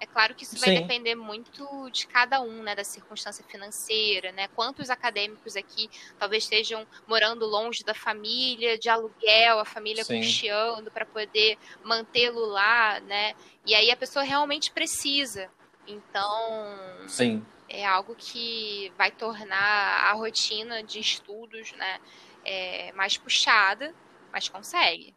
É 0.00 0.06
claro 0.06 0.34
que 0.34 0.44
isso 0.44 0.58
vai 0.58 0.70
Sim. 0.70 0.80
depender 0.82 1.14
muito 1.14 1.88
de 1.90 2.06
cada 2.06 2.40
um, 2.40 2.62
né, 2.62 2.74
da 2.74 2.84
circunstância 2.84 3.44
financeira, 3.44 4.32
né? 4.32 4.48
Quantos 4.48 4.90
acadêmicos 4.90 5.56
aqui 5.56 5.88
talvez 6.18 6.44
estejam 6.44 6.86
morando 7.06 7.46
longe 7.46 7.82
da 7.84 7.94
família, 7.94 8.78
de 8.78 8.88
aluguel, 8.88 9.60
a 9.60 9.64
família 9.64 10.04
Sim. 10.04 10.18
custeando 10.18 10.90
para 10.90 11.06
poder 11.06 11.56
mantê-lo 11.82 12.44
lá, 12.46 13.00
né? 13.00 13.34
E 13.64 13.74
aí 13.74 13.90
a 13.90 13.96
pessoa 13.96 14.24
realmente 14.24 14.72
precisa. 14.72 15.50
Então, 15.86 17.06
Sim. 17.06 17.44
é 17.68 17.84
algo 17.86 18.14
que 18.16 18.92
vai 18.96 19.10
tornar 19.10 20.10
a 20.10 20.12
rotina 20.12 20.82
de 20.82 20.98
estudos, 20.98 21.72
né, 21.72 22.00
é, 22.44 22.92
mais 22.92 23.16
puxada, 23.16 23.94
mas 24.32 24.48
consegue. 24.48 25.14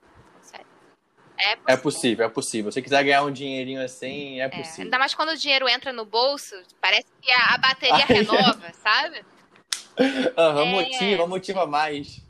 É 1.37 1.55
possível. 1.55 1.63
é 1.67 1.77
possível, 1.77 2.25
é 2.25 2.29
possível. 2.29 2.71
Se 2.71 2.75
você 2.75 2.81
quiser 2.81 3.03
ganhar 3.03 3.23
um 3.23 3.31
dinheirinho 3.31 3.83
assim, 3.83 4.39
é, 4.39 4.45
é 4.45 4.49
possível. 4.49 4.85
Ainda 4.85 4.99
mais 4.99 5.13
quando 5.13 5.29
o 5.29 5.37
dinheiro 5.37 5.69
entra 5.69 5.93
no 5.93 6.05
bolso, 6.05 6.55
parece 6.81 7.05
que 7.21 7.31
a, 7.31 7.53
a 7.53 7.57
bateria 7.57 8.05
renova, 8.05 8.71
sabe? 8.73 9.25
Uhum, 9.99 10.59
é... 10.59 10.65
Motiva, 10.65 11.25
motiva 11.25 11.65
mais. 11.65 12.21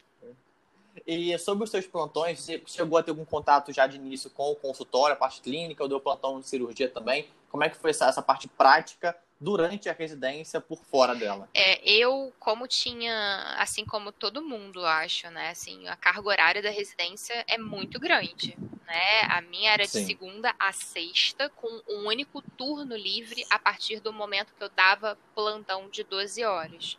E 1.06 1.38
sobre 1.38 1.66
os 1.66 1.70
seus 1.70 1.86
plantões, 1.86 2.40
você 2.40 2.64
chegou 2.66 2.98
a 2.98 3.04
ter 3.04 3.12
algum 3.12 3.26
contato 3.26 3.74
já 3.74 3.86
de 3.86 3.98
início 3.98 4.30
com 4.30 4.52
o 4.52 4.56
consultório, 4.56 5.14
a 5.14 5.18
parte 5.18 5.42
clínica, 5.42 5.84
ou 5.84 5.90
deu 5.90 6.00
plantão 6.00 6.40
de 6.40 6.48
cirurgia 6.48 6.90
também? 6.90 7.28
Como 7.50 7.66
é 7.66 7.70
que 7.70 7.76
foi 7.76 7.90
essa, 7.92 8.08
essa 8.08 8.22
parte 8.22 8.48
prática 8.48 9.14
durante 9.40 9.90
a 9.90 9.94
residência 9.94 10.60
por 10.60 10.84
fora 10.86 11.16
dela? 11.16 11.50
É, 11.54 11.80
eu, 11.90 12.34
como 12.40 12.68
tinha, 12.68 13.56
assim 13.58 13.86
como 13.86 14.12
todo 14.12 14.42
mundo, 14.42 14.86
acho, 14.86 15.30
né? 15.30 15.50
Assim, 15.50 15.88
a 15.88 15.96
carga 15.96 16.28
horária 16.28 16.62
da 16.62 16.70
residência 16.70 17.46
é 17.48 17.58
muito 17.58 18.00
grande, 18.00 18.58
né? 18.86 19.22
A 19.30 19.42
minha 19.42 19.72
era 19.72 19.86
Sim. 19.86 20.00
de 20.00 20.06
segunda 20.06 20.56
a 20.60 20.72
sexta, 20.72 21.50
com 21.50 21.68
um 21.88 22.08
único 22.08 22.42
turno 22.42 22.96
livre 22.96 23.46
a 23.50 23.60
partir 23.60 24.00
do 24.00 24.12
momento 24.12 24.54
que 24.58 24.64
eu 24.64 24.70
dava 24.70 25.18
plantão 25.36 25.90
de 25.90 26.04
12 26.04 26.44
horas. 26.44 26.98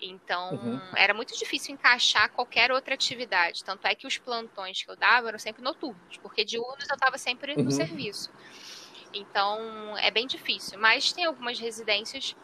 Então, 0.00 0.54
uhum. 0.54 0.80
era 0.96 1.14
muito 1.14 1.36
difícil 1.36 1.74
encaixar 1.74 2.30
qualquer 2.30 2.70
outra 2.72 2.94
atividade. 2.94 3.64
Tanto 3.64 3.86
é 3.86 3.94
que 3.94 4.06
os 4.06 4.18
plantões 4.18 4.82
que 4.82 4.90
eu 4.90 4.96
dava 4.96 5.28
eram 5.28 5.38
sempre 5.38 5.62
noturnos, 5.62 6.16
porque 6.18 6.44
diurnos 6.44 6.88
eu 6.88 6.94
estava 6.94 7.16
sempre 7.16 7.56
no 7.56 7.64
uhum. 7.64 7.70
serviço. 7.70 8.30
Então 9.14 9.96
é 9.98 10.10
bem 10.10 10.26
difícil. 10.26 10.78
Mas 10.78 11.12
tem 11.12 11.24
algumas 11.24 11.58
residências 11.58 12.36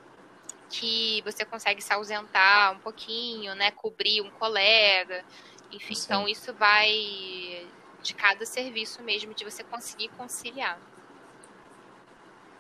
que 0.70 1.20
você 1.22 1.44
consegue 1.44 1.83
se 1.83 1.92
ausentar 1.92 2.72
um 2.72 2.78
pouquinho, 2.78 3.54
né? 3.54 3.72
Cobrir 3.72 4.22
um 4.22 4.30
colega. 4.30 5.24
Enfim, 5.72 5.94
Sim. 5.94 6.04
então 6.04 6.28
isso 6.28 6.54
vai 6.54 7.66
de 8.02 8.14
cada 8.14 8.46
serviço 8.46 9.02
mesmo, 9.02 9.35
de 9.35 9.44
você 9.44 9.62
conseguir 9.64 10.08
conciliar. 10.10 10.81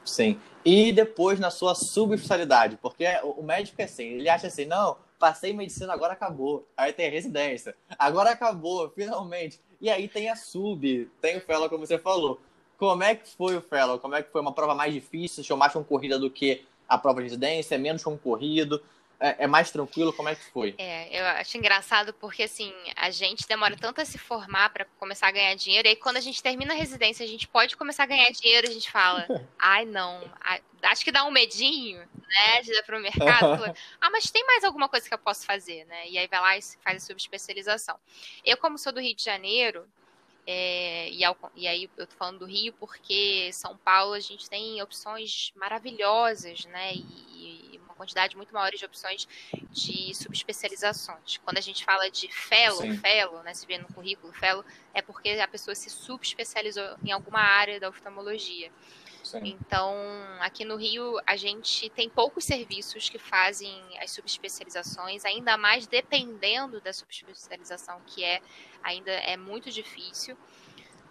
Sim. 0.04 0.40
E 0.64 0.92
depois 0.92 1.38
na 1.38 1.50
sua 1.50 1.74
subespecialidade, 1.74 2.76
porque 2.82 3.06
o 3.22 3.42
médico 3.42 3.80
é 3.80 3.84
assim, 3.84 4.04
ele 4.04 4.28
acha 4.28 4.48
assim, 4.48 4.64
não, 4.64 4.98
passei 5.18 5.52
medicina, 5.52 5.92
agora 5.92 6.12
acabou. 6.12 6.66
Aí 6.76 6.92
tem 6.92 7.06
a 7.06 7.10
residência, 7.10 7.74
agora 7.98 8.30
acabou, 8.30 8.90
finalmente. 8.90 9.60
E 9.80 9.88
aí 9.88 10.08
tem 10.08 10.28
a 10.28 10.36
sub, 10.36 11.10
tem 11.20 11.38
o 11.38 11.40
fellow, 11.40 11.68
como 11.68 11.86
você 11.86 11.98
falou 11.98 12.40
como 12.80 13.02
é 13.02 13.14
que 13.14 13.28
foi 13.36 13.54
o 13.58 13.60
Fellow? 13.60 13.98
Como 13.98 14.14
é 14.14 14.22
que 14.22 14.32
foi 14.32 14.40
uma 14.40 14.54
prova 14.54 14.74
mais 14.74 14.94
difícil? 14.94 15.42
Achou 15.42 15.54
mais 15.54 15.70
concorrida 15.70 16.18
do 16.18 16.30
que 16.30 16.64
a 16.88 16.96
prova 16.96 17.20
de 17.20 17.24
residência? 17.24 17.74
É 17.74 17.78
menos 17.78 18.02
concorrido? 18.02 18.82
É, 19.20 19.44
é, 19.44 19.46
mais 19.46 19.70
tranquilo? 19.70 20.14
Como 20.14 20.30
é 20.30 20.34
que 20.34 20.42
foi? 20.46 20.74
É, 20.78 21.20
eu 21.20 21.26
acho 21.26 21.58
engraçado 21.58 22.14
porque, 22.14 22.44
assim, 22.44 22.72
a 22.96 23.10
gente 23.10 23.46
demora 23.46 23.76
tanto 23.76 24.00
a 24.00 24.04
se 24.06 24.16
formar 24.16 24.70
para 24.70 24.86
começar 24.98 25.28
a 25.28 25.30
ganhar 25.30 25.54
dinheiro, 25.56 25.86
e 25.86 25.90
aí 25.90 25.96
quando 25.96 26.16
a 26.16 26.20
gente 26.20 26.42
termina 26.42 26.72
a 26.72 26.76
residência, 26.76 27.22
a 27.22 27.28
gente 27.28 27.46
pode 27.46 27.76
começar 27.76 28.04
a 28.04 28.06
ganhar 28.06 28.30
dinheiro, 28.30 28.66
a 28.66 28.72
gente 28.72 28.90
fala, 28.90 29.26
ai, 29.60 29.84
não, 29.84 30.22
acho 30.84 31.04
que 31.04 31.12
dá 31.12 31.22
um 31.26 31.30
medinho, 31.30 31.98
né, 31.98 32.62
de 32.62 32.72
ir 32.72 32.82
para 32.84 32.96
o 32.96 33.02
mercado. 33.02 33.62
ah, 34.00 34.10
mas 34.10 34.30
tem 34.30 34.42
mais 34.46 34.64
alguma 34.64 34.88
coisa 34.88 35.06
que 35.06 35.12
eu 35.12 35.18
posso 35.18 35.44
fazer, 35.44 35.84
né? 35.84 36.08
E 36.08 36.16
aí 36.16 36.26
vai 36.26 36.40
lá 36.40 36.56
e 36.56 36.62
faz 36.82 37.02
a 37.02 37.06
subespecialização. 37.06 37.98
Eu, 38.42 38.56
como 38.56 38.78
sou 38.78 38.90
do 38.90 39.02
Rio 39.02 39.14
de 39.14 39.22
Janeiro, 39.22 39.86
é, 40.52 41.10
e, 41.10 41.24
ao, 41.24 41.36
e, 41.54 41.68
aí 41.68 41.88
eu 41.96 42.06
tô 42.06 42.14
falando 42.16 42.40
do 42.40 42.46
Rio 42.46 42.72
porque 42.74 43.50
São 43.52 43.76
Paulo 43.76 44.14
a 44.14 44.20
gente 44.20 44.48
tem 44.48 44.82
opções 44.82 45.52
maravilhosas, 45.54 46.64
né? 46.66 46.94
E, 46.94 47.76
e 47.76 47.80
quantidade 48.00 48.34
muito 48.34 48.54
maior 48.54 48.70
de 48.70 48.82
opções 48.82 49.28
de 49.70 50.14
subespecializações. 50.14 51.36
Quando 51.44 51.58
a 51.58 51.60
gente 51.60 51.84
fala 51.84 52.10
de 52.10 52.32
fellow, 52.32 52.80
Sim. 52.80 52.96
fellow, 52.96 53.42
né, 53.42 53.52
se 53.52 53.66
vê 53.66 53.76
no 53.76 53.86
currículo 53.88 54.32
fellow, 54.32 54.64
é 54.94 55.02
porque 55.02 55.28
a 55.28 55.46
pessoa 55.46 55.74
se 55.74 55.90
subespecializou 55.90 56.96
em 57.04 57.12
alguma 57.12 57.40
área 57.40 57.78
da 57.78 57.90
oftalmologia. 57.90 58.72
Sim. 59.22 59.40
Então, 59.44 59.94
aqui 60.40 60.64
no 60.64 60.76
Rio, 60.76 61.18
a 61.26 61.36
gente 61.36 61.88
tem 61.90 62.08
poucos 62.08 62.44
serviços 62.44 63.08
que 63.08 63.18
fazem 63.18 63.80
as 63.98 64.10
subespecializações, 64.10 65.24
ainda 65.24 65.56
mais 65.56 65.86
dependendo 65.86 66.80
da 66.80 66.92
subespecialização, 66.92 68.00
que 68.06 68.24
é 68.24 68.40
ainda 68.82 69.10
é 69.10 69.36
muito 69.36 69.70
difícil. 69.70 70.36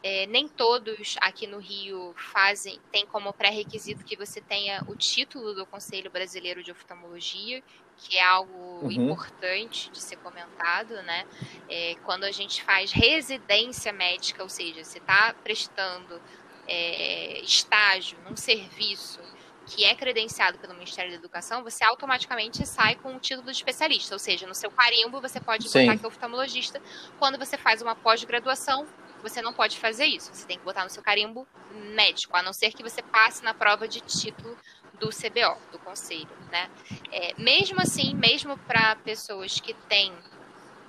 É, 0.02 0.26
nem 0.28 0.48
todos 0.48 1.18
aqui 1.20 1.46
no 1.46 1.60
Rio 1.60 2.14
fazem, 2.16 2.80
tem 2.90 3.06
como 3.06 3.34
pré-requisito 3.34 4.06
que 4.06 4.16
você 4.16 4.40
tenha 4.40 4.82
o 4.88 4.96
título 4.96 5.54
do 5.54 5.66
Conselho 5.66 6.10
Brasileiro 6.10 6.64
de 6.64 6.72
Oftalmologia, 6.72 7.62
que 7.98 8.18
é 8.18 8.24
algo 8.24 8.80
uhum. 8.82 8.92
importante 8.92 9.90
de 9.92 10.00
ser 10.00 10.16
comentado, 10.18 10.94
né? 11.04 11.28
É, 11.68 11.96
quando 12.06 12.24
a 12.24 12.32
gente 12.32 12.64
faz 12.64 12.94
residência 12.94 13.92
médica, 13.92 14.42
ou 14.42 14.48
seja, 14.48 14.86
você 14.86 15.00
está 15.00 15.36
prestando 15.44 16.22
é, 16.70 17.42
estágio 17.42 18.18
num 18.30 18.36
serviço 18.36 19.20
que 19.66 19.86
é 19.86 19.94
credenciado 19.94 20.58
pelo 20.58 20.74
Ministério 20.74 21.12
da 21.12 21.18
Educação, 21.18 21.64
você 21.64 21.84
automaticamente 21.84 22.66
sai 22.66 22.96
com 22.96 23.16
o 23.16 23.20
título 23.20 23.46
de 23.46 23.52
especialista, 23.52 24.16
ou 24.16 24.20
seja, 24.20 24.48
no 24.48 24.56
seu 24.56 24.72
carimbo 24.72 25.22
você 25.22 25.40
pode 25.40 25.70
Sim. 25.70 25.86
botar 25.86 25.98
que 25.98 26.06
é 26.06 26.08
oftalmologista. 26.08 26.82
Quando 27.20 27.38
você 27.38 27.58
faz 27.58 27.82
uma 27.82 27.96
pós-graduação, 27.96 28.88
você 29.22 29.42
não 29.42 29.54
pode 29.54 29.78
fazer 29.78 30.06
isso. 30.06 30.34
Você 30.34 30.48
tem 30.48 30.58
que 30.58 30.64
botar 30.64 30.84
no 30.84 30.90
seu 30.90 31.04
carimbo 31.04 31.48
médico, 31.94 32.36
a 32.36 32.42
não 32.42 32.54
ser 32.54 32.72
que 32.72 32.82
você 32.82 33.02
passe 33.02 33.44
na 33.44 33.54
prova 33.54 33.88
de 33.88 34.00
título 34.02 34.58
do 35.00 35.10
CBO, 35.10 35.58
do 35.72 35.80
conselho, 35.80 36.30
né? 36.52 36.70
É, 37.12 37.34
mesmo 37.38 37.80
assim, 37.80 38.16
mesmo 38.16 38.58
para 38.58 38.96
pessoas 38.98 39.60
que 39.60 39.74
têm 39.88 40.14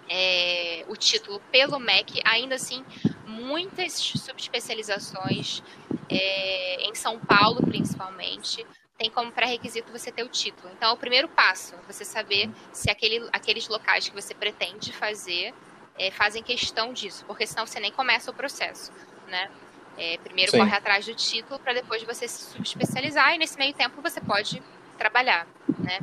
é, 0.09 0.85
o 0.89 0.97
título 0.97 1.41
pelo 1.53 1.79
MEC, 1.79 2.21
ainda 2.25 2.57
assim, 2.57 2.85
muitas 3.31 3.93
subespecializações, 3.93 5.63
é, 6.09 6.83
em 6.89 6.95
São 6.95 7.19
Paulo 7.19 7.63
principalmente, 7.63 8.67
tem 8.99 9.11
como 9.11 9.33
pré-requisito 9.33 9.91
você 9.91 10.13
ter 10.13 10.23
o 10.23 10.29
título. 10.29 10.71
Então, 10.77 10.91
é 10.91 10.93
o 10.93 10.97
primeiro 10.97 11.29
passo, 11.29 11.75
você 11.87 12.05
saber 12.05 12.51
se 12.73 12.91
aquele, 12.91 13.27
aqueles 13.33 13.67
locais 13.69 14.09
que 14.09 14.15
você 14.15 14.35
pretende 14.35 14.93
fazer 14.93 15.55
é, 15.99 16.11
fazem 16.11 16.43
questão 16.43 16.93
disso, 16.93 17.25
porque 17.27 17.47
senão 17.47 17.67
você 17.67 17.81
nem 17.81 17.93
começa 17.93 18.31
o 18.31 18.35
processo, 18.35 18.93
né? 19.27 19.51
É, 19.97 20.19
primeiro 20.19 20.51
Sim. 20.51 20.59
corre 20.59 20.75
atrás 20.75 21.05
do 21.05 21.15
título 21.15 21.59
para 21.59 21.75
depois 21.75 22.03
você 22.03 22.27
se 22.27 22.53
subespecializar 22.53 23.35
e 23.35 23.39
nesse 23.39 23.59
meio 23.59 23.75
tempo 23.75 24.01
você 24.01 24.21
pode 24.21 24.63
trabalhar, 24.97 25.47
né? 25.79 25.99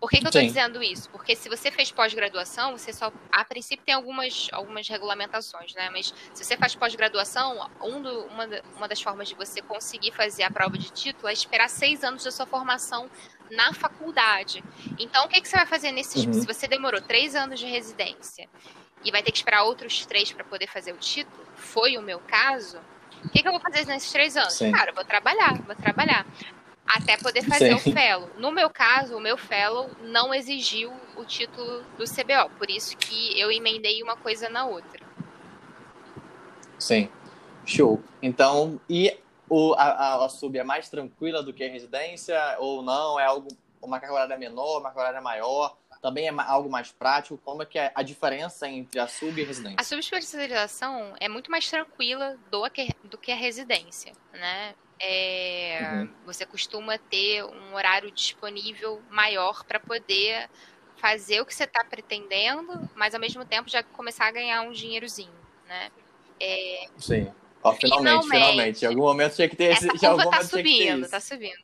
Por 0.00 0.08
que, 0.08 0.18
que 0.18 0.24
eu 0.24 0.28
estou 0.28 0.42
dizendo 0.42 0.82
isso? 0.82 1.10
Porque 1.10 1.36
se 1.36 1.46
você 1.48 1.70
fez 1.70 1.92
pós-graduação, 1.92 2.72
você 2.72 2.90
só. 2.90 3.12
A 3.30 3.44
princípio 3.44 3.84
tem 3.84 3.94
algumas, 3.94 4.48
algumas 4.50 4.88
regulamentações, 4.88 5.74
né? 5.74 5.90
Mas 5.90 6.14
se 6.32 6.42
você 6.42 6.56
faz 6.56 6.74
pós-graduação, 6.74 7.68
um 7.82 8.00
uma, 8.00 8.48
uma 8.76 8.88
das 8.88 9.02
formas 9.02 9.28
de 9.28 9.34
você 9.34 9.60
conseguir 9.60 10.12
fazer 10.12 10.42
a 10.44 10.50
prova 10.50 10.78
de 10.78 10.90
título 10.90 11.28
é 11.28 11.32
esperar 11.34 11.68
seis 11.68 12.02
anos 12.02 12.24
da 12.24 12.30
sua 12.30 12.46
formação 12.46 13.10
na 13.50 13.74
faculdade. 13.74 14.64
Então, 14.98 15.26
o 15.26 15.28
que, 15.28 15.38
que 15.38 15.48
você 15.48 15.56
vai 15.56 15.66
fazer 15.66 15.92
nesses. 15.92 16.24
Uhum. 16.24 16.32
Se 16.32 16.46
você 16.46 16.66
demorou 16.66 17.02
três 17.02 17.34
anos 17.34 17.60
de 17.60 17.66
residência 17.66 18.48
e 19.04 19.10
vai 19.10 19.22
ter 19.22 19.32
que 19.32 19.38
esperar 19.38 19.64
outros 19.64 20.06
três 20.06 20.32
para 20.32 20.44
poder 20.44 20.66
fazer 20.66 20.92
o 20.92 20.96
título, 20.96 21.44
foi 21.56 21.98
o 21.98 22.02
meu 22.02 22.20
caso, 22.20 22.80
o 23.24 23.28
que, 23.28 23.42
que 23.42 23.48
eu 23.48 23.52
vou 23.52 23.60
fazer 23.60 23.84
nesses 23.86 24.10
três 24.10 24.36
anos? 24.36 24.54
Sim. 24.54 24.72
Cara, 24.72 24.90
eu 24.90 24.94
vou 24.94 25.04
trabalhar, 25.04 25.60
vou 25.62 25.74
trabalhar. 25.74 26.26
Até 26.96 27.16
poder 27.16 27.42
fazer 27.48 27.78
Sim. 27.78 27.90
o 27.90 27.94
fellow. 27.94 28.30
No 28.36 28.50
meu 28.50 28.68
caso, 28.70 29.16
o 29.16 29.20
meu 29.20 29.36
fellow 29.36 29.90
não 30.02 30.34
exigiu 30.34 30.92
o 31.16 31.24
título 31.24 31.84
do 31.96 32.04
CBO, 32.04 32.50
por 32.58 32.70
isso 32.70 32.96
que 32.96 33.38
eu 33.38 33.50
emendei 33.50 34.02
uma 34.02 34.16
coisa 34.16 34.48
na 34.48 34.66
outra. 34.66 35.00
Sim, 36.78 37.08
show. 37.64 38.02
Então, 38.22 38.80
e 38.88 39.16
o, 39.48 39.74
a, 39.74 40.24
a 40.24 40.28
sub 40.28 40.58
é 40.58 40.64
mais 40.64 40.88
tranquila 40.88 41.42
do 41.42 41.52
que 41.52 41.62
a 41.62 41.68
residência 41.68 42.38
ou 42.58 42.82
não? 42.82 43.20
É 43.20 43.24
algo 43.24 43.48
uma 43.82 43.98
carga 43.98 44.14
horária 44.14 44.38
menor, 44.38 44.80
uma 44.80 44.90
carga 44.90 45.00
horária 45.00 45.20
maior? 45.20 45.76
também 46.00 46.28
é 46.28 46.34
algo 46.46 46.70
mais 46.70 46.90
prático? 46.90 47.38
Como 47.44 47.62
é 47.62 47.66
que 47.66 47.78
é 47.78 47.92
a 47.94 48.02
diferença 48.02 48.68
entre 48.68 48.98
a 48.98 49.06
sub 49.06 49.38
e 49.38 49.44
a 49.44 49.46
residência? 49.46 49.76
A 49.78 49.84
subespecialização 49.84 51.14
é 51.20 51.28
muito 51.28 51.50
mais 51.50 51.68
tranquila 51.68 52.36
do 52.50 52.68
que, 52.70 52.88
do 53.04 53.18
que 53.18 53.30
a 53.30 53.36
residência, 53.36 54.12
né? 54.32 54.74
É, 55.00 55.80
uhum. 55.82 56.10
Você 56.26 56.44
costuma 56.44 56.98
ter 56.98 57.42
um 57.42 57.74
horário 57.74 58.10
disponível 58.10 59.00
maior 59.10 59.64
para 59.64 59.80
poder 59.80 60.48
fazer 60.98 61.40
o 61.40 61.46
que 61.46 61.54
você 61.54 61.64
está 61.64 61.82
pretendendo, 61.82 62.88
mas 62.94 63.14
ao 63.14 63.20
mesmo 63.20 63.42
tempo 63.46 63.70
já 63.70 63.82
começar 63.82 64.26
a 64.26 64.30
ganhar 64.30 64.60
um 64.60 64.72
dinheirozinho, 64.72 65.32
né? 65.66 65.90
É, 66.38 66.86
Sim. 66.98 67.32
Ó, 67.62 67.72
finalmente, 67.72 68.02
finalmente, 68.02 68.28
finalmente. 68.28 68.84
Em 68.84 68.88
algum 68.88 69.02
momento 69.02 69.36
tinha 69.36 69.48
que 69.48 69.56
ter 69.56 69.72
esse. 69.72 69.88
Essa 69.88 69.98
curva 70.08 70.30
tá 70.30 70.42
subindo, 70.44 71.08
tá 71.08 71.20
subindo. 71.20 71.62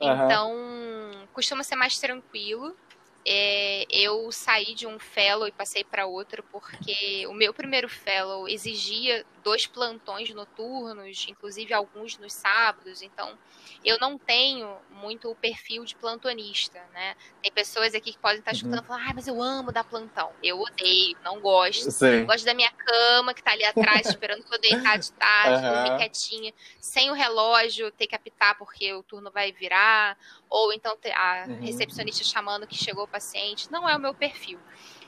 Uhum. 0.00 0.24
Então, 0.24 1.28
costuma 1.32 1.62
ser 1.62 1.76
mais 1.76 1.96
tranquilo 1.98 2.76
é, 3.24 3.84
eu 3.88 4.32
saí 4.32 4.74
de 4.74 4.86
um 4.86 4.98
fellow 4.98 5.46
e 5.46 5.52
passei 5.52 5.84
para 5.84 6.06
outro 6.06 6.44
porque 6.50 7.24
o 7.28 7.32
meu 7.32 7.54
primeiro 7.54 7.88
fellow 7.88 8.48
exigia 8.48 9.24
dois 9.42 9.66
plantões 9.66 10.32
noturnos, 10.34 11.26
inclusive 11.28 11.74
alguns 11.74 12.16
nos 12.18 12.32
sábados, 12.32 13.02
então 13.02 13.36
eu 13.84 13.98
não 13.98 14.16
tenho 14.16 14.76
muito 14.90 15.30
o 15.30 15.34
perfil 15.34 15.84
de 15.84 15.94
plantonista, 15.96 16.80
né? 16.92 17.16
Tem 17.42 17.50
pessoas 17.50 17.94
aqui 17.94 18.12
que 18.12 18.18
podem 18.18 18.38
estar 18.38 18.52
escutando 18.52 18.78
uhum. 18.78 18.84
e 18.84 18.86
falar, 18.86 19.10
ah, 19.10 19.12
mas 19.14 19.26
eu 19.26 19.42
amo 19.42 19.72
dar 19.72 19.84
plantão. 19.84 20.30
Eu 20.42 20.60
odeio, 20.60 21.16
não 21.24 21.40
gosto. 21.40 21.88
Gosto 22.26 22.44
da 22.44 22.54
minha 22.54 22.70
cama 22.70 23.34
que 23.34 23.42
tá 23.42 23.52
ali 23.52 23.64
atrás, 23.64 24.06
esperando 24.06 24.44
que 24.44 24.54
eu 24.54 24.60
deitar 24.60 24.98
de 24.98 25.12
tarde, 25.12 25.64
uhum. 25.64 25.72
dormir 25.72 25.96
quietinha, 25.98 26.54
sem 26.80 27.10
o 27.10 27.14
relógio, 27.14 27.90
ter 27.90 28.06
que 28.06 28.14
apitar 28.14 28.56
porque 28.56 28.92
o 28.92 29.02
turno 29.02 29.30
vai 29.30 29.50
virar, 29.52 30.16
ou 30.48 30.72
então 30.72 30.96
a 31.14 31.46
uhum. 31.48 31.60
recepcionista 31.60 32.24
chamando 32.24 32.66
que 32.66 32.76
chegou 32.76 33.04
o 33.04 33.08
paciente. 33.08 33.70
Não 33.70 33.88
é 33.88 33.96
o 33.96 34.00
meu 34.00 34.14
perfil. 34.14 34.60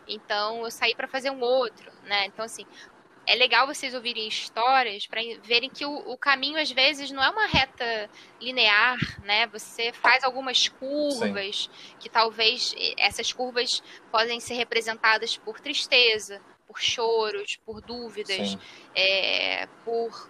Então 0.06 0.64
eu 0.64 0.70
saí 0.70 0.94
para 0.94 1.08
fazer 1.08 1.30
um 1.30 1.40
outro, 1.40 1.90
né? 2.04 2.26
Então 2.26 2.44
assim, 2.44 2.66
é 3.26 3.34
legal 3.34 3.66
vocês 3.66 3.94
ouvirem 3.94 4.28
histórias 4.28 5.06
para 5.06 5.20
verem 5.42 5.70
que 5.70 5.84
o, 5.84 5.94
o, 6.10 6.16
caminho 6.16 6.60
às 6.60 6.70
vezes 6.70 7.10
não 7.10 7.22
é 7.22 7.30
uma 7.30 7.46
reta 7.46 8.10
linear, 8.40 8.98
né? 9.24 9.46
Você 9.48 9.92
faz 9.92 10.22
algumas 10.24 10.68
curvas 10.68 11.70
Sim. 11.72 11.96
que 11.98 12.08
talvez 12.08 12.74
essas 12.98 13.32
curvas 13.32 13.82
podem 14.10 14.40
ser 14.40 14.54
representadas 14.54 15.36
por 15.36 15.60
tristeza, 15.60 16.40
por 16.66 16.80
choros, 16.80 17.56
por 17.64 17.80
dúvidas, 17.80 18.58
é, 18.94 19.66
por 19.84 20.28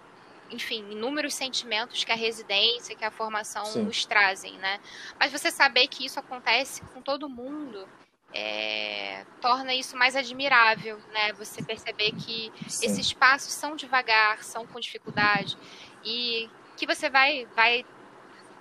enfim, 0.50 0.84
inúmeros 0.90 1.34
sentimentos 1.34 2.04
que 2.04 2.12
a 2.12 2.16
residência, 2.16 2.94
que 2.94 3.04
a 3.04 3.10
formação 3.10 3.64
Sim. 3.64 3.82
nos 3.82 4.04
trazem, 4.04 4.52
né? 4.58 4.78
Mas 5.18 5.32
você 5.32 5.50
saber 5.50 5.88
que 5.88 6.04
isso 6.04 6.20
acontece 6.20 6.82
com 6.92 7.00
todo 7.02 7.28
mundo 7.28 7.88
é, 8.34 9.24
torna 9.40 9.72
isso 9.72 9.96
mais 9.96 10.16
admirável, 10.16 10.98
né? 11.12 11.32
Você 11.34 11.62
perceber 11.62 12.12
que 12.12 12.52
Sim. 12.68 12.86
esses 12.86 13.12
passos 13.12 13.52
são 13.52 13.76
devagar, 13.76 14.42
são 14.42 14.66
com 14.66 14.80
dificuldade 14.80 15.56
e 16.04 16.50
que 16.76 16.86
você 16.86 17.08
vai, 17.08 17.46
vai 17.54 17.86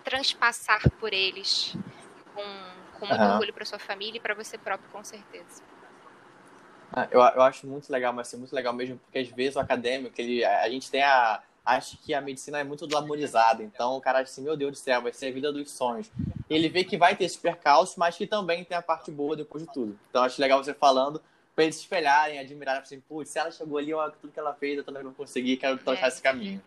transpassar 0.03 0.87
por 0.99 1.11
eles 1.11 1.75
com, 2.35 2.99
com 2.99 3.07
muito 3.07 3.21
uhum. 3.21 3.31
orgulho 3.31 3.53
para 3.53 3.65
sua 3.65 3.79
família 3.79 4.17
e 4.17 4.21
para 4.21 4.35
você 4.35 4.57
próprio, 4.57 4.89
com 4.91 5.03
certeza. 5.03 5.63
Ah, 6.95 7.07
eu, 7.09 7.19
eu 7.19 7.41
acho 7.41 7.65
muito 7.65 7.91
legal, 7.91 8.13
mas 8.13 8.31
é 8.31 8.37
muito 8.37 8.53
legal 8.53 8.71
mesmo, 8.71 8.99
porque 8.99 9.17
às 9.17 9.27
vezes 9.29 9.55
o 9.55 9.59
acadêmico, 9.59 10.13
ele, 10.19 10.45
a 10.45 10.69
gente 10.69 10.91
tem 10.91 11.01
a, 11.01 11.41
acha 11.65 11.97
que 11.97 12.13
a 12.13 12.21
medicina 12.21 12.59
é 12.59 12.63
muito 12.63 12.87
glamorizada. 12.87 13.63
Então 13.63 13.97
o 13.97 14.01
cara 14.01 14.19
acha 14.19 14.31
assim, 14.31 14.41
meu 14.41 14.57
Deus 14.57 14.71
do 14.71 14.77
céu, 14.77 15.01
vai 15.01 15.13
ser 15.13 15.27
a 15.27 15.31
vida 15.31 15.51
dos 15.51 15.71
sonhos. 15.71 16.11
Ele 16.49 16.69
vê 16.69 16.83
que 16.83 16.97
vai 16.97 17.15
ter 17.15 17.25
esses 17.25 17.37
percalços, 17.37 17.95
mas 17.95 18.17
que 18.17 18.27
também 18.27 18.63
tem 18.63 18.77
a 18.77 18.81
parte 18.81 19.11
boa 19.11 19.35
depois 19.35 19.63
de 19.65 19.71
tudo. 19.73 19.97
Então 20.09 20.23
acho 20.23 20.41
legal 20.41 20.63
você 20.63 20.73
falando 20.73 21.21
para 21.55 21.65
eles 21.65 21.75
se 21.75 21.81
espelharem, 21.81 22.39
admirarem, 22.39 22.81
assim, 22.81 22.99
putz, 22.99 23.29
se 23.29 23.39
ela 23.39 23.51
chegou 23.51 23.77
ali, 23.77 23.93
olha 23.93 24.11
tudo 24.11 24.33
que 24.33 24.39
ela 24.39 24.53
fez, 24.53 24.77
eu 24.77 24.83
também 24.83 25.03
não 25.03 25.13
consegui, 25.13 25.55
quero 25.55 25.77
trouxer 25.77 26.05
é, 26.05 26.07
esse 26.07 26.21
caminho. 26.21 26.61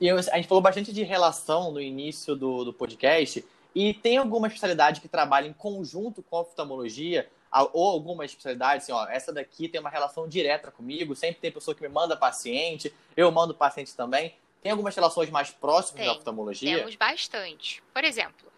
E 0.00 0.10
a 0.10 0.20
gente 0.20 0.48
falou 0.48 0.62
bastante 0.62 0.92
de 0.92 1.02
relação 1.02 1.70
no 1.70 1.80
início 1.80 2.34
do, 2.34 2.64
do 2.64 2.72
podcast, 2.72 3.44
e 3.74 3.94
tem 3.94 4.16
alguma 4.16 4.46
especialidade 4.46 5.00
que 5.00 5.08
trabalha 5.08 5.46
em 5.46 5.52
conjunto 5.52 6.22
com 6.22 6.36
a 6.36 6.40
oftalmologia, 6.40 7.28
ou 7.72 7.90
alguma 7.90 8.24
especialidade, 8.24 8.82
assim, 8.82 8.92
ó, 8.92 9.06
essa 9.08 9.32
daqui 9.32 9.68
tem 9.68 9.80
uma 9.80 9.90
relação 9.90 10.26
direta 10.26 10.70
comigo, 10.70 11.14
sempre 11.14 11.40
tem 11.40 11.52
pessoa 11.52 11.74
que 11.74 11.82
me 11.82 11.88
manda 11.88 12.16
paciente, 12.16 12.92
eu 13.16 13.30
mando 13.30 13.54
paciente 13.54 13.94
também. 13.94 14.34
Tem 14.62 14.72
algumas 14.72 14.94
relações 14.94 15.28
mais 15.28 15.50
próximas 15.50 16.00
tem, 16.00 16.06
da 16.06 16.18
oftalmologia? 16.18 16.78
Temos 16.78 16.94
bastante. 16.94 17.82
Por 17.92 18.04
exemplo, 18.04 18.50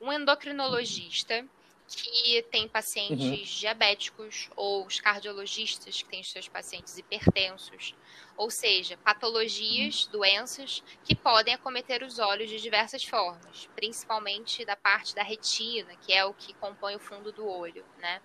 um 0.00 0.12
endocrinologista 0.12 1.44
que 1.96 2.42
tem 2.50 2.68
pacientes 2.68 3.50
uhum. 3.50 3.60
diabéticos 3.60 4.48
ou 4.54 4.86
os 4.86 5.00
cardiologistas 5.00 6.02
que 6.02 6.08
têm 6.08 6.20
os 6.20 6.30
seus 6.30 6.48
pacientes 6.48 6.96
hipertensos, 6.96 7.96
ou 8.36 8.50
seja, 8.50 8.96
patologias, 8.98 10.06
uhum. 10.06 10.12
doenças 10.12 10.84
que 11.04 11.14
podem 11.14 11.54
acometer 11.54 12.02
os 12.02 12.18
olhos 12.18 12.48
de 12.48 12.60
diversas 12.60 13.02
formas, 13.02 13.68
principalmente 13.74 14.64
da 14.64 14.76
parte 14.76 15.14
da 15.14 15.22
retina, 15.22 15.94
que 15.96 16.12
é 16.12 16.24
o 16.24 16.32
que 16.32 16.54
compõe 16.54 16.94
o 16.94 17.00
fundo 17.00 17.32
do 17.32 17.46
olho, 17.46 17.84
né? 17.98 18.20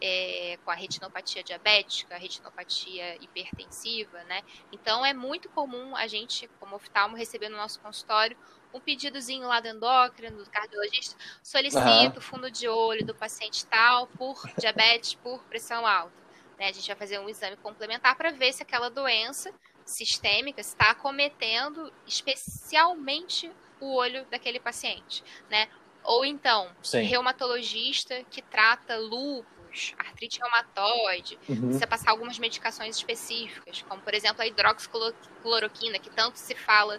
É, 0.00 0.56
com 0.64 0.70
a 0.70 0.74
retinopatia 0.74 1.42
diabética, 1.42 2.14
a 2.14 2.18
retinopatia 2.18 3.16
hipertensiva, 3.16 4.22
né? 4.24 4.42
Então 4.70 5.04
é 5.04 5.12
muito 5.12 5.48
comum 5.48 5.96
a 5.96 6.06
gente, 6.06 6.48
como 6.60 6.76
oftalmo, 6.76 7.16
receber 7.16 7.48
no 7.48 7.56
nosso 7.56 7.80
consultório 7.80 8.36
um 8.72 8.80
pedidozinho 8.80 9.46
lá 9.46 9.60
do 9.60 9.68
endócrino, 9.68 10.44
do 10.44 10.50
cardiologista, 10.50 11.16
solicito 11.42 12.16
uhum. 12.16 12.20
fundo 12.20 12.50
de 12.50 12.68
olho 12.68 13.04
do 13.04 13.14
paciente 13.14 13.66
tal 13.66 14.06
por 14.06 14.40
diabetes, 14.58 15.14
por 15.14 15.42
pressão 15.44 15.86
alta. 15.86 16.12
Né? 16.58 16.68
A 16.68 16.72
gente 16.72 16.86
vai 16.86 16.96
fazer 16.96 17.18
um 17.18 17.28
exame 17.28 17.56
complementar 17.56 18.16
para 18.16 18.30
ver 18.30 18.52
se 18.52 18.62
aquela 18.62 18.90
doença 18.90 19.52
sistêmica 19.84 20.60
está 20.60 20.90
acometendo 20.90 21.92
especialmente 22.06 23.50
o 23.80 23.94
olho 23.94 24.26
daquele 24.30 24.60
paciente, 24.60 25.22
né? 25.48 25.68
Ou 26.02 26.24
então, 26.24 26.70
Sim. 26.82 27.02
reumatologista 27.02 28.24
que 28.30 28.42
trata 28.42 28.96
lúpus, 28.96 29.94
artrite 29.98 30.40
reumatoide, 30.40 31.38
uhum. 31.48 31.60
precisa 31.60 31.86
passar 31.86 32.10
algumas 32.10 32.38
medicações 32.38 32.96
específicas, 32.96 33.82
como 33.82 34.02
por 34.02 34.14
exemplo 34.14 34.42
a 34.42 34.46
hidroxicloroquina, 34.46 35.98
que 35.98 36.10
tanto 36.10 36.36
se 36.36 36.54
fala 36.54 36.98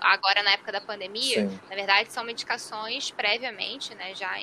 agora 0.00 0.42
na 0.42 0.52
época 0.52 0.72
da 0.72 0.80
pandemia, 0.80 1.48
Sim. 1.48 1.60
na 1.68 1.74
verdade, 1.74 2.12
são 2.12 2.24
medicações 2.24 3.10
previamente, 3.10 3.94
né, 3.94 4.14
já 4.14 4.34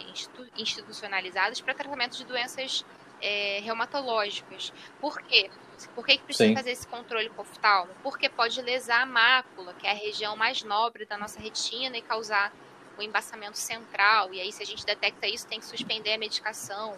institucionalizadas 0.58 1.62
para 1.62 1.74
tratamento 1.74 2.18
de 2.18 2.26
doenças 2.26 2.86
é, 3.22 3.60
reumatológicas. 3.64 4.74
Por 4.99 5.22
quê? 5.22 5.49
Por 5.95 6.06
que, 6.06 6.18
que 6.18 6.24
precisa 6.24 6.49
Sim. 6.49 6.56
fazer 6.56 6.72
esse 6.72 6.88
controle 6.88 7.30
com 7.30 7.41
oftalmo? 7.41 7.91
Porque 8.04 8.30
pode 8.30 8.62
lesar 8.62 9.01
a 9.01 9.06
mácula, 9.06 9.74
que 9.74 9.88
é 9.88 9.91
a 9.91 9.95
região 9.95 10.36
mais 10.36 10.64
nobre 10.64 11.06
da 11.06 11.18
nossa 11.18 11.39
retina, 11.39 11.97
e 11.97 12.01
causar 12.01 12.54
o 12.97 13.01
embaçamento 13.01 13.58
central. 13.58 14.34
E 14.34 14.39
aí, 14.39 14.51
se 14.51 14.62
a 14.62 14.66
gente 14.66 14.86
detecta 14.86 15.28
isso, 15.28 15.47
tem 15.47 15.60
que 15.60 15.66
suspender 15.66 16.14
a 16.14 16.18
medicação. 16.18 16.97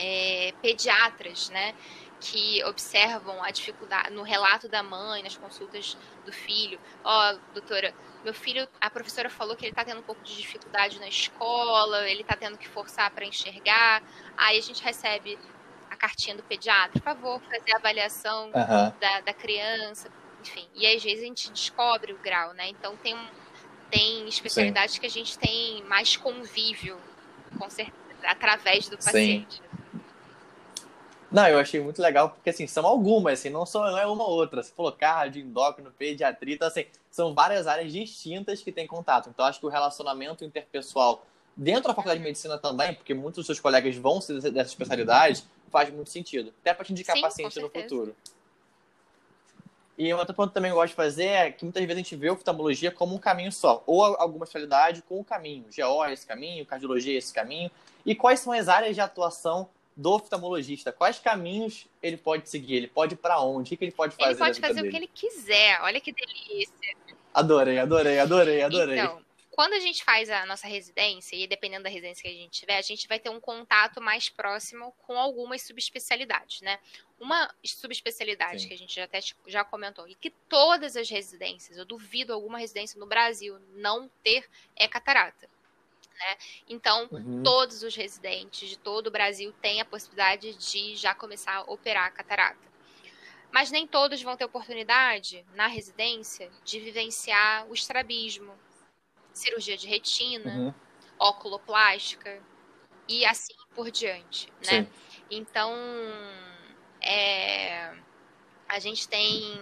É, 0.00 0.54
pediatras, 0.62 1.48
né? 1.48 1.74
Que 2.20 2.62
observam 2.64 3.42
a 3.42 3.50
dificuldade 3.50 4.10
no 4.10 4.22
relato 4.22 4.68
da 4.68 4.82
mãe, 4.82 5.22
nas 5.22 5.36
consultas 5.36 5.96
do 6.24 6.32
filho. 6.32 6.78
Ó, 7.04 7.32
oh, 7.32 7.38
doutora, 7.52 7.94
meu 8.24 8.34
filho, 8.34 8.68
a 8.80 8.90
professora 8.90 9.30
falou 9.30 9.56
que 9.56 9.64
ele 9.64 9.72
está 9.72 9.84
tendo 9.84 10.00
um 10.00 10.02
pouco 10.02 10.22
de 10.22 10.36
dificuldade 10.36 10.98
na 10.98 11.08
escola, 11.08 12.08
ele 12.08 12.22
está 12.22 12.36
tendo 12.36 12.58
que 12.58 12.68
forçar 12.68 13.10
para 13.10 13.24
enxergar. 13.24 14.02
Aí 14.36 14.58
a 14.58 14.62
gente 14.62 14.82
recebe 14.82 15.38
a 15.90 15.96
cartinha 15.96 16.36
do 16.36 16.42
pediatra, 16.42 16.92
por 16.92 17.02
favor, 17.02 17.40
fazer 17.42 17.72
a 17.72 17.76
avaliação 17.76 18.46
uhum. 18.46 18.92
da, 19.00 19.20
da 19.20 19.34
criança, 19.34 20.10
enfim. 20.40 20.66
E 20.74 20.86
às 20.86 21.02
vezes 21.02 21.22
a 21.22 21.26
gente 21.26 21.50
descobre 21.50 22.12
o 22.12 22.18
grau, 22.18 22.52
né? 22.54 22.68
Então 22.68 22.96
tem, 22.96 23.16
tem 23.90 24.28
especialidades 24.28 24.94
Sim. 24.94 25.00
que 25.00 25.06
a 25.06 25.10
gente 25.10 25.38
tem 25.38 25.82
mais 25.84 26.16
convívio, 26.16 27.00
com 27.56 27.70
certeza, 27.70 27.96
através 28.24 28.88
do 28.88 28.96
paciente. 28.96 29.56
Sim. 29.56 29.67
Não, 31.30 31.46
eu 31.46 31.58
achei 31.58 31.78
muito 31.78 32.00
legal, 32.00 32.30
porque 32.30 32.50
assim, 32.50 32.66
são 32.66 32.86
algumas, 32.86 33.40
assim, 33.40 33.50
não, 33.50 33.66
são, 33.66 33.82
não 33.82 33.98
é 33.98 34.06
uma 34.06 34.24
ou 34.24 34.30
outra. 34.30 34.62
Você 34.62 34.72
falou 34.72 34.90
cardio, 34.92 35.42
endócrino, 35.42 35.90
pediatria, 35.90 36.54
então 36.54 36.68
assim, 36.68 36.86
são 37.10 37.34
várias 37.34 37.66
áreas 37.66 37.92
distintas 37.92 38.62
que 38.62 38.72
têm 38.72 38.86
contato. 38.86 39.28
Então 39.28 39.44
acho 39.44 39.60
que 39.60 39.66
o 39.66 39.68
relacionamento 39.68 40.44
interpessoal 40.44 41.24
dentro 41.54 41.88
da 41.88 41.94
faculdade 41.94 42.20
de 42.20 42.24
medicina 42.24 42.56
também, 42.56 42.94
porque 42.94 43.12
muitos 43.12 43.36
dos 43.36 43.46
seus 43.46 43.60
colegas 43.60 43.94
vão 43.96 44.20
ser 44.20 44.40
dessa 44.40 44.70
especialidade, 44.70 45.44
faz 45.70 45.90
muito 45.90 46.08
sentido. 46.08 46.52
Até 46.60 46.72
para 46.72 46.84
te 46.84 46.92
indicar 46.92 47.16
Sim, 47.16 47.22
paciente 47.22 47.60
no 47.60 47.68
futuro. 47.68 48.16
E 49.98 50.14
um 50.14 50.16
outro 50.16 50.32
ponto 50.32 50.50
que 50.50 50.54
também 50.54 50.70
eu 50.70 50.76
gosto 50.76 50.90
de 50.90 50.94
fazer 50.94 51.26
é 51.26 51.50
que 51.50 51.64
muitas 51.64 51.82
vezes 51.82 51.96
a 51.96 51.98
gente 51.98 52.14
vê 52.16 52.28
a 52.28 52.32
oftalmologia 52.32 52.92
como 52.92 53.16
um 53.16 53.18
caminho 53.18 53.50
só, 53.50 53.82
ou 53.84 54.04
alguma 54.04 54.44
especialidade 54.44 55.02
com 55.02 55.18
um 55.18 55.24
caminho. 55.24 55.64
GO 55.76 56.04
é 56.04 56.12
esse 56.12 56.24
caminho, 56.24 56.64
cardiologia 56.64 57.14
é 57.14 57.18
esse 57.18 57.34
caminho. 57.34 57.68
E 58.06 58.14
quais 58.14 58.38
são 58.38 58.52
as 58.52 58.68
áreas 58.68 58.94
de 58.94 59.00
atuação 59.00 59.68
do 59.98 60.12
oftalmologista? 60.12 60.92
Quais 60.92 61.18
caminhos 61.18 61.88
ele 62.00 62.16
pode 62.16 62.48
seguir? 62.48 62.76
Ele 62.76 62.86
pode 62.86 63.14
ir 63.14 63.16
para 63.16 63.40
onde? 63.40 63.74
O 63.74 63.76
que 63.76 63.84
ele 63.84 63.92
pode 63.92 64.14
fazer? 64.14 64.30
Ele 64.30 64.38
pode 64.38 64.60
fazer 64.60 64.74
dele? 64.74 64.88
o 64.88 64.90
que 64.90 64.96
ele 64.96 65.10
quiser. 65.12 65.80
Olha 65.82 66.00
que 66.00 66.12
delícia. 66.12 66.96
Adorei, 67.34 67.80
adorei, 67.80 68.18
adorei, 68.20 68.62
adorei. 68.62 68.98
Então, 68.98 69.20
quando 69.50 69.72
a 69.72 69.80
gente 69.80 70.04
faz 70.04 70.30
a 70.30 70.46
nossa 70.46 70.68
residência, 70.68 71.34
e 71.34 71.48
dependendo 71.48 71.82
da 71.82 71.90
residência 71.90 72.22
que 72.22 72.28
a 72.28 72.32
gente 72.32 72.60
tiver, 72.60 72.78
a 72.78 72.82
gente 72.82 73.08
vai 73.08 73.18
ter 73.18 73.28
um 73.28 73.40
contato 73.40 74.00
mais 74.00 74.28
próximo 74.28 74.94
com 75.04 75.18
algumas 75.18 75.62
subespecialidades, 75.62 76.60
né? 76.60 76.78
Uma 77.18 77.52
subespecialidade 77.64 78.62
Sim. 78.62 78.68
que 78.68 78.74
a 78.74 78.78
gente 78.78 78.94
já 78.94 79.02
até 79.02 79.18
já 79.48 79.64
comentou, 79.64 80.06
e 80.06 80.14
que 80.14 80.30
todas 80.48 80.96
as 80.96 81.10
residências, 81.10 81.76
eu 81.76 81.84
duvido 81.84 82.32
alguma 82.32 82.58
residência 82.58 83.00
no 83.00 83.06
Brasil 83.06 83.58
não 83.74 84.08
ter, 84.22 84.48
é 84.76 84.86
catarata. 84.86 85.50
Né? 86.18 86.36
Então, 86.68 87.08
uhum. 87.10 87.42
todos 87.42 87.82
os 87.82 87.94
residentes 87.94 88.68
de 88.68 88.78
todo 88.78 89.06
o 89.06 89.10
Brasil 89.10 89.52
têm 89.62 89.80
a 89.80 89.84
possibilidade 89.84 90.54
de 90.54 90.96
já 90.96 91.14
começar 91.14 91.56
a 91.56 91.62
operar 91.62 92.06
a 92.06 92.10
catarata. 92.10 92.68
Mas 93.50 93.70
nem 93.70 93.86
todos 93.86 94.20
vão 94.20 94.36
ter 94.36 94.44
oportunidade, 94.44 95.44
na 95.54 95.66
residência, 95.66 96.50
de 96.64 96.80
vivenciar 96.80 97.66
o 97.68 97.74
estrabismo, 97.74 98.52
cirurgia 99.32 99.76
de 99.76 99.86
retina, 99.86 100.54
uhum. 100.54 100.74
oculoplástica 101.18 102.42
e 103.08 103.24
assim 103.24 103.54
por 103.74 103.90
diante, 103.90 104.52
né? 104.66 104.82
Sim. 104.82 104.88
Então, 105.30 105.72
é, 107.00 107.94
a 108.68 108.78
gente 108.78 109.08
tem 109.08 109.58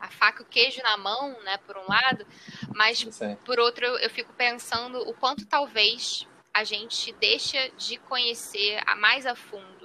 a 0.00 0.08
faca 0.08 0.42
e 0.42 0.44
o 0.44 0.48
queijo 0.48 0.82
na 0.82 0.96
mão, 0.96 1.38
né, 1.42 1.58
por 1.58 1.76
um 1.76 1.86
lado, 1.86 2.26
mas 2.74 3.06
por 3.44 3.60
outro 3.60 3.84
eu 3.84 4.10
fico 4.10 4.32
pensando 4.32 4.98
o 5.08 5.14
quanto 5.14 5.46
talvez 5.46 6.26
a 6.52 6.64
gente 6.64 7.12
deixa 7.12 7.70
de 7.76 7.98
conhecer 7.98 8.80
a 8.86 8.96
mais 8.96 9.26
a 9.26 9.34
fundo 9.34 9.80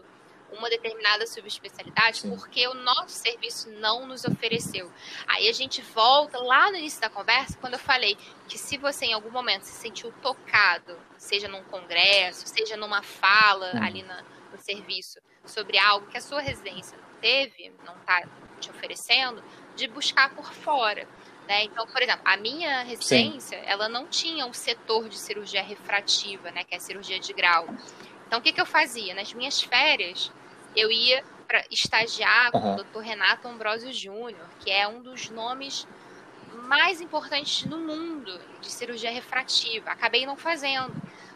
uma 0.51 0.69
determinada 0.69 1.27
subespecialidade 1.27 2.19
Sim. 2.19 2.29
porque 2.29 2.67
o 2.67 2.73
nosso 2.73 3.09
serviço 3.09 3.69
não 3.71 4.05
nos 4.07 4.23
ofereceu. 4.23 4.91
Aí 5.27 5.49
a 5.49 5.53
gente 5.53 5.81
volta 5.81 6.37
lá 6.39 6.71
no 6.71 6.77
início 6.77 7.01
da 7.01 7.09
conversa, 7.09 7.57
quando 7.59 7.73
eu 7.73 7.79
falei 7.79 8.17
que 8.47 8.57
se 8.57 8.77
você 8.77 9.05
em 9.05 9.13
algum 9.13 9.29
momento 9.29 9.63
se 9.63 9.73
sentiu 9.73 10.11
tocado, 10.21 10.97
seja 11.17 11.47
num 11.47 11.63
congresso, 11.65 12.47
seja 12.47 12.77
numa 12.77 13.01
fala 13.01 13.71
hum. 13.75 13.83
ali 13.83 14.03
na, 14.03 14.23
no 14.51 14.57
serviço, 14.57 15.19
sobre 15.45 15.77
algo 15.77 16.07
que 16.07 16.17
a 16.17 16.21
sua 16.21 16.41
residência 16.41 16.97
não 16.97 17.19
teve, 17.19 17.73
não 17.85 17.95
está 17.97 18.27
te 18.59 18.69
oferecendo, 18.69 19.43
de 19.75 19.87
buscar 19.87 20.33
por 20.33 20.53
fora. 20.53 21.07
Né? 21.47 21.65
Então, 21.65 21.85
por 21.87 22.01
exemplo, 22.01 22.21
a 22.25 22.37
minha 22.37 22.81
residência, 22.83 23.59
Sim. 23.59 23.65
ela 23.67 23.87
não 23.87 24.07
tinha 24.07 24.45
um 24.45 24.53
setor 24.53 25.07
de 25.07 25.17
cirurgia 25.17 25.61
refrativa, 25.61 26.49
né, 26.51 26.63
que 26.63 26.73
é 26.73 26.77
a 26.77 26.81
cirurgia 26.81 27.19
de 27.19 27.33
grau. 27.33 27.67
Então, 28.27 28.39
o 28.39 28.41
que, 28.41 28.51
que 28.51 28.59
eu 28.59 28.65
fazia? 28.65 29.13
Nas 29.13 29.31
minhas 29.33 29.61
férias, 29.61 30.31
eu 30.75 30.91
ia 30.91 31.23
para 31.47 31.63
estagiar 31.69 32.51
com 32.51 32.73
o 32.73 32.83
Dr. 32.83 32.99
Renato 32.99 33.47
Ambrosio 33.47 33.93
Júnior, 33.93 34.47
que 34.59 34.71
é 34.71 34.87
um 34.87 35.01
dos 35.01 35.29
nomes 35.29 35.87
mais 36.51 36.99
importantes 36.99 37.63
no 37.65 37.77
mundo 37.77 38.39
de 38.59 38.71
cirurgia 38.71 39.11
refrativa. 39.11 39.91
Acabei 39.91 40.25
não 40.25 40.35
fazendo. 40.35 40.91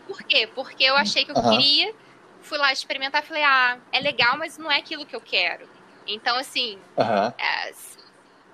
Por 0.08 0.24
quê? 0.24 0.50
Porque 0.56 0.84
eu 0.84 0.96
achei 0.96 1.24
que 1.24 1.32
eu 1.32 1.36
uhum. 1.36 1.52
queria, 1.52 1.94
fui 2.42 2.58
lá 2.58 2.74
experimentar, 2.74 3.22
falei, 3.24 3.44
ah, 3.44 3.78
é 3.92 4.00
legal, 4.00 4.38
mas 4.38 4.58
não 4.58 4.72
é 4.72 4.78
aquilo 4.78 5.06
que 5.06 5.16
eu 5.16 5.22
quero. 5.22 5.70
Então, 6.08 6.36
assim, 6.36 6.80
uhum. 6.98 7.34
é, 7.38 7.72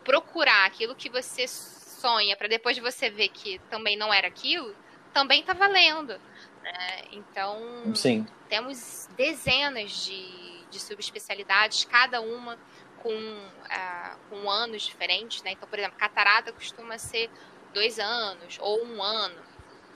procurar 0.05 0.65
aquilo 0.65 0.95
que 0.95 1.09
você 1.09 1.47
sonha 1.47 2.37
para 2.37 2.47
depois 2.47 2.77
você 2.77 3.09
ver 3.09 3.29
que 3.29 3.59
também 3.69 3.97
não 3.97 4.13
era 4.13 4.27
aquilo, 4.27 4.73
também 5.11 5.41
está 5.41 5.53
valendo. 5.53 6.21
Né? 6.61 7.01
Então, 7.11 7.93
Sim. 7.95 8.25
temos 8.47 9.09
dezenas 9.17 10.05
de, 10.05 10.63
de 10.69 10.79
subespecialidades, 10.79 11.83
cada 11.83 12.21
uma 12.21 12.57
com, 12.99 13.11
uh, 13.11 14.17
com 14.29 14.49
anos 14.49 14.83
diferentes. 14.83 15.41
Né? 15.43 15.51
Então, 15.51 15.67
por 15.67 15.79
exemplo, 15.79 15.97
catarata 15.97 16.53
costuma 16.53 16.97
ser 16.97 17.29
dois 17.73 17.99
anos 17.99 18.57
ou 18.61 18.85
um 18.85 19.01
ano, 19.01 19.41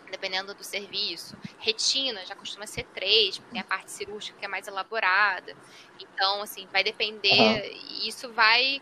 dependendo 0.10 0.54
do 0.56 0.64
serviço. 0.64 1.38
Retina 1.60 2.26
já 2.26 2.36
costuma 2.36 2.66
ser 2.66 2.84
três, 2.86 3.38
porque 3.38 3.52
tem 3.52 3.62
a 3.62 3.64
parte 3.64 3.92
cirúrgica 3.92 4.38
que 4.40 4.46
é 4.46 4.48
mais 4.48 4.68
elaborada. 4.68 5.56
Então, 6.00 6.42
assim, 6.42 6.68
vai 6.72 6.84
depender, 6.84 7.72
uhum. 7.72 8.08
isso 8.08 8.32
vai 8.32 8.82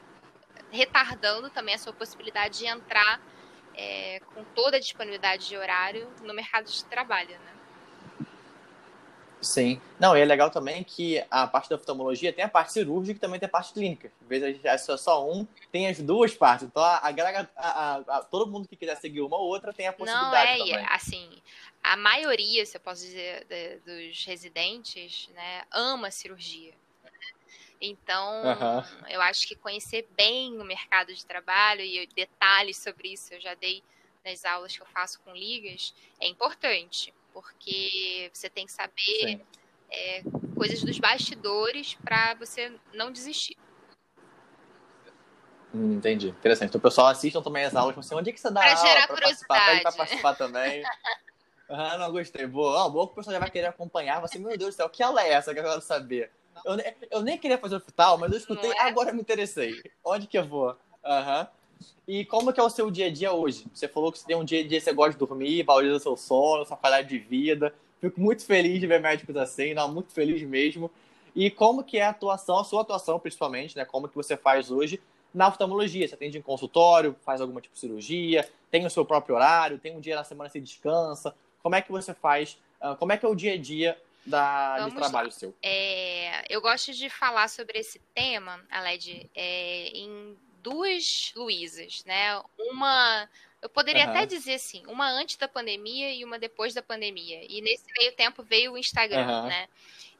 retardando 0.71 1.49
também 1.49 1.75
a 1.75 1.77
sua 1.77 1.93
possibilidade 1.93 2.59
de 2.59 2.65
entrar 2.65 3.21
é, 3.75 4.19
com 4.33 4.43
toda 4.43 4.77
a 4.77 4.79
disponibilidade 4.79 5.47
de 5.47 5.55
horário 5.55 6.09
no 6.23 6.33
mercado 6.33 6.65
de 6.65 6.83
trabalho, 6.85 7.29
né? 7.29 7.53
Sim. 9.39 9.79
Não, 9.99 10.17
e 10.17 10.21
é 10.21 10.25
legal 10.25 10.49
também 10.49 10.83
que 10.83 11.23
a 11.29 11.45
parte 11.45 11.69
da 11.69 11.75
oftalmologia 11.75 12.33
tem 12.33 12.43
a 12.43 12.49
parte 12.49 12.73
cirúrgica 12.73 13.17
e 13.17 13.21
também 13.21 13.39
tem 13.39 13.47
a 13.47 13.49
parte 13.49 13.71
clínica. 13.71 14.11
Às 14.21 14.27
vezes 14.27 14.65
é 14.65 14.77
só 14.97 15.29
um, 15.29 15.47
tem 15.71 15.87
as 15.87 15.99
duas 15.99 16.33
partes. 16.33 16.67
Então, 16.67 16.81
a, 16.83 16.97
a, 16.97 17.95
a, 17.95 18.23
todo 18.23 18.49
mundo 18.49 18.67
que 18.67 18.75
quiser 18.75 18.97
seguir 18.97 19.21
uma 19.21 19.37
ou 19.37 19.47
outra 19.47 19.71
tem 19.71 19.87
a 19.87 19.93
possibilidade 19.93 20.59
Não, 20.59 20.65
é, 20.65 20.71
também. 20.71 20.87
assim, 20.89 21.29
a 21.83 21.95
maioria, 21.95 22.65
se 22.65 22.77
eu 22.77 22.81
posso 22.81 23.03
dizer, 23.03 23.45
de, 23.45 23.77
dos 23.79 24.25
residentes, 24.25 25.29
né, 25.33 25.63
ama 25.71 26.09
cirurgia. 26.09 26.73
Então, 27.79 28.43
uhum. 28.43 29.09
eu 29.09 29.21
acho 29.21 29.47
que 29.47 29.55
conhecer 29.55 30.07
bem 30.15 30.59
o 30.59 30.63
mercado 30.63 31.13
de 31.13 31.25
trabalho 31.25 31.81
e 31.81 32.07
detalhes 32.15 32.77
sobre 32.77 33.13
isso 33.13 33.33
eu 33.33 33.39
já 33.39 33.53
dei 33.53 33.83
nas 34.25 34.43
aulas 34.43 34.75
que 34.75 34.81
eu 34.81 34.87
faço 34.87 35.19
com 35.21 35.31
ligas, 35.33 35.93
é 36.19 36.27
importante 36.27 37.13
porque 37.33 38.31
você 38.33 38.49
tem 38.49 38.65
que 38.65 38.71
saber 38.71 39.45
é, 39.91 40.23
coisas 40.55 40.81
dos 40.83 40.97
bastidores 40.97 41.93
para 42.03 42.33
você 42.33 42.73
não 42.93 43.11
desistir. 43.11 43.55
Hum, 45.73 45.93
entendi. 45.93 46.29
Interessante. 46.29 46.69
Então, 46.69 46.79
o 46.79 46.81
pessoal 46.81 47.07
assistam 47.07 47.41
também 47.41 47.63
as 47.63 47.75
aulas, 47.75 47.95
assim, 47.97 48.15
onde 48.15 48.31
é 48.31 48.33
que 48.33 48.39
você 48.39 48.49
dá 48.49 48.61
pra 48.61 48.75
aula? 48.75 48.87
Gerar 48.87 49.07
pra 49.07 49.15
curiosidade. 49.15 49.83
Participar, 49.83 49.97
participar 49.97 50.35
também. 50.35 50.83
Ah, 51.69 51.97
não 51.97 52.13
gostei. 52.13 52.47
Boa. 52.47 52.85
Ah, 52.85 52.89
boa 52.89 53.07
que 53.07 53.11
o 53.11 53.15
pessoal 53.15 53.33
já 53.33 53.39
vai 53.39 53.51
querer 53.51 53.67
acompanhar. 53.67 54.21
Você, 54.21 54.39
meu 54.39 54.57
Deus 54.57 54.73
do 54.73 54.77
céu, 54.77 54.89
que 54.89 55.03
aula 55.03 55.21
é 55.21 55.33
essa 55.33 55.53
que 55.53 55.59
eu 55.59 55.63
quero 55.65 55.81
saber? 55.81 56.31
Eu, 56.65 56.77
eu 57.11 57.21
nem 57.21 57.37
queria 57.37 57.57
fazer 57.57 57.75
hospital, 57.75 58.17
mas 58.17 58.31
eu 58.31 58.37
escutei, 58.37 58.71
é? 58.71 58.81
agora 58.81 59.13
me 59.13 59.21
interessei. 59.21 59.81
Onde 60.03 60.27
que 60.27 60.37
eu 60.37 60.45
vou? 60.45 60.75
Aham. 61.03 61.41
Uhum. 61.41 61.47
E 62.07 62.25
como 62.25 62.53
que 62.53 62.59
é 62.59 62.63
o 62.63 62.69
seu 62.69 62.89
dia 62.89 63.07
a 63.07 63.11
dia 63.11 63.31
hoje? 63.33 63.65
Você 63.73 63.87
falou 63.87 64.11
que 64.11 64.19
você 64.19 64.25
tem 64.25 64.35
um 64.35 64.43
dia 64.43 64.61
a 64.61 64.67
dia, 64.67 64.79
você 64.79 64.93
gosta 64.93 65.11
de 65.11 65.19
dormir, 65.19 65.63
valoriza 65.63 65.99
seu 65.99 66.15
sono, 66.15 66.65
sua 66.65 66.77
qualidade 66.77 67.09
de 67.09 67.19
vida. 67.19 67.73
Fico 67.99 68.19
muito 68.19 68.45
feliz 68.45 68.79
de 68.79 68.87
ver 68.87 69.01
médicos 69.01 69.35
assim, 69.35 69.73
não, 69.73 69.91
muito 69.91 70.11
feliz 70.13 70.41
mesmo. 70.41 70.89
E 71.35 71.51
como 71.51 71.83
que 71.83 71.97
é 71.97 72.03
a 72.03 72.09
atuação, 72.09 72.59
a 72.59 72.63
sua 72.63 72.81
atuação 72.81 73.19
principalmente, 73.19 73.75
né? 73.75 73.85
Como 73.85 74.07
que 74.07 74.15
você 74.15 74.35
faz 74.37 74.71
hoje 74.71 74.99
na 75.33 75.47
oftalmologia? 75.47 76.07
Você 76.07 76.15
atende 76.15 76.37
em 76.37 76.41
consultório, 76.41 77.15
faz 77.21 77.41
alguma 77.41 77.61
tipo 77.61 77.73
de 77.73 77.79
cirurgia, 77.79 78.47
tem 78.71 78.85
o 78.85 78.89
seu 78.89 79.05
próprio 79.05 79.35
horário, 79.35 79.77
tem 79.77 79.95
um 79.95 79.99
dia 79.99 80.15
na 80.15 80.23
semana 80.23 80.49
que 80.49 80.53
você 80.53 80.61
descansa. 80.61 81.35
Como 81.61 81.75
é 81.75 81.81
que 81.81 81.91
você 81.91 82.13
faz? 82.13 82.57
Ah, 82.79 82.95
como 82.95 83.11
é 83.11 83.17
que 83.17 83.25
é 83.25 83.29
o 83.29 83.35
dia 83.35 83.53
a 83.53 83.57
dia 83.57 83.97
da, 84.27 84.87
de 84.87 84.95
trabalho 84.95 85.27
lá. 85.27 85.31
seu? 85.31 85.55
É, 85.61 86.45
eu 86.49 86.61
gosto 86.61 86.93
de 86.93 87.09
falar 87.09 87.47
sobre 87.47 87.79
esse 87.79 87.99
tema, 88.13 88.63
Aled, 88.69 89.29
é, 89.33 89.87
em 89.89 90.37
duas 90.61 91.31
Luísas, 91.35 92.03
né? 92.05 92.41
Uma, 92.57 93.29
eu 93.61 93.69
poderia 93.69 94.05
uhum. 94.05 94.11
até 94.11 94.25
dizer 94.25 94.55
assim, 94.55 94.85
uma 94.87 95.09
antes 95.09 95.37
da 95.37 95.47
pandemia 95.47 96.13
e 96.13 96.25
uma 96.25 96.37
depois 96.37 96.73
da 96.73 96.81
pandemia. 96.81 97.45
E 97.47 97.61
nesse 97.61 97.85
meio 97.97 98.11
tempo 98.13 98.43
veio 98.43 98.73
o 98.73 98.77
Instagram, 98.77 99.43
uhum. 99.43 99.47
né? 99.47 99.67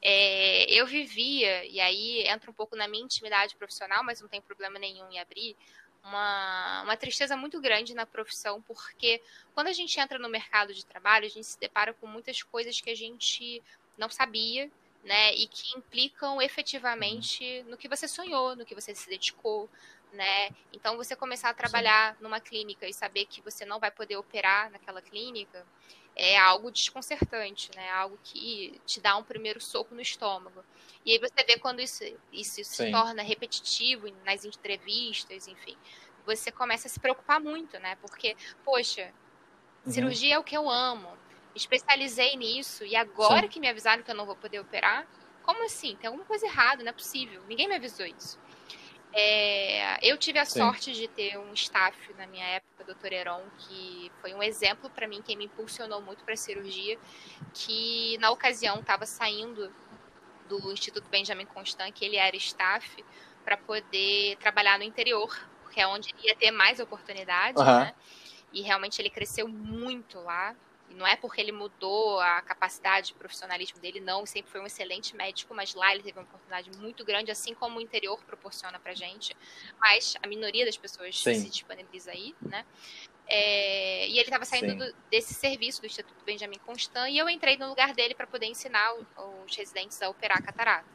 É, 0.00 0.64
eu 0.72 0.86
vivia, 0.86 1.64
e 1.64 1.80
aí 1.80 2.22
entra 2.26 2.50
um 2.50 2.54
pouco 2.54 2.76
na 2.76 2.86
minha 2.86 3.04
intimidade 3.04 3.56
profissional, 3.56 4.04
mas 4.04 4.20
não 4.20 4.28
tem 4.28 4.40
problema 4.40 4.78
nenhum 4.78 5.10
em 5.10 5.18
abrir, 5.18 5.56
uma, 6.04 6.82
uma 6.82 6.96
tristeza 6.96 7.36
muito 7.36 7.60
grande 7.60 7.94
na 7.94 8.06
profissão, 8.06 8.62
porque 8.62 9.20
quando 9.54 9.66
a 9.66 9.72
gente 9.72 9.98
entra 10.00 10.18
no 10.18 10.28
mercado 10.28 10.72
de 10.72 10.84
trabalho, 10.84 11.26
a 11.26 11.28
gente 11.28 11.46
se 11.46 11.58
depara 11.58 11.92
com 11.92 12.06
muitas 12.06 12.42
coisas 12.42 12.80
que 12.80 12.90
a 12.90 12.94
gente 12.94 13.62
não 13.98 14.08
sabia, 14.08 14.70
né? 15.04 15.34
E 15.34 15.46
que 15.46 15.76
implicam 15.76 16.40
efetivamente 16.40 17.62
no 17.64 17.76
que 17.76 17.88
você 17.88 18.06
sonhou, 18.08 18.56
no 18.56 18.64
que 18.64 18.74
você 18.74 18.94
se 18.94 19.08
dedicou, 19.08 19.68
né? 20.12 20.50
Então 20.72 20.96
você 20.96 21.14
começar 21.14 21.50
a 21.50 21.54
trabalhar 21.54 22.14
Sim. 22.14 22.22
numa 22.22 22.40
clínica 22.40 22.86
e 22.86 22.94
saber 22.94 23.26
que 23.26 23.42
você 23.42 23.64
não 23.64 23.78
vai 23.78 23.90
poder 23.90 24.16
operar 24.16 24.70
naquela 24.70 25.02
clínica 25.02 25.66
é 26.18 26.36
algo 26.36 26.70
desconcertante, 26.70 27.70
né? 27.76 27.88
Algo 27.90 28.18
que 28.24 28.80
te 28.84 29.00
dá 29.00 29.16
um 29.16 29.22
primeiro 29.22 29.60
soco 29.60 29.94
no 29.94 30.00
estômago. 30.00 30.64
E 31.06 31.12
aí 31.12 31.18
você 31.18 31.44
vê 31.44 31.56
quando 31.58 31.80
isso, 31.80 32.02
isso 32.32 32.64
se 32.64 32.90
torna 32.90 33.22
repetitivo 33.22 34.08
nas 34.24 34.44
entrevistas, 34.44 35.46
enfim, 35.46 35.76
você 36.26 36.50
começa 36.50 36.88
a 36.88 36.90
se 36.90 36.98
preocupar 36.98 37.40
muito, 37.40 37.78
né? 37.78 37.96
Porque, 37.96 38.36
poxa, 38.64 39.14
uhum. 39.86 39.92
cirurgia 39.92 40.34
é 40.34 40.38
o 40.38 40.42
que 40.42 40.56
eu 40.56 40.68
amo. 40.68 41.16
Especializei 41.58 42.36
nisso 42.36 42.84
e 42.84 42.94
agora 42.94 43.42
Sim. 43.42 43.48
que 43.48 43.60
me 43.60 43.68
avisaram 43.68 44.02
que 44.02 44.10
eu 44.10 44.14
não 44.14 44.24
vou 44.24 44.36
poder 44.36 44.60
operar, 44.60 45.06
como 45.42 45.64
assim? 45.64 45.96
Tem 45.96 46.06
alguma 46.06 46.24
coisa 46.24 46.46
errada, 46.46 46.82
não 46.82 46.90
é 46.90 46.92
possível. 46.92 47.42
Ninguém 47.48 47.68
me 47.68 47.74
avisou 47.74 48.06
isso. 48.06 48.38
É, 49.12 49.98
eu 50.06 50.16
tive 50.18 50.38
a 50.38 50.44
Sim. 50.44 50.60
sorte 50.60 50.92
de 50.92 51.08
ter 51.08 51.38
um 51.38 51.52
staff 51.54 51.96
na 52.14 52.26
minha 52.26 52.44
época, 52.46 52.84
Dr. 52.84 53.12
Heron, 53.12 53.42
que 53.58 54.12
foi 54.20 54.34
um 54.34 54.42
exemplo 54.42 54.88
para 54.90 55.08
mim, 55.08 55.22
que 55.22 55.34
me 55.34 55.46
impulsionou 55.46 56.00
muito 56.00 56.22
para 56.24 56.34
a 56.34 56.36
cirurgia, 56.36 56.98
que 57.54 58.16
na 58.18 58.30
ocasião 58.30 58.80
estava 58.80 59.06
saindo 59.06 59.72
do 60.48 60.72
Instituto 60.72 61.08
Benjamin 61.08 61.46
Constant, 61.46 61.92
que 61.92 62.04
ele 62.04 62.16
era 62.16 62.36
staff, 62.36 63.04
para 63.44 63.56
poder 63.56 64.36
trabalhar 64.36 64.78
no 64.78 64.84
interior, 64.84 65.34
porque 65.62 65.80
é 65.80 65.86
onde 65.86 66.14
ia 66.22 66.36
ter 66.36 66.50
mais 66.50 66.78
oportunidades, 66.80 67.60
uhum. 67.60 67.66
né? 67.66 67.94
E 68.52 68.60
realmente 68.62 69.00
ele 69.00 69.10
cresceu 69.10 69.48
muito 69.48 70.20
lá. 70.20 70.54
E 70.90 70.94
não 70.94 71.06
é 71.06 71.16
porque 71.16 71.40
ele 71.40 71.52
mudou 71.52 72.18
a 72.20 72.40
capacidade 72.42 73.08
de 73.08 73.14
profissionalismo 73.14 73.78
dele, 73.80 74.00
não. 74.00 74.24
Sempre 74.24 74.50
foi 74.50 74.60
um 74.60 74.66
excelente 74.66 75.14
médico, 75.14 75.54
mas 75.54 75.74
lá 75.74 75.92
ele 75.92 76.02
teve 76.02 76.18
uma 76.18 76.24
oportunidade 76.24 76.70
muito 76.78 77.04
grande, 77.04 77.30
assim 77.30 77.54
como 77.54 77.78
o 77.78 77.80
interior 77.80 78.22
proporciona 78.24 78.78
pra 78.78 78.94
gente. 78.94 79.36
Mas 79.78 80.16
a 80.22 80.26
minoria 80.26 80.64
das 80.64 80.76
pessoas 80.76 81.18
Sim. 81.18 81.34
se 81.34 81.50
disponibiliza 81.50 82.10
aí, 82.10 82.34
né? 82.42 82.64
É, 83.30 84.08
e 84.08 84.12
ele 84.12 84.22
estava 84.22 84.46
saindo 84.46 84.74
do, 84.74 84.96
desse 85.10 85.34
serviço 85.34 85.82
do 85.82 85.86
Instituto 85.86 86.24
Benjamin 86.24 86.58
Constant 86.64 87.10
e 87.10 87.18
eu 87.18 87.28
entrei 87.28 87.58
no 87.58 87.68
lugar 87.68 87.92
dele 87.92 88.14
para 88.14 88.26
poder 88.26 88.46
ensinar 88.46 88.94
os 89.44 89.54
residentes 89.54 90.00
a 90.00 90.08
operar 90.08 90.38
a 90.38 90.42
catarata. 90.42 90.88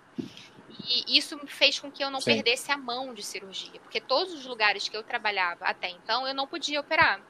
E 0.84 1.16
isso 1.16 1.40
fez 1.46 1.80
com 1.80 1.92
que 1.92 2.04
eu 2.04 2.10
não 2.10 2.20
Sim. 2.20 2.34
perdesse 2.34 2.72
a 2.72 2.78
mão 2.78 3.14
de 3.14 3.22
cirurgia, 3.22 3.80
porque 3.82 4.02
todos 4.02 4.34
os 4.34 4.46
lugares 4.46 4.90
que 4.90 4.98
eu 4.98 5.04
trabalhava 5.04 5.66
até 5.66 5.90
então 5.90 6.28
eu 6.28 6.34
não 6.34 6.48
podia 6.48 6.80
operar. 6.80 7.22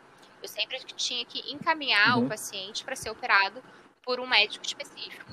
Eu 0.44 0.50
sempre 0.50 0.78
tinha 0.98 1.26
que 1.26 1.52
encaminhar 1.52 2.18
uhum. 2.18 2.26
o 2.26 2.30
paciente 2.30 2.84
para 2.84 2.96
ser 2.96 3.10
operado 3.10 3.64
por 4.04 4.20
um 4.20 4.28
médico 4.28 4.66
específico. 4.66 5.32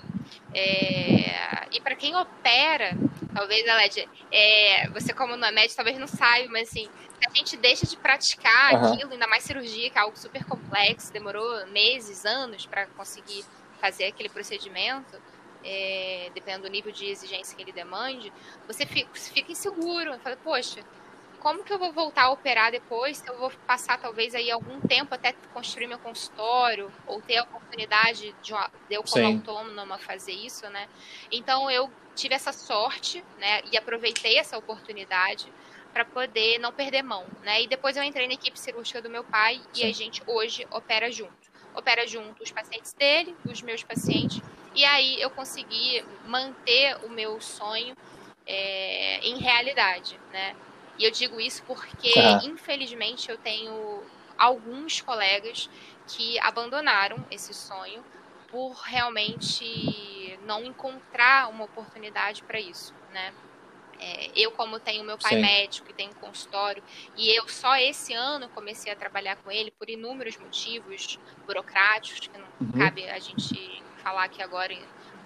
É, 0.55 1.67
e 1.73 1.81
para 1.81 1.97
quem 1.97 2.15
opera, 2.15 2.97
talvez, 3.35 3.69
Aled, 3.69 4.09
é, 4.31 4.89
você 4.91 5.13
como 5.13 5.37
não 5.37 5.49
é 5.49 5.51
médico, 5.51 5.75
talvez 5.75 5.99
não 5.99 6.07
saiba, 6.07 6.53
mas 6.53 6.69
assim, 6.69 6.89
a 7.27 7.37
gente 7.37 7.57
deixa 7.57 7.85
de 7.87 7.97
praticar 7.97 8.75
uhum. 8.75 8.93
aquilo, 8.93 9.13
ainda 9.13 9.27
mais 9.27 9.43
cirurgia, 9.43 9.91
que 9.91 9.99
é 9.99 10.01
algo 10.01 10.17
super 10.17 10.45
complexo, 10.45 11.13
demorou 11.13 11.67
meses, 11.67 12.25
anos 12.25 12.65
para 12.65 12.87
conseguir 12.87 13.45
fazer 13.81 14.05
aquele 14.05 14.29
procedimento, 14.29 15.21
é, 15.65 16.31
dependendo 16.35 16.65
do 16.65 16.71
nível 16.71 16.93
de 16.93 17.07
exigência 17.07 17.57
que 17.57 17.63
ele 17.63 17.73
demande, 17.73 18.33
você 18.67 18.87
fica, 18.87 19.11
fica 19.15 19.53
inseguro. 19.53 20.19
Fala, 20.21 20.37
poxa, 20.37 20.81
como 21.41 21.65
que 21.65 21.73
eu 21.73 21.79
vou 21.79 21.93
voltar 21.93 22.25
a 22.25 22.31
operar 22.31 22.71
depois? 22.71 23.25
Eu 23.27 23.39
vou 23.39 23.51
passar 23.67 23.99
talvez 23.99 24.35
aí 24.35 24.51
algum 24.51 24.81
tempo 24.81 25.15
até 25.15 25.33
construir 25.55 25.87
meu 25.87 25.99
consultório 25.99 26.93
ou 27.07 27.21
ter 27.21 27.39
a 27.39 27.43
oportunidade 27.43 28.35
de, 28.43 28.53
eu 28.91 29.03
como 29.03 29.25
Sim. 29.25 29.37
autônoma 29.37 29.99
fazer 29.99 30.33
isso, 30.33 30.69
né? 30.69 30.89
Então 31.33 31.71
eu 31.71 31.91
tive 32.15 32.35
essa 32.35 32.53
sorte, 32.53 33.25
né? 33.39 33.63
E 33.73 33.77
aproveitei 33.77 34.39
essa 34.39 34.57
oportunidade 34.59 35.51
para 35.93 36.05
poder 36.05 36.59
não 36.59 36.73
perder 36.73 37.03
mão, 37.03 37.25
né? 37.43 37.63
E 37.63 37.67
depois 37.67 37.97
eu 37.97 38.03
entrei 38.03 38.29
na 38.29 38.35
equipe 38.35 38.59
cirúrgica 38.59 39.01
do 39.01 39.11
meu 39.11 39.25
pai 39.25 39.57
Sim. 39.73 39.83
e 39.83 39.91
a 39.91 39.93
gente 39.93 40.23
hoje 40.27 40.67
opera 40.71 41.11
junto. 41.11 41.51
Opera 41.75 42.07
junto 42.07 42.43
os 42.43 42.51
pacientes 42.51 42.93
dele, 42.93 43.35
os 43.45 43.63
meus 43.63 43.83
pacientes, 43.83 44.43
e 44.75 44.85
aí 44.85 45.21
eu 45.21 45.31
consegui 45.31 46.05
manter 46.27 46.97
o 47.05 47.09
meu 47.09 47.41
sonho 47.41 47.97
é, 48.47 49.19
em 49.21 49.39
realidade, 49.39 50.19
né? 50.33 50.55
E 51.01 51.05
eu 51.05 51.11
digo 51.11 51.41
isso 51.41 51.63
porque, 51.67 52.13
tá. 52.13 52.43
infelizmente, 52.45 53.31
eu 53.31 53.39
tenho 53.39 54.03
alguns 54.37 55.01
colegas 55.01 55.71
que 56.07 56.39
abandonaram 56.41 57.17
esse 57.31 57.55
sonho 57.55 58.05
por 58.49 58.73
realmente 58.73 60.39
não 60.45 60.63
encontrar 60.63 61.49
uma 61.49 61.65
oportunidade 61.65 62.43
para 62.43 62.61
isso, 62.61 62.93
né? 63.15 63.33
É, 63.99 64.31
eu, 64.35 64.51
como 64.53 64.79
tenho 64.79 65.03
meu 65.03 65.17
pai 65.17 65.37
Sim. 65.37 65.41
médico 65.41 65.91
e 65.91 65.95
tenho 65.95 66.11
um 66.11 66.15
consultório, 66.15 66.83
e 67.17 67.31
eu 67.31 67.49
só 67.49 67.77
esse 67.77 68.13
ano 68.13 68.49
comecei 68.51 68.93
a 68.93 68.97
trabalhar 68.97 69.37
com 69.37 69.51
ele 69.51 69.71
por 69.71 69.89
inúmeros 69.89 70.37
motivos 70.37 71.19
burocráticos, 71.47 72.29
que 72.29 72.39
não 72.39 72.47
uhum. 72.61 72.79
cabe 72.79 73.09
a 73.09 73.19
gente 73.19 73.83
falar 74.03 74.25
aqui 74.25 74.43
agora, 74.43 74.75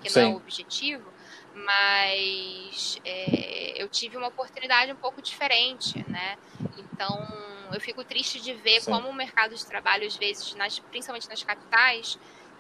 que 0.03 0.11
Sim. 0.11 0.21
não 0.21 0.29
é 0.29 0.33
o 0.35 0.37
objetivo, 0.37 1.14
mas 1.55 3.01
é, 3.05 3.81
eu 3.81 3.89
tive 3.89 4.17
uma 4.17 4.29
oportunidade 4.29 4.93
um 4.93 4.97
pouco 4.97 5.23
diferente, 5.23 6.05
né? 6.11 6.37
Então 6.77 7.27
eu 7.73 7.81
fico 7.81 8.05
triste 8.05 8.41
de 8.41 8.53
ver 8.53 8.81
Sim. 8.81 8.91
como 8.91 9.09
o 9.09 9.15
mercado 9.15 9.55
de 9.55 9.65
trabalho, 9.65 10.07
às 10.07 10.17
vezes, 10.17 10.55
nas, 10.55 10.79
principalmente 10.79 11.29
nas 11.29 11.43
capitais, 11.43 12.19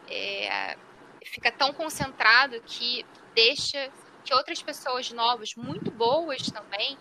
é, 0.09 0.77
fica 1.25 1.51
tão 1.51 1.73
concentrado 1.73 2.61
que 2.63 3.05
deixa 3.35 3.91
que 4.25 4.33
outras 4.33 4.63
pessoas 4.63 5.11
novas, 5.11 5.55
muito 5.55 5.91
boas 5.91 6.51
também, 6.51 6.97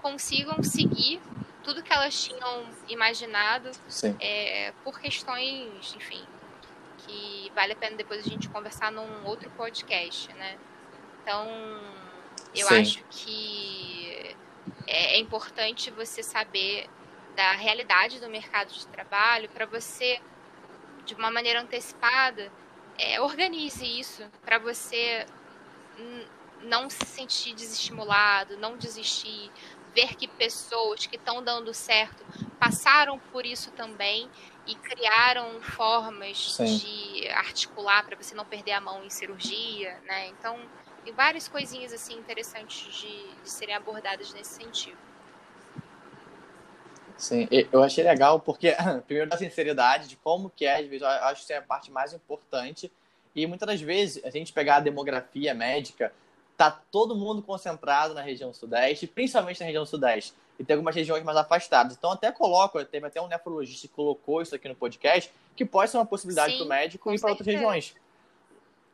consigam 0.00 0.62
seguir 0.62 1.20
tudo 1.64 1.82
que 1.82 1.92
elas 1.92 2.22
tinham 2.22 2.66
imaginado 2.88 3.70
é, 4.20 4.72
por 4.84 5.00
questões, 5.00 5.94
enfim, 5.94 6.24
que 6.98 7.50
vale 7.54 7.72
a 7.72 7.76
pena 7.76 7.96
depois 7.96 8.24
a 8.24 8.28
gente 8.28 8.48
conversar 8.48 8.92
num 8.92 9.26
outro 9.26 9.50
podcast, 9.50 10.32
né? 10.34 10.56
Então, 11.28 11.46
eu 12.54 12.66
Sim. 12.66 12.80
acho 12.80 13.04
que 13.10 14.34
é, 14.86 15.16
é 15.16 15.18
importante 15.18 15.90
você 15.90 16.22
saber 16.22 16.88
da 17.36 17.52
realidade 17.52 18.18
do 18.18 18.30
mercado 18.30 18.72
de 18.72 18.86
trabalho 18.86 19.46
para 19.50 19.66
você, 19.66 20.18
de 21.04 21.14
uma 21.14 21.30
maneira 21.30 21.60
antecipada, 21.60 22.50
é, 22.96 23.20
organize 23.20 23.84
isso 23.84 24.24
para 24.42 24.56
você 24.58 25.26
não 26.62 26.88
se 26.88 27.04
sentir 27.04 27.54
desestimulado, 27.54 28.56
não 28.56 28.78
desistir, 28.78 29.52
ver 29.94 30.16
que 30.16 30.26
pessoas 30.26 31.06
que 31.06 31.16
estão 31.16 31.44
dando 31.44 31.74
certo 31.74 32.24
passaram 32.58 33.18
por 33.18 33.44
isso 33.44 33.70
também 33.72 34.30
e 34.66 34.74
criaram 34.74 35.60
formas 35.60 36.54
Sim. 36.54 36.78
de 36.78 37.28
articular 37.28 38.02
para 38.06 38.16
você 38.16 38.34
não 38.34 38.46
perder 38.46 38.72
a 38.72 38.80
mão 38.80 39.04
em 39.04 39.10
cirurgia, 39.10 40.00
né? 40.06 40.28
Então, 40.28 40.58
tem 41.08 41.14
várias 41.14 41.48
coisinhas 41.48 41.90
assim 41.92 42.14
interessantes 42.18 42.94
de, 42.94 43.42
de 43.42 43.50
serem 43.50 43.74
abordadas 43.74 44.32
nesse 44.34 44.62
sentido. 44.62 44.98
Sim, 47.16 47.48
eu 47.50 47.82
achei 47.82 48.04
legal 48.04 48.38
porque, 48.38 48.76
primeiro, 49.06 49.30
da 49.30 49.38
sinceridade, 49.38 50.06
de 50.06 50.16
como 50.16 50.50
que 50.50 50.66
é, 50.66 50.76
às 50.76 50.86
vezes, 50.86 51.00
eu 51.00 51.08
acho 51.08 51.46
que 51.46 51.52
é 51.52 51.56
a 51.56 51.62
parte 51.62 51.90
mais 51.90 52.12
importante. 52.12 52.92
E 53.34 53.46
muitas 53.46 53.66
das 53.66 53.80
vezes, 53.80 54.22
a 54.22 54.30
gente 54.30 54.52
pegar 54.52 54.76
a 54.76 54.80
demografia 54.80 55.54
médica, 55.54 56.12
tá 56.58 56.70
todo 56.70 57.16
mundo 57.16 57.40
concentrado 57.40 58.12
na 58.12 58.20
região 58.20 58.52
sudeste, 58.52 59.06
principalmente 59.06 59.60
na 59.60 59.66
região 59.66 59.86
sudeste, 59.86 60.34
e 60.58 60.64
tem 60.64 60.74
algumas 60.74 60.94
regiões 60.94 61.24
mais 61.24 61.38
afastadas. 61.38 61.96
Então, 61.96 62.12
até 62.12 62.30
coloco, 62.30 62.84
teve 62.84 63.06
até 63.06 63.20
um 63.20 63.28
nefrologista 63.28 63.88
que 63.88 63.94
colocou 63.94 64.42
isso 64.42 64.54
aqui 64.54 64.68
no 64.68 64.74
podcast, 64.74 65.32
que 65.56 65.64
pode 65.64 65.90
ser 65.90 65.96
uma 65.96 66.06
possibilidade 66.06 66.54
para 66.56 66.66
o 66.66 66.68
médico 66.68 67.14
ir 67.14 67.18
para 67.18 67.30
outras 67.30 67.46
regiões 67.46 67.94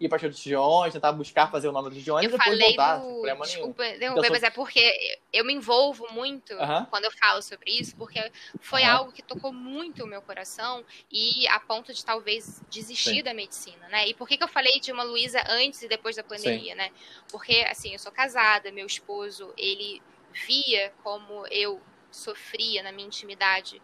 ir 0.04 0.08
para 0.08 0.16
as 0.16 0.22
regiões, 0.22 0.92
tentar 0.92 1.12
buscar 1.12 1.50
fazer 1.50 1.68
o 1.68 1.72
nome 1.72 1.88
das 1.88 1.98
regiões 1.98 2.24
eu 2.24 2.30
e 2.30 2.32
depois 2.32 2.58
voltar, 2.58 3.00
problema 3.00 3.44
Desculpa, 3.44 3.82
nenhum. 3.82 4.18
Então, 4.18 4.30
mas 4.30 4.42
é 4.42 4.50
porque 4.50 5.18
eu 5.32 5.44
me 5.44 5.52
envolvo 5.52 6.06
muito 6.12 6.54
uh 6.54 6.58
-huh. 6.58 6.86
quando 6.86 7.04
eu 7.04 7.10
falo 7.12 7.42
sobre 7.42 7.70
isso, 7.70 7.96
porque 7.96 8.20
foi 8.60 8.82
uh 8.82 8.86
-huh. 8.86 8.90
algo 8.90 9.12
que 9.12 9.22
tocou 9.22 9.52
muito 9.52 10.04
o 10.04 10.06
meu 10.06 10.22
coração 10.22 10.84
e 11.10 11.46
a 11.48 11.60
ponto 11.60 11.92
de 11.92 12.04
talvez 12.04 12.62
desistir 12.70 13.16
Sim. 13.16 13.22
da 13.22 13.34
medicina, 13.34 13.88
né? 13.88 14.08
E 14.08 14.14
por 14.14 14.28
que, 14.28 14.36
que 14.36 14.44
eu 14.44 14.48
falei 14.48 14.80
de 14.80 14.92
uma 14.92 15.02
Luísa 15.02 15.42
antes 15.48 15.82
e 15.82 15.88
depois 15.88 16.16
da 16.16 16.22
pandemia, 16.22 16.72
Sim. 16.72 16.78
né? 16.78 16.90
Porque, 17.30 17.66
assim, 17.68 17.92
eu 17.92 17.98
sou 17.98 18.12
casada, 18.12 18.70
meu 18.70 18.86
esposo, 18.86 19.52
ele 19.56 20.02
via 20.46 20.92
como 21.02 21.46
eu 21.48 21.80
sofria 22.10 22.82
na 22.82 22.92
minha 22.92 23.06
intimidade 23.06 23.80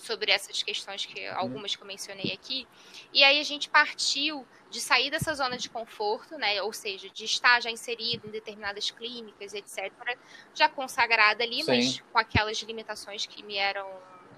sobre 0.00 0.32
essas 0.32 0.62
questões 0.62 1.04
que 1.04 1.28
uhum. 1.28 1.36
algumas 1.36 1.76
que 1.76 1.82
eu 1.82 1.86
mencionei 1.86 2.32
aqui. 2.32 2.66
E 3.12 3.22
aí 3.22 3.38
a 3.38 3.44
gente 3.44 3.68
partiu 3.68 4.46
de 4.70 4.80
sair 4.80 5.10
dessa 5.10 5.34
zona 5.34 5.56
de 5.56 5.68
conforto, 5.68 6.36
né? 6.38 6.62
Ou 6.62 6.72
seja, 6.72 7.08
de 7.10 7.24
estar 7.24 7.60
já 7.60 7.70
inserido 7.70 8.26
em 8.26 8.30
determinadas 8.30 8.90
clínicas, 8.90 9.52
etc., 9.52 9.92
já 10.54 10.68
consagrada 10.68 11.42
ali, 11.42 11.62
Sim. 11.62 11.66
mas 11.66 12.00
com 12.12 12.18
aquelas 12.18 12.58
limitações 12.58 13.26
que 13.26 13.42
me 13.42 13.56
eram 13.56 13.88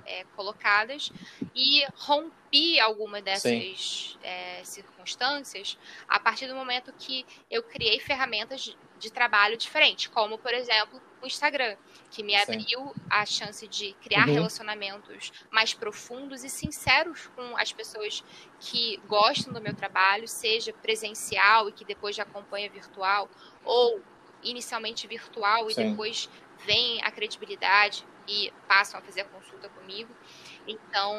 é, 0.06 0.24
colocadas, 0.36 1.12
e 1.54 1.84
rompi 1.94 2.80
alguma 2.80 3.20
dessas 3.20 4.18
é, 4.22 4.62
circunstâncias 4.64 5.78
a 6.08 6.18
partir 6.18 6.46
do 6.46 6.54
momento 6.54 6.92
que 6.98 7.26
eu 7.50 7.62
criei 7.62 7.98
ferramentas 8.00 8.62
de, 8.62 8.76
de 8.98 9.10
trabalho 9.10 9.56
diferentes, 9.56 10.06
como, 10.06 10.38
por 10.38 10.52
exemplo, 10.52 11.00
o 11.22 11.26
Instagram, 11.26 11.76
que 12.10 12.22
me 12.22 12.34
abriu 12.34 12.64
Sim. 12.64 12.94
a 13.08 13.24
chance 13.24 13.68
de 13.68 13.92
criar 14.02 14.26
uhum. 14.26 14.34
relacionamentos 14.34 15.32
mais 15.50 15.72
profundos 15.72 16.42
e 16.42 16.50
sinceros 16.50 17.28
com 17.36 17.56
as 17.56 17.72
pessoas 17.72 18.24
que 18.58 19.00
gostam 19.06 19.52
do 19.52 19.60
meu 19.60 19.74
trabalho, 19.74 20.26
seja 20.26 20.72
presencial 20.72 21.68
e 21.68 21.72
que 21.72 21.84
depois 21.84 22.16
já 22.16 22.24
acompanha 22.24 22.68
virtual, 22.68 23.28
ou 23.64 24.02
inicialmente 24.42 25.06
virtual 25.06 25.70
e 25.70 25.74
Sim. 25.74 25.90
depois 25.90 26.28
vem 26.64 27.02
a 27.02 27.10
credibilidade 27.10 28.04
e 28.28 28.52
passam 28.68 28.98
a 28.98 29.02
fazer 29.02 29.22
a 29.22 29.24
consulta 29.24 29.68
comigo. 29.68 30.14
Então, 30.66 31.16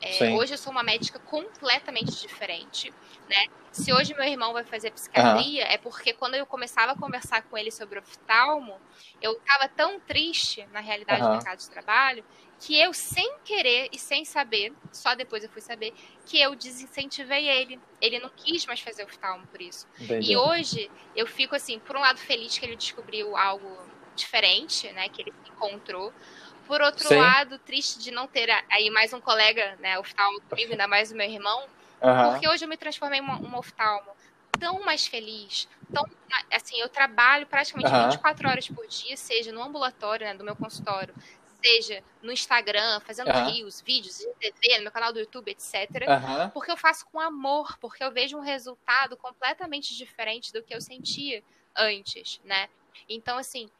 é, 0.00 0.30
hoje 0.30 0.54
eu 0.54 0.58
sou 0.58 0.70
uma 0.70 0.82
médica 0.82 1.18
completamente 1.18 2.20
diferente, 2.20 2.92
né? 3.28 3.46
Se 3.70 3.92
hoje 3.92 4.14
meu 4.14 4.24
irmão 4.24 4.52
vai 4.52 4.64
fazer 4.64 4.90
psiquiatria, 4.90 5.64
uhum. 5.64 5.70
é 5.70 5.78
porque 5.78 6.12
quando 6.12 6.34
eu 6.34 6.46
começava 6.46 6.92
a 6.92 6.96
conversar 6.96 7.42
com 7.42 7.56
ele 7.56 7.70
sobre 7.70 7.98
oftalmo, 7.98 8.80
eu 9.20 9.32
estava 9.32 9.68
tão 9.68 10.00
triste 10.00 10.66
na 10.72 10.80
realidade 10.80 11.22
uhum. 11.22 11.28
do 11.28 11.34
mercado 11.34 11.58
de 11.58 11.70
trabalho 11.70 12.24
que 12.60 12.78
eu, 12.78 12.92
sem 12.92 13.38
querer 13.44 13.88
e 13.92 13.98
sem 13.98 14.24
saber, 14.24 14.72
só 14.92 15.14
depois 15.14 15.44
eu 15.44 15.50
fui 15.50 15.62
saber, 15.62 15.94
que 16.26 16.40
eu 16.40 16.54
desincentivei 16.56 17.48
ele. 17.48 17.78
Ele 18.00 18.18
não 18.18 18.28
quis 18.30 18.66
mais 18.66 18.80
fazer 18.80 19.04
oftalmo 19.04 19.46
por 19.46 19.62
isso. 19.62 19.86
Entendi. 20.00 20.32
E 20.32 20.36
hoje 20.36 20.90
eu 21.14 21.26
fico 21.26 21.54
assim, 21.54 21.78
por 21.78 21.96
um 21.96 22.00
lado 22.00 22.18
feliz 22.18 22.58
que 22.58 22.66
ele 22.66 22.74
descobriu 22.74 23.36
algo 23.36 23.78
diferente, 24.18 24.90
né, 24.92 25.08
que 25.08 25.22
ele 25.22 25.32
encontrou. 25.46 26.12
Por 26.66 26.82
outro 26.82 27.08
Sim. 27.08 27.16
lado, 27.16 27.58
triste 27.60 27.98
de 27.98 28.10
não 28.10 28.26
ter 28.26 28.50
aí 28.70 28.90
mais 28.90 29.12
um 29.14 29.20
colega, 29.20 29.76
né, 29.80 29.98
oftalmo 29.98 30.40
comigo, 30.42 30.72
ainda 30.72 30.86
mais 30.86 31.10
o 31.10 31.16
meu 31.16 31.28
irmão, 31.28 31.66
Uhum. 32.02 32.30
Porque 32.30 32.48
hoje 32.48 32.64
eu 32.64 32.68
me 32.68 32.76
transformei 32.76 33.18
em 33.18 33.22
uma, 33.22 33.36
uma 33.36 33.58
oftalmo 33.58 34.10
tão 34.58 34.84
mais 34.84 35.06
feliz, 35.06 35.68
tão 35.92 36.04
assim, 36.52 36.80
eu 36.80 36.88
trabalho 36.88 37.46
praticamente 37.46 37.92
uhum. 37.92 38.06
24 38.06 38.48
horas 38.48 38.68
por 38.68 38.86
dia, 38.86 39.16
seja 39.16 39.52
no 39.52 39.62
ambulatório, 39.62 40.26
né, 40.26 40.34
do 40.34 40.44
meu 40.44 40.56
consultório, 40.56 41.14
seja 41.62 42.02
no 42.22 42.32
Instagram, 42.32 43.00
fazendo 43.00 43.30
uhum. 43.30 43.50
rios, 43.50 43.80
vídeos 43.80 44.18
de 44.18 44.26
TV, 44.34 44.78
no 44.78 44.84
meu 44.84 44.92
canal 44.92 45.12
do 45.12 45.20
YouTube, 45.20 45.50
etc. 45.50 45.88
Uhum. 46.08 46.50
Porque 46.50 46.70
eu 46.72 46.76
faço 46.76 47.06
com 47.06 47.20
amor, 47.20 47.76
porque 47.78 48.02
eu 48.02 48.10
vejo 48.10 48.36
um 48.36 48.42
resultado 48.42 49.16
completamente 49.16 49.96
diferente 49.96 50.52
do 50.52 50.62
que 50.62 50.74
eu 50.74 50.80
sentia 50.80 51.42
antes, 51.76 52.40
né? 52.44 52.68
Então, 53.08 53.38
assim, 53.38 53.70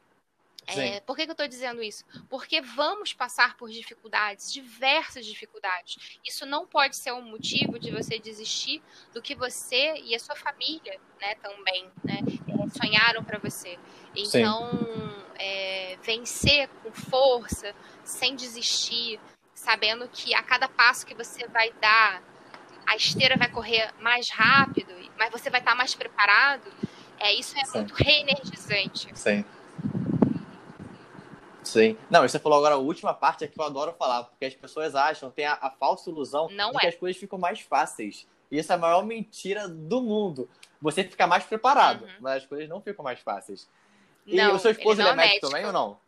é, 0.76 1.00
por 1.00 1.16
que, 1.16 1.24
que 1.24 1.30
eu 1.30 1.32
estou 1.32 1.48
dizendo 1.48 1.82
isso? 1.82 2.04
Porque 2.28 2.60
vamos 2.60 3.12
passar 3.12 3.56
por 3.56 3.70
dificuldades, 3.70 4.52
diversas 4.52 5.24
dificuldades. 5.24 6.18
Isso 6.26 6.44
não 6.44 6.66
pode 6.66 6.96
ser 6.96 7.12
um 7.12 7.22
motivo 7.22 7.78
de 7.78 7.90
você 7.90 8.18
desistir 8.18 8.82
do 9.14 9.22
que 9.22 9.34
você 9.34 9.94
e 10.04 10.14
a 10.14 10.18
sua 10.18 10.36
família, 10.36 11.00
né, 11.20 11.34
também, 11.36 11.90
né, 12.04 12.20
sonharam 12.76 13.24
para 13.24 13.38
você. 13.38 13.78
Então, 14.14 14.68
é, 15.38 15.96
vencer 16.02 16.68
com 16.82 16.92
força, 16.92 17.74
sem 18.04 18.36
desistir, 18.36 19.18
sabendo 19.54 20.08
que 20.08 20.34
a 20.34 20.42
cada 20.42 20.68
passo 20.68 21.06
que 21.06 21.14
você 21.14 21.46
vai 21.48 21.72
dar, 21.80 22.22
a 22.86 22.96
esteira 22.96 23.36
vai 23.36 23.48
correr 23.48 23.92
mais 24.00 24.30
rápido, 24.30 24.92
mas 25.18 25.30
você 25.30 25.50
vai 25.50 25.60
estar 25.60 25.74
mais 25.74 25.94
preparado. 25.94 26.70
É, 27.18 27.32
isso 27.34 27.58
é 27.58 27.64
Sim. 27.64 27.78
muito 27.78 27.94
reenergizante. 27.94 29.08
Sim. 29.14 29.44
Sim. 31.68 31.98
Não, 32.08 32.26
você 32.26 32.38
falou 32.38 32.56
agora 32.56 32.76
a 32.76 32.78
última 32.78 33.12
parte 33.12 33.44
é 33.44 33.46
que 33.46 33.60
eu 33.60 33.64
adoro 33.64 33.92
falar, 33.92 34.24
porque 34.24 34.46
as 34.46 34.54
pessoas 34.54 34.94
acham, 34.94 35.30
tem 35.30 35.44
a, 35.44 35.52
a 35.52 35.70
falsa 35.70 36.08
ilusão 36.08 36.48
Não 36.50 36.70
de 36.70 36.78
é. 36.78 36.80
que 36.80 36.86
as 36.86 36.94
coisas 36.96 37.20
ficam 37.20 37.38
mais 37.38 37.60
fáceis. 37.60 38.26
E 38.50 38.58
isso 38.58 38.72
é 38.72 38.74
a 38.74 38.78
maior 38.78 39.04
mentira 39.04 39.68
do 39.68 40.00
mundo. 40.00 40.48
Você 40.80 41.04
fica 41.04 41.26
mais 41.26 41.44
preparado, 41.44 42.04
uhum. 42.04 42.10
mas 42.20 42.42
as 42.42 42.48
coisas 42.48 42.66
não 42.70 42.80
ficam 42.80 43.04
mais 43.04 43.20
fáceis. 43.20 43.68
E 44.26 44.36
não, 44.36 44.56
o 44.56 44.58
seu 44.58 44.70
esposo 44.70 45.02
ele, 45.02 45.08
é, 45.08 45.12
é 45.12 45.14
médico, 45.14 45.34
médico 45.34 45.46
também 45.50 45.66
ou 45.66 45.72
não? 45.72 46.00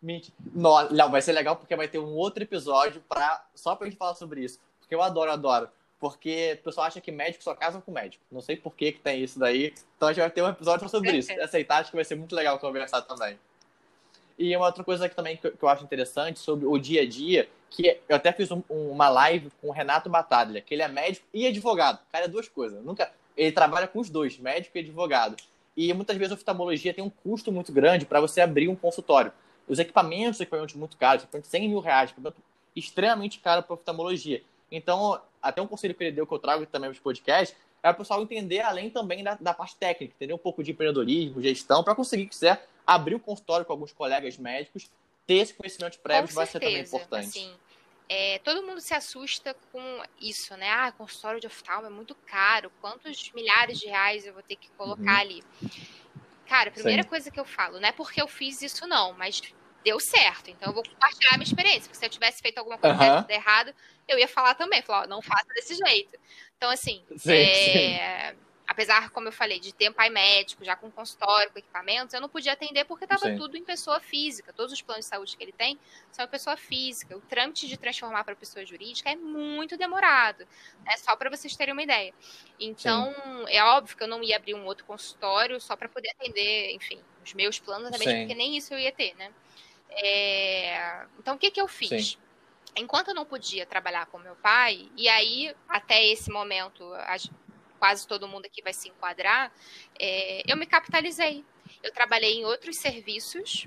Mentira. 0.00 0.34
Não, 0.54 0.90
não, 0.90 1.10
vai 1.10 1.20
ser 1.20 1.32
legal 1.32 1.56
porque 1.56 1.76
vai 1.76 1.88
ter 1.88 1.98
um 1.98 2.14
outro 2.14 2.42
episódio 2.42 3.04
pra, 3.06 3.44
só 3.54 3.76
pra 3.76 3.86
gente 3.86 3.98
falar 3.98 4.14
sobre 4.14 4.42
isso. 4.42 4.58
Porque 4.80 4.94
eu 4.94 5.02
adoro, 5.02 5.30
adoro. 5.30 5.68
Porque 6.00 6.56
o 6.60 6.64
pessoal 6.64 6.86
acha 6.86 7.00
que 7.00 7.12
médico 7.12 7.44
só 7.44 7.54
casam 7.54 7.82
com 7.82 7.92
médico. 7.92 8.24
Não 8.32 8.40
sei 8.40 8.56
por 8.56 8.74
que, 8.74 8.92
que 8.92 9.00
tem 9.00 9.22
isso 9.22 9.38
daí. 9.38 9.74
Então 9.96 10.08
a 10.08 10.12
gente 10.12 10.22
vai 10.22 10.30
ter 10.30 10.42
um 10.42 10.48
episódio 10.48 10.88
sobre 10.88 11.14
isso. 11.18 11.30
Aceitar, 11.42 11.80
acho 11.80 11.90
que 11.90 11.96
vai 11.96 12.04
ser 12.04 12.14
muito 12.14 12.34
legal 12.34 12.58
conversar 12.58 13.02
também. 13.02 13.38
E 14.38 14.54
uma 14.56 14.66
outra 14.66 14.84
coisa 14.84 15.08
que 15.08 15.14
também 15.14 15.36
que 15.36 15.46
eu 15.60 15.68
acho 15.68 15.84
interessante 15.84 16.38
sobre 16.38 16.66
o 16.66 16.78
dia 16.78 17.02
a 17.02 17.06
dia, 17.08 17.48
que 17.70 17.98
eu 18.08 18.16
até 18.16 18.32
fiz 18.32 18.50
um, 18.50 18.62
uma 18.68 19.08
live 19.08 19.50
com 19.60 19.68
o 19.68 19.72
Renato 19.72 20.10
Bataglia, 20.10 20.60
que 20.60 20.74
ele 20.74 20.82
é 20.82 20.88
médico 20.88 21.26
e 21.32 21.46
advogado. 21.46 22.00
Cara 22.12 22.26
é 22.26 22.28
duas 22.28 22.48
coisas. 22.48 22.82
Nunca, 22.84 23.10
ele 23.36 23.52
trabalha 23.52 23.86
com 23.86 23.98
os 23.98 24.10
dois, 24.10 24.38
médico 24.38 24.76
e 24.76 24.80
advogado. 24.80 25.36
E 25.76 25.92
muitas 25.92 26.16
vezes 26.16 26.32
a 26.32 26.34
oftalmologia 26.36 26.92
tem 26.92 27.04
um 27.04 27.10
custo 27.10 27.50
muito 27.52 27.72
grande 27.72 28.06
para 28.06 28.20
você 28.20 28.40
abrir 28.40 28.68
um 28.68 28.76
consultório. 28.76 29.32
Os 29.68 29.78
equipamentos, 29.78 30.40
equipamentos 30.40 30.74
muito 30.74 30.96
caros, 30.96 31.24
equipamentos 31.24 31.50
100 31.50 31.68
mil 31.68 31.80
reais, 31.80 32.10
equipamento 32.10 32.42
extremamente 32.74 33.40
caro 33.40 33.62
para 33.62 33.74
oftalmologia. 33.74 34.42
Então, 34.70 35.20
até 35.42 35.60
um 35.62 35.66
conselho 35.66 35.94
que 35.94 36.04
ele 36.04 36.12
deu 36.12 36.26
que 36.26 36.32
eu 36.32 36.38
trago 36.38 36.66
também 36.66 36.88
nos 36.88 36.98
podcasts 36.98 37.56
é 37.82 37.90
o 37.90 37.94
pessoal 37.94 38.22
entender 38.22 38.60
além 38.60 38.90
também 38.90 39.22
da, 39.22 39.34
da 39.34 39.54
parte 39.54 39.76
técnica, 39.76 40.14
entender 40.16 40.34
um 40.34 40.38
pouco 40.38 40.62
de 40.62 40.72
empreendedorismo, 40.72 41.40
gestão, 41.40 41.84
para 41.84 41.94
conseguir, 41.94 42.26
quiser, 42.26 42.66
abrir 42.86 43.14
o 43.14 43.20
consultório 43.20 43.66
com 43.66 43.72
alguns 43.72 43.92
colegas 43.92 44.38
médicos, 44.38 44.90
ter 45.26 45.34
esse 45.34 45.54
conhecimento 45.54 45.98
prévio 45.98 46.32
vai 46.34 46.46
ser 46.46 46.60
também 46.60 46.80
importante. 46.80 47.26
Assim, 47.26 47.52
é, 48.08 48.38
todo 48.38 48.62
mundo 48.62 48.80
se 48.80 48.94
assusta 48.94 49.54
com 49.72 50.02
isso, 50.20 50.56
né? 50.56 50.70
Ah, 50.70 50.92
consultório 50.92 51.40
de 51.40 51.46
oftalmo 51.46 51.88
é 51.88 51.90
muito 51.90 52.14
caro, 52.14 52.70
quantos 52.80 53.32
milhares 53.32 53.80
de 53.80 53.86
reais 53.86 54.24
eu 54.24 54.32
vou 54.32 54.42
ter 54.42 54.56
que 54.56 54.70
colocar 54.70 55.02
uhum. 55.02 55.20
ali? 55.20 55.44
Cara, 56.46 56.68
a 56.68 56.72
primeira 56.72 57.02
Sim. 57.02 57.08
coisa 57.08 57.30
que 57.30 57.40
eu 57.40 57.44
falo, 57.44 57.80
não 57.80 57.88
é 57.88 57.92
porque 57.92 58.22
eu 58.22 58.28
fiz 58.28 58.62
isso 58.62 58.86
não, 58.86 59.12
mas 59.14 59.42
deu 59.84 59.98
certo. 59.98 60.48
Então 60.48 60.70
eu 60.70 60.74
vou 60.74 60.84
compartilhar 60.84 61.34
a 61.34 61.38
minha 61.38 61.46
experiência. 61.46 61.82
Porque 61.82 61.96
se 61.96 62.06
eu 62.06 62.10
tivesse 62.10 62.40
feito 62.40 62.58
alguma 62.58 62.78
coisa 62.78 62.96
uhum. 62.96 63.24
errada, 63.28 63.74
eu 64.06 64.16
ia 64.16 64.28
falar 64.28 64.54
também. 64.54 64.80
Falar, 64.82 65.08
não 65.08 65.20
faça 65.20 65.46
desse 65.54 65.74
jeito. 65.74 66.16
Então, 66.56 66.70
assim, 66.70 67.04
sim, 67.16 67.32
é... 67.32 68.30
sim 68.30 68.45
apesar, 68.66 69.10
como 69.10 69.28
eu 69.28 69.32
falei, 69.32 69.60
de 69.60 69.72
ter 69.72 69.92
pai 69.92 70.10
médico, 70.10 70.64
já 70.64 70.74
com 70.74 70.90
consultório, 70.90 71.50
com 71.52 71.58
equipamentos, 71.58 72.12
eu 72.12 72.20
não 72.20 72.28
podia 72.28 72.52
atender 72.52 72.84
porque 72.84 73.04
estava 73.04 73.34
tudo 73.36 73.56
em 73.56 73.64
pessoa 73.64 74.00
física. 74.00 74.52
Todos 74.52 74.72
os 74.72 74.82
planos 74.82 75.04
de 75.04 75.10
saúde 75.10 75.36
que 75.36 75.42
ele 75.42 75.52
tem 75.52 75.78
são 76.10 76.24
em 76.24 76.28
pessoa 76.28 76.56
física. 76.56 77.16
O 77.16 77.20
trâmite 77.20 77.68
de 77.68 77.76
transformar 77.76 78.24
para 78.24 78.34
pessoa 78.34 78.66
jurídica 78.66 79.10
é 79.10 79.16
muito 79.16 79.76
demorado, 79.76 80.46
né? 80.84 80.96
Só 80.96 81.14
para 81.14 81.30
vocês 81.30 81.54
terem 81.54 81.72
uma 81.72 81.82
ideia. 81.82 82.12
Então, 82.58 83.14
Sim. 83.14 83.44
é 83.48 83.62
óbvio 83.62 83.96
que 83.96 84.02
eu 84.02 84.08
não 84.08 84.22
ia 84.22 84.36
abrir 84.36 84.54
um 84.54 84.64
outro 84.64 84.84
consultório 84.84 85.60
só 85.60 85.76
para 85.76 85.88
poder 85.88 86.10
atender, 86.10 86.74
enfim, 86.74 87.00
os 87.24 87.32
meus 87.34 87.58
planos 87.60 87.90
também, 87.90 88.20
porque 88.20 88.34
nem 88.34 88.56
isso 88.56 88.74
eu 88.74 88.78
ia 88.78 88.92
ter, 88.92 89.14
né? 89.14 89.32
É... 89.90 91.06
Então, 91.18 91.36
o 91.36 91.38
que, 91.38 91.50
que 91.50 91.60
eu 91.60 91.68
fiz? 91.68 92.12
Sim 92.12 92.26
enquanto 92.78 93.08
eu 93.08 93.14
não 93.14 93.24
podia 93.24 93.64
trabalhar 93.64 94.04
com 94.06 94.18
meu 94.18 94.36
pai, 94.36 94.90
e 94.96 95.08
aí, 95.08 95.54
até 95.66 96.04
esse 96.04 96.30
momento, 96.30 96.84
quase 97.78 98.06
todo 98.06 98.28
mundo 98.28 98.46
aqui 98.46 98.62
vai 98.62 98.72
se 98.72 98.88
enquadrar, 98.88 99.52
é, 99.98 100.42
eu 100.46 100.56
me 100.56 100.66
capitalizei. 100.66 101.44
Eu 101.82 101.92
trabalhei 101.92 102.34
em 102.34 102.44
outros 102.44 102.78
serviços, 102.78 103.66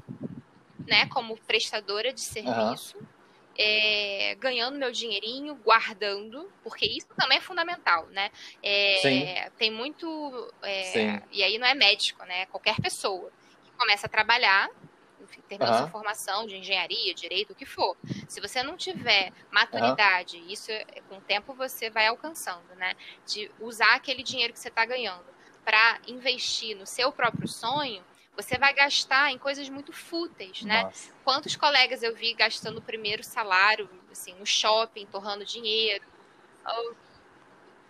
né, 0.88 1.08
como 1.08 1.38
prestadora 1.38 2.12
de 2.12 2.22
serviço, 2.22 2.98
uhum. 2.98 3.06
é, 3.58 4.36
ganhando 4.40 4.78
meu 4.78 4.92
dinheirinho, 4.92 5.56
guardando, 5.56 6.52
porque 6.64 6.86
isso 6.86 7.08
também 7.18 7.38
é 7.38 7.42
fundamental, 7.42 8.08
né? 8.08 8.32
É, 8.64 9.50
tem 9.58 9.70
muito, 9.70 10.54
é, 10.64 11.22
e 11.32 11.44
aí 11.44 11.58
não 11.58 11.68
é 11.68 11.74
médico, 11.74 12.24
né? 12.26 12.46
Qualquer 12.48 12.80
pessoa 12.82 13.32
que 13.64 13.72
começa 13.78 14.08
a 14.08 14.10
trabalhar 14.10 14.70
enfim, 15.30 15.42
terminou 15.48 15.74
uhum. 15.74 15.80
sua 15.82 15.90
formação 15.90 16.48
de 16.48 16.58
engenharia, 16.58 17.14
direito, 17.14 17.52
o 17.52 17.56
que 17.56 17.66
for. 17.66 17.96
Se 18.28 18.42
você 18.42 18.64
não 18.64 18.76
tiver 18.76 19.32
maturidade, 19.52 20.38
uhum. 20.38 20.48
isso 20.50 20.72
com 21.08 21.18
o 21.18 21.22
tempo 21.22 21.54
você 21.54 21.90
vai 21.90 22.08
alcançando, 22.08 22.76
né? 22.76 22.96
De 23.26 23.52
usar 23.60 23.96
aquele 23.96 24.24
dinheiro 24.24 24.54
que 24.54 24.60
você 24.60 24.70
está 24.70 24.86
ganhando 24.86 25.26
para 25.64 26.00
investir 26.08 26.76
no 26.76 26.86
seu 26.86 27.12
próprio 27.12 27.48
sonho, 27.48 28.04
você 28.36 28.58
vai 28.58 28.74
gastar 28.74 29.32
em 29.32 29.38
coisas 29.38 29.70
muito 29.70 29.92
fúteis, 29.92 30.62
né? 30.64 30.84
Nossa. 30.84 31.14
Quantos 31.24 31.56
colegas 31.56 32.02
eu 32.02 32.16
vi 32.16 32.34
gastando 32.34 32.78
o 32.78 32.82
primeiro 32.82 33.24
salário, 33.24 33.90
assim, 34.12 34.34
no 34.34 34.46
shopping, 34.46 35.06
torrando 35.06 35.46
dinheiro. 35.46 36.06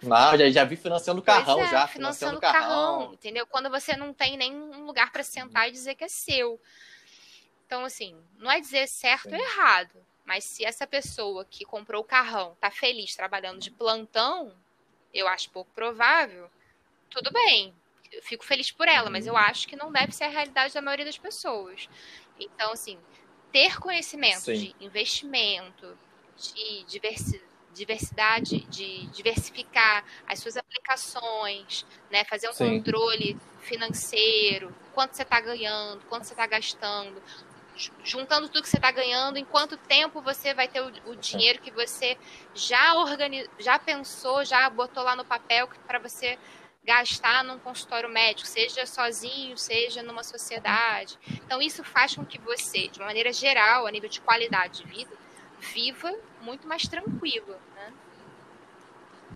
Não, 0.01 0.37
já, 0.37 0.49
já 0.49 0.63
vi 0.63 0.75
financiando 0.75 1.19
o 1.19 1.23
carrão, 1.23 1.61
é, 1.61 1.67
já. 1.67 1.87
Financiando 1.87 2.37
o 2.37 2.41
carrão. 2.41 2.61
carrão. 2.61 3.13
Entendeu? 3.13 3.45
Quando 3.45 3.69
você 3.69 3.95
não 3.95 4.13
tem 4.13 4.37
nem 4.37 4.55
um 4.55 4.85
lugar 4.85 5.11
para 5.11 5.23
sentar 5.23 5.67
e 5.67 5.71
dizer 5.71 5.95
que 5.95 6.03
é 6.03 6.07
seu. 6.07 6.59
Então, 7.69 7.85
assim, 7.85 8.19
não 8.39 8.49
é 8.49 8.59
dizer 8.59 8.87
certo 8.87 9.29
ou 9.29 9.35
errado, 9.35 9.93
mas 10.25 10.43
se 10.43 10.65
essa 10.65 10.87
pessoa 10.87 11.45
que 11.45 11.63
comprou 11.63 12.01
o 12.01 12.03
carrão 12.03 12.57
tá 12.59 12.71
feliz 12.71 13.15
trabalhando 13.15 13.59
de 13.59 13.69
plantão, 13.69 14.51
eu 15.13 15.27
acho 15.27 15.51
pouco 15.51 15.69
provável, 15.75 16.49
tudo 17.11 17.31
bem. 17.31 17.71
Eu 18.11 18.23
fico 18.23 18.43
feliz 18.43 18.71
por 18.71 18.87
ela, 18.87 19.11
mas 19.11 19.27
eu 19.27 19.33
uhum. 19.33 19.39
acho 19.39 19.67
que 19.67 19.75
não 19.75 19.91
deve 19.91 20.11
ser 20.13 20.23
a 20.23 20.29
realidade 20.29 20.73
da 20.73 20.81
maioria 20.81 21.05
das 21.05 21.19
pessoas. 21.19 21.87
Então, 22.39 22.71
assim, 22.71 22.97
ter 23.51 23.79
conhecimento 23.79 24.45
Sim. 24.45 24.53
de 24.55 24.75
investimento, 24.79 25.95
de 26.37 26.83
diversidade, 27.71 28.61
de 28.61 29.05
diversificar 29.07 30.03
as 30.25 30.39
suas 30.39 30.57
aplicações, 30.57 31.85
né? 32.09 32.25
Fazer 32.25 32.49
um 32.49 32.53
Sim. 32.53 32.77
controle 32.77 33.37
financeiro, 33.61 34.73
quanto 34.93 35.15
você 35.15 35.21
está 35.21 35.39
ganhando, 35.39 36.01
quanto 36.09 36.25
você 36.25 36.33
está 36.33 36.47
gastando, 36.47 37.21
juntando 38.03 38.47
tudo 38.47 38.61
que 38.61 38.69
você 38.69 38.77
está 38.77 38.91
ganhando, 38.91 39.37
em 39.37 39.45
quanto 39.45 39.77
tempo 39.77 40.21
você 40.21 40.53
vai 40.53 40.67
ter 40.67 40.81
o, 40.81 40.91
o 41.11 41.15
dinheiro 41.15 41.61
que 41.61 41.71
você 41.71 42.17
já 42.53 42.95
organiz, 42.95 43.49
já 43.59 43.79
pensou, 43.79 44.43
já 44.43 44.69
botou 44.69 45.03
lá 45.03 45.15
no 45.15 45.25
papel 45.25 45.69
para 45.87 45.99
você 45.99 46.37
gastar 46.83 47.43
num 47.43 47.59
consultório 47.59 48.09
médico, 48.09 48.47
seja 48.47 48.85
sozinho, 48.85 49.57
seja 49.57 50.01
numa 50.01 50.23
sociedade. 50.23 51.17
Então 51.45 51.61
isso 51.61 51.83
faz 51.83 52.15
com 52.15 52.25
que 52.25 52.39
você, 52.39 52.87
de 52.87 52.99
maneira 52.99 53.31
geral, 53.31 53.85
a 53.85 53.91
nível 53.91 54.09
de 54.09 54.21
qualidade 54.21 54.83
de 54.83 54.87
vida, 54.87 55.11
viva 55.59 56.13
muito 56.41 56.67
mais 56.67 56.87
tranquilo, 56.87 57.55
né? 57.75 57.93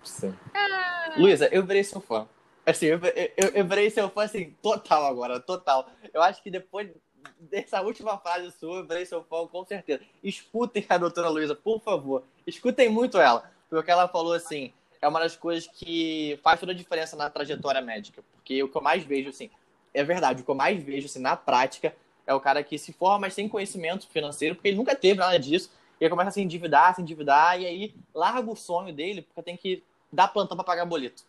Sim. 0.02 0.36
Ah... 0.54 1.12
Luísa, 1.16 1.48
eu 1.52 1.64
virei 1.64 1.84
seu 1.84 2.00
fã. 2.00 2.28
Assim, 2.66 2.86
eu, 2.86 2.98
eu, 3.36 3.48
eu 3.50 3.64
virei 3.66 3.90
seu 3.90 4.08
fã, 4.08 4.24
assim, 4.24 4.50
total 4.62 5.06
agora, 5.06 5.38
total. 5.38 5.88
Eu 6.12 6.22
acho 6.22 6.42
que 6.42 6.50
depois 6.50 6.90
dessa 7.38 7.80
última 7.80 8.18
frase 8.18 8.50
sua, 8.52 8.86
eu 8.88 9.06
seu 9.06 9.22
fã 9.24 9.46
com 9.46 9.64
certeza. 9.64 10.02
Escutem 10.22 10.84
a 10.88 10.98
doutora 10.98 11.28
Luísa, 11.28 11.54
por 11.54 11.80
favor. 11.80 12.24
Escutem 12.46 12.88
muito 12.88 13.18
ela. 13.18 13.50
Porque 13.68 13.90
ela 13.90 14.08
falou, 14.08 14.32
assim, 14.32 14.72
é 15.00 15.08
uma 15.08 15.20
das 15.20 15.36
coisas 15.36 15.66
que 15.66 16.38
faz 16.42 16.60
toda 16.60 16.72
a 16.72 16.74
diferença 16.74 17.16
na 17.16 17.28
trajetória 17.28 17.80
médica. 17.80 18.22
Porque 18.32 18.62
o 18.62 18.68
que 18.68 18.76
eu 18.76 18.82
mais 18.82 19.02
vejo, 19.04 19.30
assim, 19.30 19.50
é 19.92 20.02
verdade, 20.02 20.42
o 20.42 20.44
que 20.44 20.50
eu 20.50 20.54
mais 20.54 20.82
vejo, 20.82 21.06
assim, 21.06 21.20
na 21.20 21.36
prática, 21.36 21.94
é 22.26 22.34
o 22.34 22.40
cara 22.40 22.62
que 22.62 22.78
se 22.78 22.92
forma, 22.92 23.20
mas 23.20 23.34
sem 23.34 23.48
conhecimento 23.48 24.06
financeiro, 24.08 24.54
porque 24.54 24.68
ele 24.68 24.76
nunca 24.76 24.94
teve 24.94 25.20
nada 25.20 25.38
disso. 25.38 25.70
E 26.00 26.04
aí 26.04 26.10
começa 26.10 26.30
a 26.30 26.32
se 26.32 26.42
endividar, 26.42 26.94
se 26.94 27.02
endividar, 27.02 27.60
e 27.60 27.66
aí 27.66 27.94
larga 28.14 28.50
o 28.50 28.56
sonho 28.56 28.92
dele, 28.92 29.22
porque 29.22 29.42
tem 29.42 29.56
que 29.56 29.82
dar 30.12 30.28
plantão 30.28 30.56
para 30.56 30.64
pagar 30.64 30.84
boleto. 30.84 31.22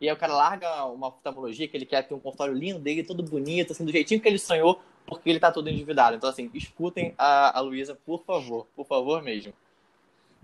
E 0.00 0.08
aí 0.08 0.14
o 0.14 0.18
cara 0.18 0.34
larga 0.34 0.84
uma 0.86 1.08
oftalmologia, 1.08 1.66
que 1.66 1.76
ele 1.76 1.86
quer 1.86 2.02
ter 2.02 2.14
um 2.14 2.20
consultório 2.20 2.54
lindo 2.54 2.78
dele, 2.78 3.02
todo 3.02 3.22
bonito, 3.22 3.72
assim, 3.72 3.84
do 3.84 3.90
jeitinho 3.90 4.20
que 4.20 4.28
ele 4.28 4.38
sonhou, 4.38 4.80
porque 5.06 5.30
ele 5.30 5.40
tá 5.40 5.52
todo 5.52 5.68
endividado. 5.68 6.16
Então, 6.16 6.28
assim, 6.28 6.50
escutem 6.52 7.14
a, 7.16 7.58
a 7.58 7.60
Luísa, 7.60 7.96
por 8.04 8.22
favor, 8.24 8.66
por 8.74 8.86
favor 8.86 9.22
mesmo. 9.22 9.52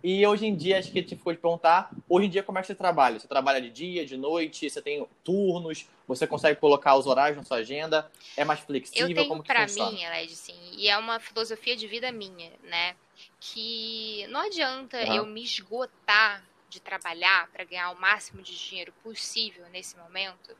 E 0.03 0.27
hoje 0.27 0.47
em 0.47 0.57
dia, 0.57 0.79
acho 0.79 0.91
que 0.91 0.99
a 0.99 1.03
gente 1.03 1.15
ficou 1.15 1.33
de 1.33 1.39
perguntar, 1.39 1.91
hoje 2.09 2.27
em 2.27 2.31
dia 2.31 2.43
como 2.43 2.59
é 2.59 2.61
que 2.61 2.67
você 2.67 2.75
trabalha? 2.75 3.21
Você 3.21 3.29
trabalha 3.29 3.61
de 3.61 3.71
dia, 3.71 4.05
de 4.05 4.17
noite, 4.17 4.69
você 4.69 4.83
tem 4.83 5.07
turnos, 5.23 5.87
você 6.09 6.27
consegue 6.27 6.59
colocar 6.59 6.97
os 6.97 7.07
horários 7.07 7.37
na 7.37 7.45
sua 7.45 7.59
agenda? 7.59 8.11
É 8.37 8.45
mais 8.45 8.59
flexível? 8.61 9.09
Eu 9.09 9.15
tenho 9.15 9.29
como 9.29 9.43
que 9.43 9.49
pra 9.49 9.69
funciona? 9.69 9.93
mim, 9.93 10.05
Led, 10.05 10.35
sim, 10.35 10.59
e 10.73 10.89
é 10.89 10.99
uma 10.99 11.21
filosofia 11.21 11.77
de 11.77 11.87
vida 11.87 12.11
minha, 12.11 12.51
né? 12.65 12.97
Que 13.39 14.27
não 14.29 14.41
adianta 14.41 14.99
uhum. 15.05 15.15
eu 15.15 15.27
me 15.27 15.45
esgotar 15.45 16.45
de 16.69 16.81
trabalhar 16.81 17.49
para 17.53 17.63
ganhar 17.63 17.91
o 17.91 18.01
máximo 18.01 18.43
de 18.43 18.57
dinheiro 18.59 18.93
possível 19.05 19.65
nesse 19.71 19.97
momento, 19.97 20.57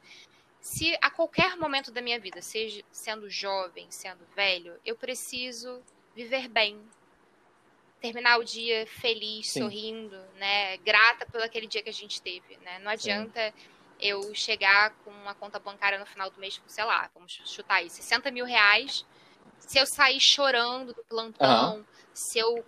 se 0.63 0.97
a 1.03 1.11
qualquer 1.11 1.57
momento 1.57 1.91
da 1.91 2.01
minha 2.01 2.21
vida, 2.21 2.41
seja 2.41 2.85
sendo 2.93 3.29
jovem, 3.29 3.91
sendo 3.91 4.25
velho, 4.37 4.79
eu 4.87 4.95
preciso 4.95 5.83
viver 6.15 6.47
bem, 6.47 6.81
terminar 8.01 8.39
o 8.39 8.45
dia 8.45 8.87
feliz, 8.87 9.51
Sim. 9.51 9.63
sorrindo, 9.63 10.17
né, 10.37 10.77
grata 10.79 11.27
pelo 11.27 11.43
aquele 11.43 11.67
dia 11.67 11.83
que 11.83 11.89
a 11.89 11.93
gente 11.93 12.23
teve, 12.23 12.57
né? 12.59 12.79
Não 12.79 12.93
adianta 12.93 13.51
Sim. 13.51 13.67
eu 13.99 14.35
chegar 14.37 14.95
com 15.05 15.11
uma 15.11 15.35
conta 15.35 15.59
bancária 15.59 15.99
no 15.99 16.07
final 16.07 16.31
do 16.31 16.39
mês, 16.39 16.63
sei 16.69 16.85
lá, 16.85 17.11
vamos 17.13 17.43
chutar 17.45 17.77
aí, 17.79 17.91
60 17.91 18.31
mil 18.31 18.45
reais, 18.45 19.05
se 19.59 19.81
eu 19.81 19.87
sair 19.87 20.21
chorando 20.21 20.95
do 20.95 21.03
plantão, 21.03 21.79
uhum. 21.79 21.85
se 22.15 22.39
eu 22.39 22.65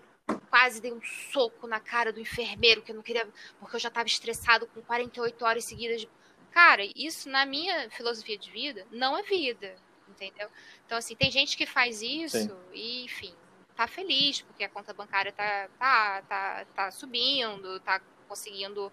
quase 0.50 0.80
dei 0.80 0.92
um 0.92 1.02
soco 1.30 1.68
na 1.68 1.78
cara 1.78 2.12
do 2.12 2.18
enfermeiro 2.18 2.82
que 2.82 2.90
eu 2.90 2.96
não 2.96 3.02
queria, 3.02 3.28
porque 3.60 3.76
eu 3.76 3.80
já 3.80 3.88
estava 3.88 4.08
estressado 4.08 4.66
com 4.66 4.82
48 4.82 5.44
horas 5.44 5.64
seguidas 5.64 6.00
de 6.00 6.08
Cara, 6.54 6.82
isso 6.94 7.28
na 7.28 7.44
minha 7.44 7.90
filosofia 7.90 8.38
de 8.38 8.48
vida 8.48 8.86
não 8.92 9.18
é 9.18 9.24
vida, 9.24 9.74
entendeu? 10.08 10.48
Então, 10.86 10.96
assim, 10.96 11.16
tem 11.16 11.28
gente 11.28 11.56
que 11.56 11.66
faz 11.66 12.00
isso 12.00 12.38
Sim. 12.38 12.56
e, 12.72 13.04
enfim, 13.04 13.34
tá 13.74 13.88
feliz 13.88 14.40
porque 14.40 14.62
a 14.62 14.68
conta 14.68 14.94
bancária 14.94 15.32
tá, 15.32 15.68
tá, 15.76 16.22
tá, 16.22 16.64
tá 16.72 16.90
subindo, 16.92 17.80
tá 17.80 18.00
conseguindo 18.28 18.92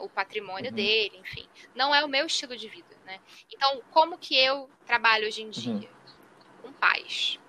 o 0.00 0.08
patrimônio 0.10 0.68
uhum. 0.68 0.76
dele, 0.76 1.16
enfim. 1.16 1.48
Não 1.74 1.94
é 1.94 2.04
o 2.04 2.08
meu 2.08 2.26
estilo 2.26 2.54
de 2.54 2.68
vida, 2.68 2.94
né? 3.06 3.18
Então, 3.50 3.82
como 3.90 4.18
que 4.18 4.36
eu 4.36 4.68
trabalho 4.84 5.26
hoje 5.26 5.40
em 5.40 5.46
uhum. 5.46 5.50
dia? 5.50 5.72
Uhum. 5.72 6.60
Com 6.60 6.72
paz. 6.74 7.40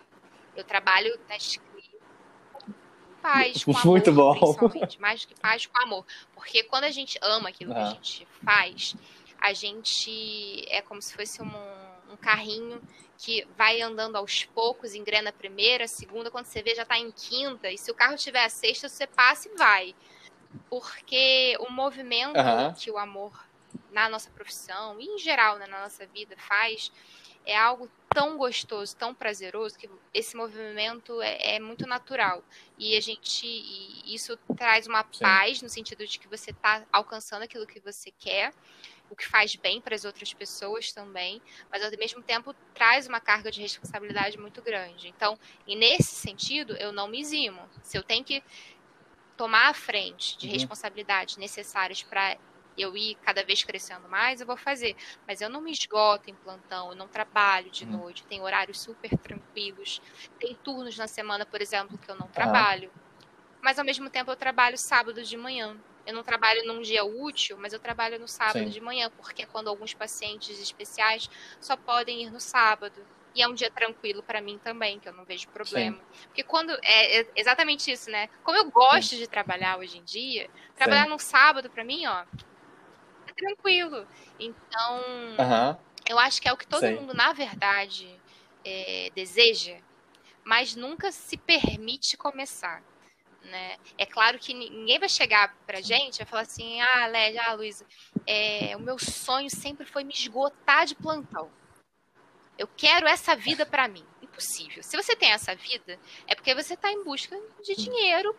Eu 0.55 0.63
trabalho 0.63 1.19
na 1.27 1.35
escrita 1.35 1.97
com 2.53 2.71
paz, 3.21 3.61
com 3.65 3.71
amor, 3.77 3.85
Muito 3.85 4.13
bom. 4.13 4.33
Mais 4.99 5.25
do 5.25 5.27
que 5.27 5.35
paz, 5.35 5.65
com 5.65 5.77
amor. 5.81 6.05
Porque 6.33 6.63
quando 6.63 6.85
a 6.85 6.91
gente 6.91 7.19
ama 7.21 7.49
aquilo 7.49 7.73
uhum. 7.73 7.77
que 7.77 7.83
a 7.83 7.93
gente 7.93 8.27
faz, 8.41 8.95
a 9.43 9.51
gente 9.51 10.65
é 10.69 10.81
como 10.81 11.01
se 11.01 11.13
fosse 11.13 11.41
um, 11.41 11.51
um 12.09 12.15
carrinho 12.15 12.81
que 13.17 13.45
vai 13.57 13.81
andando 13.81 14.15
aos 14.15 14.45
poucos, 14.45 14.95
engrena 14.95 15.31
a 15.31 15.33
primeira, 15.33 15.83
a 15.83 15.87
segunda, 15.87 16.31
quando 16.31 16.45
você 16.45 16.63
vê 16.63 16.73
já 16.73 16.83
está 16.83 16.97
em 16.97 17.11
quinta, 17.11 17.69
e 17.69 17.77
se 17.77 17.91
o 17.91 17.93
carro 17.93 18.15
tiver 18.15 18.45
a 18.45 18.47
sexta, 18.47 18.87
você 18.87 19.05
passa 19.05 19.49
e 19.49 19.57
vai. 19.57 19.95
Porque 20.69 21.57
o 21.59 21.69
movimento 21.69 22.37
uhum. 22.37 22.73
que 22.73 22.89
o 22.89 22.97
amor 22.97 23.37
na 23.91 24.07
nossa 24.07 24.29
profissão 24.29 24.97
e 24.97 25.03
em 25.03 25.17
geral 25.17 25.57
né, 25.57 25.67
na 25.67 25.81
nossa 25.81 26.05
vida 26.05 26.37
faz 26.37 26.89
é 27.45 27.57
algo 27.57 27.89
tão 28.13 28.37
gostoso, 28.37 28.95
tão 28.95 29.13
prazeroso, 29.13 29.77
que 29.77 29.89
esse 30.13 30.37
movimento 30.37 31.21
é, 31.21 31.55
é 31.55 31.59
muito 31.59 31.85
natural. 31.85 32.41
E 32.77 32.95
a 32.95 33.01
gente. 33.01 33.45
E 33.45 34.15
isso 34.15 34.37
traz 34.55 34.87
uma 34.87 35.03
Sim. 35.11 35.19
paz 35.19 35.61
no 35.61 35.67
sentido 35.69 36.05
de 36.05 36.19
que 36.19 36.27
você 36.27 36.51
está 36.51 36.83
alcançando 36.91 37.43
aquilo 37.43 37.67
que 37.67 37.79
você 37.79 38.11
quer, 38.11 38.53
o 39.13 39.15
que 39.15 39.27
faz 39.27 39.55
bem 39.55 39.79
para 39.79 39.95
as 39.95 40.03
outras 40.03 40.33
pessoas 40.33 40.91
também, 40.91 41.41
mas 41.71 41.83
ao 41.83 41.91
mesmo 41.91 42.21
tempo 42.21 42.53
traz 42.73 43.07
uma 43.07 43.19
carga 43.19 43.51
de 43.51 43.61
responsabilidade 43.61 44.37
muito 44.37 44.61
grande. 44.61 45.07
Então, 45.07 45.37
e 45.65 45.75
nesse 45.75 46.15
sentido, 46.15 46.75
eu 46.77 46.91
não 46.91 47.07
me 47.07 47.21
eximo. 47.21 47.61
Se 47.81 47.97
eu 47.97 48.03
tenho 48.03 48.23
que 48.23 48.43
tomar 49.37 49.69
a 49.69 49.73
frente 49.73 50.37
de 50.37 50.47
uhum. 50.47 50.53
responsabilidades 50.53 51.37
necessárias 51.37 52.01
para 52.03 52.37
eu 52.75 52.97
ir 52.97 53.15
cada 53.21 53.43
vez 53.43 53.63
crescendo 53.63 54.09
mais, 54.09 54.41
eu 54.41 54.47
vou 54.47 54.57
fazer. 54.57 54.95
Mas 55.27 55.41
eu 55.41 55.49
não 55.49 55.61
me 55.61 55.71
esgoto 55.71 56.31
em 56.31 56.35
plantão, 56.35 56.89
eu 56.89 56.95
não 56.95 57.07
trabalho 57.07 57.69
de 57.69 57.85
uhum. 57.85 57.91
noite, 57.91 58.25
tem 58.25 58.41
horários 58.41 58.81
super 58.81 59.15
tranquilos. 59.17 60.01
Tem 60.39 60.55
turnos 60.55 60.97
na 60.97 61.07
semana, 61.07 61.45
por 61.45 61.61
exemplo, 61.61 61.99
que 61.99 62.09
eu 62.09 62.15
não 62.15 62.27
trabalho. 62.27 62.91
Mas 63.61 63.77
ao 63.77 63.85
mesmo 63.85 64.09
tempo 64.09 64.31
eu 64.31 64.35
trabalho 64.35 64.77
sábado 64.77 65.23
de 65.23 65.37
manhã. 65.37 65.77
Eu 66.05 66.13
não 66.13 66.23
trabalho 66.23 66.65
num 66.65 66.81
dia 66.81 67.03
útil, 67.03 67.57
mas 67.57 67.71
eu 67.71 67.79
trabalho 67.79 68.19
no 68.19 68.27
sábado 68.27 68.65
Sim. 68.65 68.69
de 68.69 68.81
manhã, 68.81 69.09
porque 69.17 69.43
é 69.43 69.45
quando 69.45 69.69
alguns 69.69 69.93
pacientes 69.93 70.59
especiais 70.59 71.29
só 71.61 71.77
podem 71.77 72.23
ir 72.23 72.31
no 72.31 72.39
sábado. 72.39 73.05
E 73.35 73.41
é 73.41 73.47
um 73.47 73.53
dia 73.53 73.71
tranquilo 73.71 74.21
para 74.21 74.41
mim 74.41 74.59
também, 74.59 74.99
que 74.99 75.09
eu 75.09 75.13
não 75.13 75.25
vejo 75.25 75.47
problema. 75.49 75.97
Sim. 75.97 76.27
Porque 76.27 76.43
quando. 76.43 76.71
É, 76.83 77.21
é, 77.21 77.27
exatamente 77.35 77.91
isso, 77.91 78.11
né? 78.11 78.29
Como 78.43 78.57
eu 78.57 78.69
gosto 78.69 79.11
Sim. 79.11 79.17
de 79.17 79.27
trabalhar 79.27 79.79
hoje 79.79 79.97
em 79.97 80.03
dia, 80.03 80.49
trabalhar 80.75 81.07
no 81.07 81.17
sábado, 81.17 81.69
para 81.69 81.83
mim, 81.83 82.05
ó, 82.05 82.25
é 83.27 83.33
tranquilo. 83.33 84.07
Então, 84.39 85.01
eu 86.07 86.19
acho 86.19 86.41
que 86.41 86.47
é 86.47 86.53
o 86.53 86.57
que 86.57 86.67
todo 86.67 86.85
mundo, 86.91 87.13
na 87.13 87.33
verdade, 87.33 88.07
é, 88.63 89.09
deseja, 89.15 89.77
mas 90.43 90.75
nunca 90.75 91.11
se 91.11 91.37
permite 91.37 92.15
começar. 92.15 92.83
Né? 93.43 93.77
É 93.97 94.05
claro 94.05 94.39
que 94.39 94.53
ninguém 94.53 94.99
vai 94.99 95.09
chegar 95.09 95.55
pra 95.65 95.81
gente 95.81 96.21
e 96.21 96.25
falar 96.25 96.43
assim: 96.43 96.79
ah, 96.79 97.07
Lédia, 97.07 97.43
ah, 97.43 97.53
Luísa, 97.53 97.85
é, 98.25 98.75
o 98.75 98.79
meu 98.79 98.97
sonho 98.97 99.49
sempre 99.49 99.85
foi 99.85 100.03
me 100.03 100.13
esgotar 100.13 100.85
de 100.85 100.95
plantão. 100.95 101.51
Eu 102.57 102.67
quero 102.77 103.07
essa 103.07 103.35
vida 103.35 103.65
para 103.65 103.87
mim. 103.87 104.05
Impossível. 104.21 104.81
Se 104.81 104.95
você 104.95 105.15
tem 105.15 105.31
essa 105.31 105.53
vida, 105.55 105.99
é 106.27 106.35
porque 106.35 106.55
você 106.55 106.73
está 106.73 106.91
em 106.91 107.03
busca 107.03 107.37
de 107.63 107.75
dinheiro. 107.75 108.35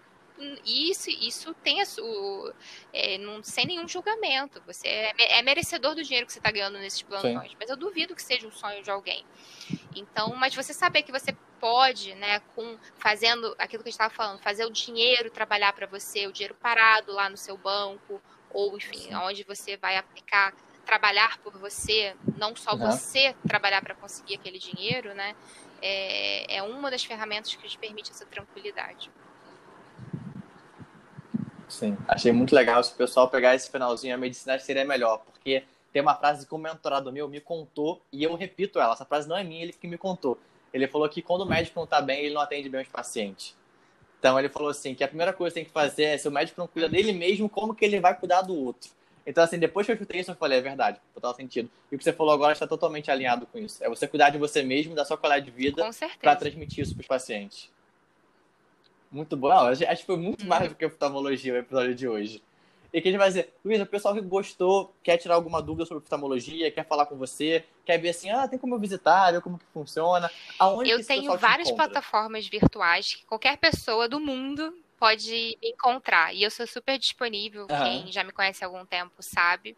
E 0.65 0.91
isso, 0.91 1.11
isso 1.11 1.55
tem 1.55 1.81
a 1.81 1.87
sua, 1.87 2.53
é, 2.93 3.19
não, 3.19 3.41
sem 3.45 3.67
nenhum 3.67 3.87
julgamento. 3.87 4.61
Você 4.67 4.89
é, 4.89 5.39
é, 5.39 5.43
merecedor 5.43 5.95
do 5.95 6.03
dinheiro 6.03 6.27
que 6.27 6.33
você 6.33 6.41
está 6.41 6.51
ganhando 6.51 6.79
nesses 6.79 7.03
plantões. 7.03 7.51
Sim. 7.51 7.57
Mas 7.61 7.71
eu 7.71 7.77
duvido 7.77 8.17
que 8.17 8.23
seja 8.23 8.47
um 8.49 8.51
sonho 8.51 8.83
de 8.83 8.91
alguém. 8.91 9.25
Então, 9.95 10.35
mas 10.35 10.53
você 10.53 10.75
saber 10.75 11.05
que 11.05 11.13
você 11.13 11.37
pode, 11.65 12.15
né, 12.17 12.43
com 12.55 12.77
fazendo 12.99 13.55
aquilo 13.59 13.83
que 13.83 13.89
a 13.89 13.91
gente 13.91 13.99
estava 13.99 14.13
falando, 14.13 14.39
fazer 14.39 14.67
o 14.67 14.71
dinheiro 14.71 15.31
trabalhar 15.31 15.73
para 15.73 15.87
você, 15.87 16.27
o 16.27 16.33
dinheiro 16.33 16.55
parado 16.61 17.11
lá 17.11 17.31
no 17.31 17.39
seu 17.39 17.57
banco, 17.57 18.21
ou 18.51 18.77
enfim, 18.77 18.99
Sim. 18.99 19.15
onde 19.15 19.45
você 19.45 19.75
vai 19.79 19.97
aplicar 19.97 20.53
trabalhar 20.85 21.39
por 21.39 21.57
você, 21.57 22.15
não 22.37 22.55
só 22.55 22.73
uhum. 22.73 22.91
você 22.91 23.35
trabalhar 23.49 23.81
para 23.81 23.95
conseguir 23.95 24.35
aquele 24.35 24.59
dinheiro, 24.59 25.15
né? 25.15 25.35
É, 25.81 26.59
é 26.59 26.63
uma 26.63 26.91
das 26.91 27.03
ferramentas 27.03 27.55
que 27.55 27.67
te 27.67 27.79
permite 27.79 28.11
essa 28.11 28.27
tranquilidade. 28.27 29.11
Sim, 31.67 31.97
achei 32.07 32.31
muito 32.31 32.55
legal 32.55 32.85
se 32.85 32.93
o 32.93 32.97
pessoal 32.97 33.31
pegar 33.31 33.55
esse 33.55 33.71
finalzinho, 33.71 34.15
a 34.15 34.19
medicina 34.19 34.59
seria 34.59 34.85
melhor, 34.85 35.17
porque 35.25 35.65
tem 35.95 36.03
uma 36.03 36.15
frase 36.15 36.47
que 36.47 36.55
um 36.55 36.59
mentorado 36.59 37.11
meu 37.11 37.27
me 37.27 37.41
contou 37.41 38.03
e 38.13 38.23
eu 38.23 38.35
repito 38.35 38.79
ela. 38.79 38.93
Essa 38.93 39.07
frase 39.07 39.27
não 39.27 39.39
é 39.39 39.43
minha, 39.43 39.63
ele 39.63 39.73
que 39.73 39.89
me 39.89 39.97
contou. 39.97 40.39
Ele 40.75 40.89
falou 40.89 41.09
que 41.09 41.23
quando 41.23 41.43
o 41.43 41.47
médico 41.47 41.79
não 41.79 41.85
está 41.85 42.03
bem, 42.03 42.25
ele 42.25 42.35
não 42.35 42.41
atende 42.41 42.69
bem 42.69 42.83
os 42.83 42.89
pacientes. 42.89 43.57
Então 44.19 44.37
ele 44.39 44.49
falou 44.49 44.69
assim 44.69 44.93
que 44.95 45.05
a 45.05 45.09
primeira 45.09 45.33
coisa 45.33 45.55
que 45.55 45.61
tem 45.61 45.65
que 45.65 45.71
fazer 45.71 46.05
é 46.05 46.19
se 46.19 46.27
o 46.27 46.33
médico 46.33 46.61
não 46.61 46.67
cuida 46.67 46.89
dele 46.89 47.13
mesmo, 47.13 47.49
como 47.49 47.75
que 47.75 47.85
ele 47.85 48.01
vai 48.01 48.19
cuidar 48.19 48.43
do 48.43 48.55
outro? 48.55 48.91
Então, 49.27 49.43
assim, 49.43 49.59
depois 49.59 49.87
que 49.87 49.93
eu 49.93 49.97
chutei 49.97 50.21
isso, 50.21 50.33
eu 50.33 50.35
falei, 50.35 50.59
é 50.59 50.61
verdade, 50.61 51.01
total 51.15 51.35
sentido. 51.35 51.71
E 51.91 51.95
o 51.95 51.99
que 51.99 52.05
você 52.05 52.13
falou 52.13 52.35
agora 52.35 52.53
está 52.53 52.67
totalmente 52.67 53.11
alinhado 53.11 53.47
com 53.47 53.59
isso. 53.59 53.83
É 53.83 53.89
você 53.89 54.07
cuidar 54.07 54.29
de 54.29 54.37
você 54.37 54.63
mesmo, 54.63 54.95
da 54.95 55.05
sua 55.05 55.17
qualidade 55.17 55.47
de 55.47 55.51
vida, 55.51 55.89
para 56.21 56.37
transmitir 56.37 56.85
isso 56.85 56.95
para 56.95 57.01
os 57.01 57.07
pacientes. 57.07 57.71
Muito 59.11 59.35
bom. 59.37 59.49
Não, 59.49 59.69
acho 59.69 59.85
que 59.85 60.05
foi 60.05 60.17
muito 60.17 60.45
mais 60.45 60.69
do 60.69 60.75
que 60.75 60.85
oftalmologia 60.85 61.55
o 61.55 61.57
episódio 61.57 61.95
de 61.95 62.07
hoje. 62.07 62.43
E 62.95 63.03
que 63.03 63.09
a 63.09 63.11
gente 63.11 63.19
vai 63.19 63.27
dizer, 63.27 63.53
Luiz, 63.65 63.81
o 63.81 63.87
pessoal 63.87 64.15
que 64.15 64.21
gostou, 64.21 64.95
quer 65.03 65.17
tirar 65.17 65.35
alguma 65.35 65.61
dúvida 65.61 65.85
sobre 65.85 66.05
oftalmologia, 66.05 66.71
quer 66.71 66.87
falar 66.87 67.07
com 67.07 67.17
você, 67.17 67.65
quer 67.85 67.99
ver 67.99 68.11
assim, 68.11 68.31
ah, 68.31 68.47
tem 68.47 68.57
como 68.57 68.77
eu 68.77 68.79
visitar, 68.79 69.33
ver 69.33 69.41
como 69.41 69.59
que 69.59 69.65
funciona. 69.75 70.31
Aonde 70.61 70.91
eu 70.91 71.05
tenho 71.05 71.37
várias 71.37 71.73
plataformas 71.73 72.47
virtuais 72.47 73.15
que 73.15 73.27
qualquer 73.27 73.57
pessoa 73.57 74.09
do 74.09 74.21
mundo 74.21 74.73
pode 74.97 75.59
me 75.61 75.71
encontrar. 75.71 76.33
E 76.33 76.45
eu 76.45 76.51
sou 76.53 76.69
super 76.69 76.97
disponível. 76.97 77.63
Uhum. 77.63 77.83
Quem 77.83 78.13
já 78.13 78.23
me 78.23 78.31
conhece 78.31 78.63
há 78.63 78.69
algum 78.69 78.87
tempo 78.87 79.21
sabe. 79.21 79.77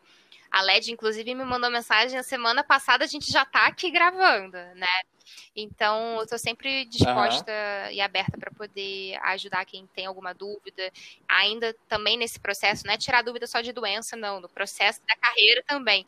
A 0.57 0.62
LED, 0.62 0.90
inclusive, 0.90 1.34
me 1.34 1.44
mandou 1.44 1.70
mensagem 1.70 2.16
na 2.16 2.22
semana 2.22 2.64
passada, 2.64 3.04
a 3.04 3.07
gente 3.07 3.30
já 3.30 3.44
tá 3.44 3.66
aqui 3.66 3.90
gravando, 3.90 4.57
né? 4.74 5.02
Então, 5.54 6.16
eu 6.16 6.22
estou 6.22 6.38
sempre 6.38 6.86
disposta 6.86 7.52
uhum. 7.52 7.92
e 7.92 8.00
aberta 8.00 8.38
para 8.38 8.50
poder 8.50 9.18
ajudar 9.22 9.66
quem 9.66 9.86
tem 9.88 10.07
alguma 10.07 10.32
dúvida. 10.32 10.90
Ainda 11.28 11.76
também 11.86 12.16
nesse 12.16 12.40
processo, 12.40 12.86
não 12.86 12.94
é 12.94 12.96
tirar 12.96 13.20
dúvida 13.22 13.46
só 13.46 13.61
de 13.61 13.70
doença, 13.70 14.16
não, 14.16 14.40
no 14.40 14.48
processo 14.48 15.02
da 15.07 15.14
carreira 15.16 15.62
também. 15.66 16.07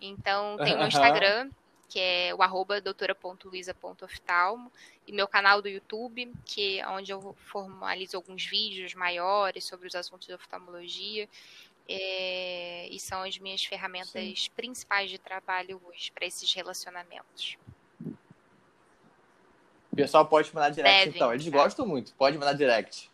Então, 0.00 0.56
tem 0.56 0.74
o 0.76 0.78
uhum. 0.78 0.86
Instagram, 0.86 1.50
que 1.86 2.00
é 2.00 2.34
o 2.34 2.40
arroba 2.42 2.80
doutora.luisa.oftalmo, 2.80 4.72
e 5.06 5.12
meu 5.12 5.28
canal 5.28 5.60
do 5.60 5.68
YouTube, 5.68 6.32
que 6.46 6.78
é 6.78 6.88
onde 6.88 7.12
eu 7.12 7.36
formalizo 7.44 8.16
alguns 8.16 8.46
vídeos 8.46 8.94
maiores 8.94 9.64
sobre 9.64 9.88
os 9.88 9.94
assuntos 9.94 10.26
de 10.26 10.32
oftalmologia. 10.32 11.28
É, 11.92 12.88
e 12.88 13.00
são 13.00 13.22
as 13.22 13.36
minhas 13.38 13.64
ferramentas 13.64 14.12
Sim. 14.12 14.50
principais 14.54 15.10
de 15.10 15.18
trabalho 15.18 15.80
hoje 15.84 16.12
para 16.12 16.24
esses 16.24 16.52
relacionamentos. 16.54 17.56
O 19.90 19.96
pessoal 19.96 20.24
pode 20.24 20.54
mandar 20.54 20.70
direct, 20.70 20.98
Devem, 20.98 21.16
então. 21.16 21.32
Eles 21.32 21.44
tá. 21.44 21.50
gostam 21.50 21.86
muito, 21.86 22.14
pode 22.14 22.38
mandar 22.38 22.52
direct. 22.52 23.10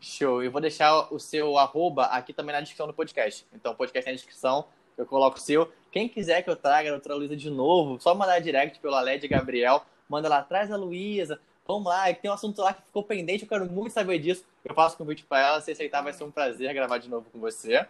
Show. 0.00 0.42
Eu 0.42 0.52
vou 0.52 0.60
deixar 0.60 1.12
o 1.12 1.18
seu 1.18 1.58
arroba 1.58 2.04
aqui 2.04 2.32
também 2.32 2.54
na 2.54 2.60
descrição 2.60 2.86
do 2.86 2.94
podcast. 2.94 3.44
Então, 3.52 3.72
o 3.72 3.74
podcast 3.74 4.08
na 4.08 4.14
descrição, 4.14 4.68
eu 4.96 5.04
coloco 5.04 5.38
o 5.38 5.40
seu. 5.40 5.72
Quem 5.90 6.08
quiser 6.08 6.42
que 6.42 6.50
eu 6.50 6.54
traga 6.54 6.90
a 6.90 6.92
doutora 6.92 7.16
Luísa 7.16 7.36
de 7.36 7.50
novo, 7.50 8.00
só 8.00 8.14
mandar 8.14 8.38
direct 8.38 8.78
pelo 8.78 8.94
Aled 8.94 9.26
Gabriel 9.26 9.84
manda 10.08 10.28
lá, 10.28 10.42
traz 10.42 10.70
a 10.70 10.76
Luísa, 10.76 11.40
vamos 11.66 11.86
lá, 11.86 12.12
tem 12.14 12.30
um 12.30 12.34
assunto 12.34 12.60
lá 12.60 12.72
que 12.72 12.82
ficou 12.82 13.02
pendente, 13.02 13.42
eu 13.42 13.48
quero 13.48 13.70
muito 13.70 13.92
saber 13.92 14.18
disso. 14.18 14.44
Eu 14.64 14.74
faço 14.74 14.96
convite 14.96 15.24
para 15.24 15.46
ela, 15.46 15.60
se 15.60 15.72
aceitar 15.72 16.02
vai 16.02 16.12
ser 16.12 16.24
um 16.24 16.30
prazer 16.30 16.72
gravar 16.74 16.98
de 16.98 17.08
novo 17.08 17.26
com 17.30 17.38
você. 17.38 17.86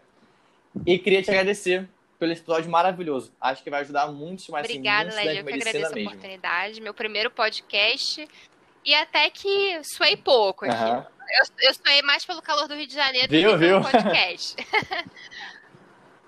E 0.85 0.99
queria 0.99 1.23
te 1.23 1.31
agradecer 1.31 1.89
pelo 2.19 2.33
episódio 2.33 2.71
maravilhoso. 2.71 3.33
Acho 3.41 3.63
que 3.63 3.71
vai 3.71 3.81
ajudar 3.81 4.09
muitos 4.09 4.49
mais 4.49 4.67
Obrigada, 4.67 5.15
Lédia, 5.15 5.41
eu 5.41 5.45
que 5.45 5.55
agradeço 5.55 5.95
mesmo. 5.95 6.11
a 6.11 6.13
oportunidade. 6.13 6.81
Meu 6.81 6.95
primeiro 6.95 7.31
podcast. 7.31 8.27
E 8.85 8.95
até 8.95 9.31
que 9.31 9.83
suei 9.83 10.17
pouco 10.17 10.65
aqui. 10.65 10.75
Uhum. 10.75 11.05
Eu, 11.29 11.69
eu 11.69 11.75
suei 11.75 12.03
mais 12.03 12.25
pelo 12.25 12.41
calor 12.41 12.69
do 12.69 12.75
Rio 12.75 12.87
de 12.87 12.95
Janeiro 12.95 13.29
viu, 13.29 13.53
do 13.53 13.59
que 13.59 13.67
pelo 13.67 13.83
podcast. 13.83 14.57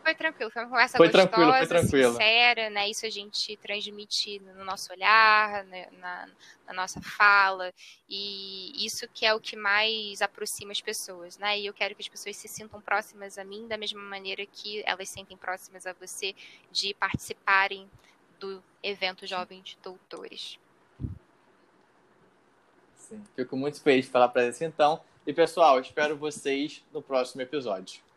foi 0.09 0.15
tranquilo, 0.15 0.51
foi 0.51 0.63
uma 0.63 0.71
conversa 0.71 0.97
foi 0.97 1.07
gostosa, 1.09 1.29
tranquilo, 1.29 1.53
foi 1.53 1.67
tranquilo. 1.67 2.13
sincera, 2.13 2.71
né? 2.71 2.89
Isso 2.89 3.05
a 3.05 3.11
gente 3.11 3.57
transmite 3.59 4.39
no 4.41 4.65
nosso 4.65 4.91
olhar, 4.93 5.65
né? 5.65 5.89
na, 5.99 6.29
na, 6.67 6.73
nossa 6.73 7.01
fala, 7.01 7.73
e 8.09 8.73
isso 8.87 9.07
que 9.13 9.27
é 9.27 9.35
o 9.35 9.41
que 9.41 9.57
mais 9.57 10.23
aproxima 10.23 10.73
as 10.73 10.81
pessoas, 10.81 11.37
né? 11.37 11.59
E 11.59 11.67
eu 11.67 11.75
quero 11.75 11.95
que 11.95 12.01
as 12.01 12.09
pessoas 12.09 12.37
se 12.37 12.49
sintam 12.49 12.81
próximas 12.81 13.37
a 13.37 13.45
mim 13.45 13.69
da 13.69 13.77
mesma 13.77 14.01
maneira 14.01 14.47
que 14.47 14.83
elas 14.87 15.09
sentem 15.11 15.37
próximas 15.37 15.87
a 15.87 15.93
você 15.93 16.35
de 16.73 16.95
participarem 16.95 17.89
do 18.39 18.63
evento 18.83 19.27
Jovens 19.27 19.63
de 19.63 19.79
Doutores. 19.83 20.59
Sim, 22.97 23.23
fico 23.37 23.57
muito 23.57 23.83
feliz 23.83 24.07
de 24.07 24.11
falar 24.11 24.29
para 24.29 24.49
isso 24.49 24.65
então. 24.65 25.01
E 25.27 25.33
pessoal, 25.35 25.79
espero 25.81 26.17
vocês 26.17 26.83
no 26.93 27.03
próximo 27.03 27.43
episódio. 27.43 28.08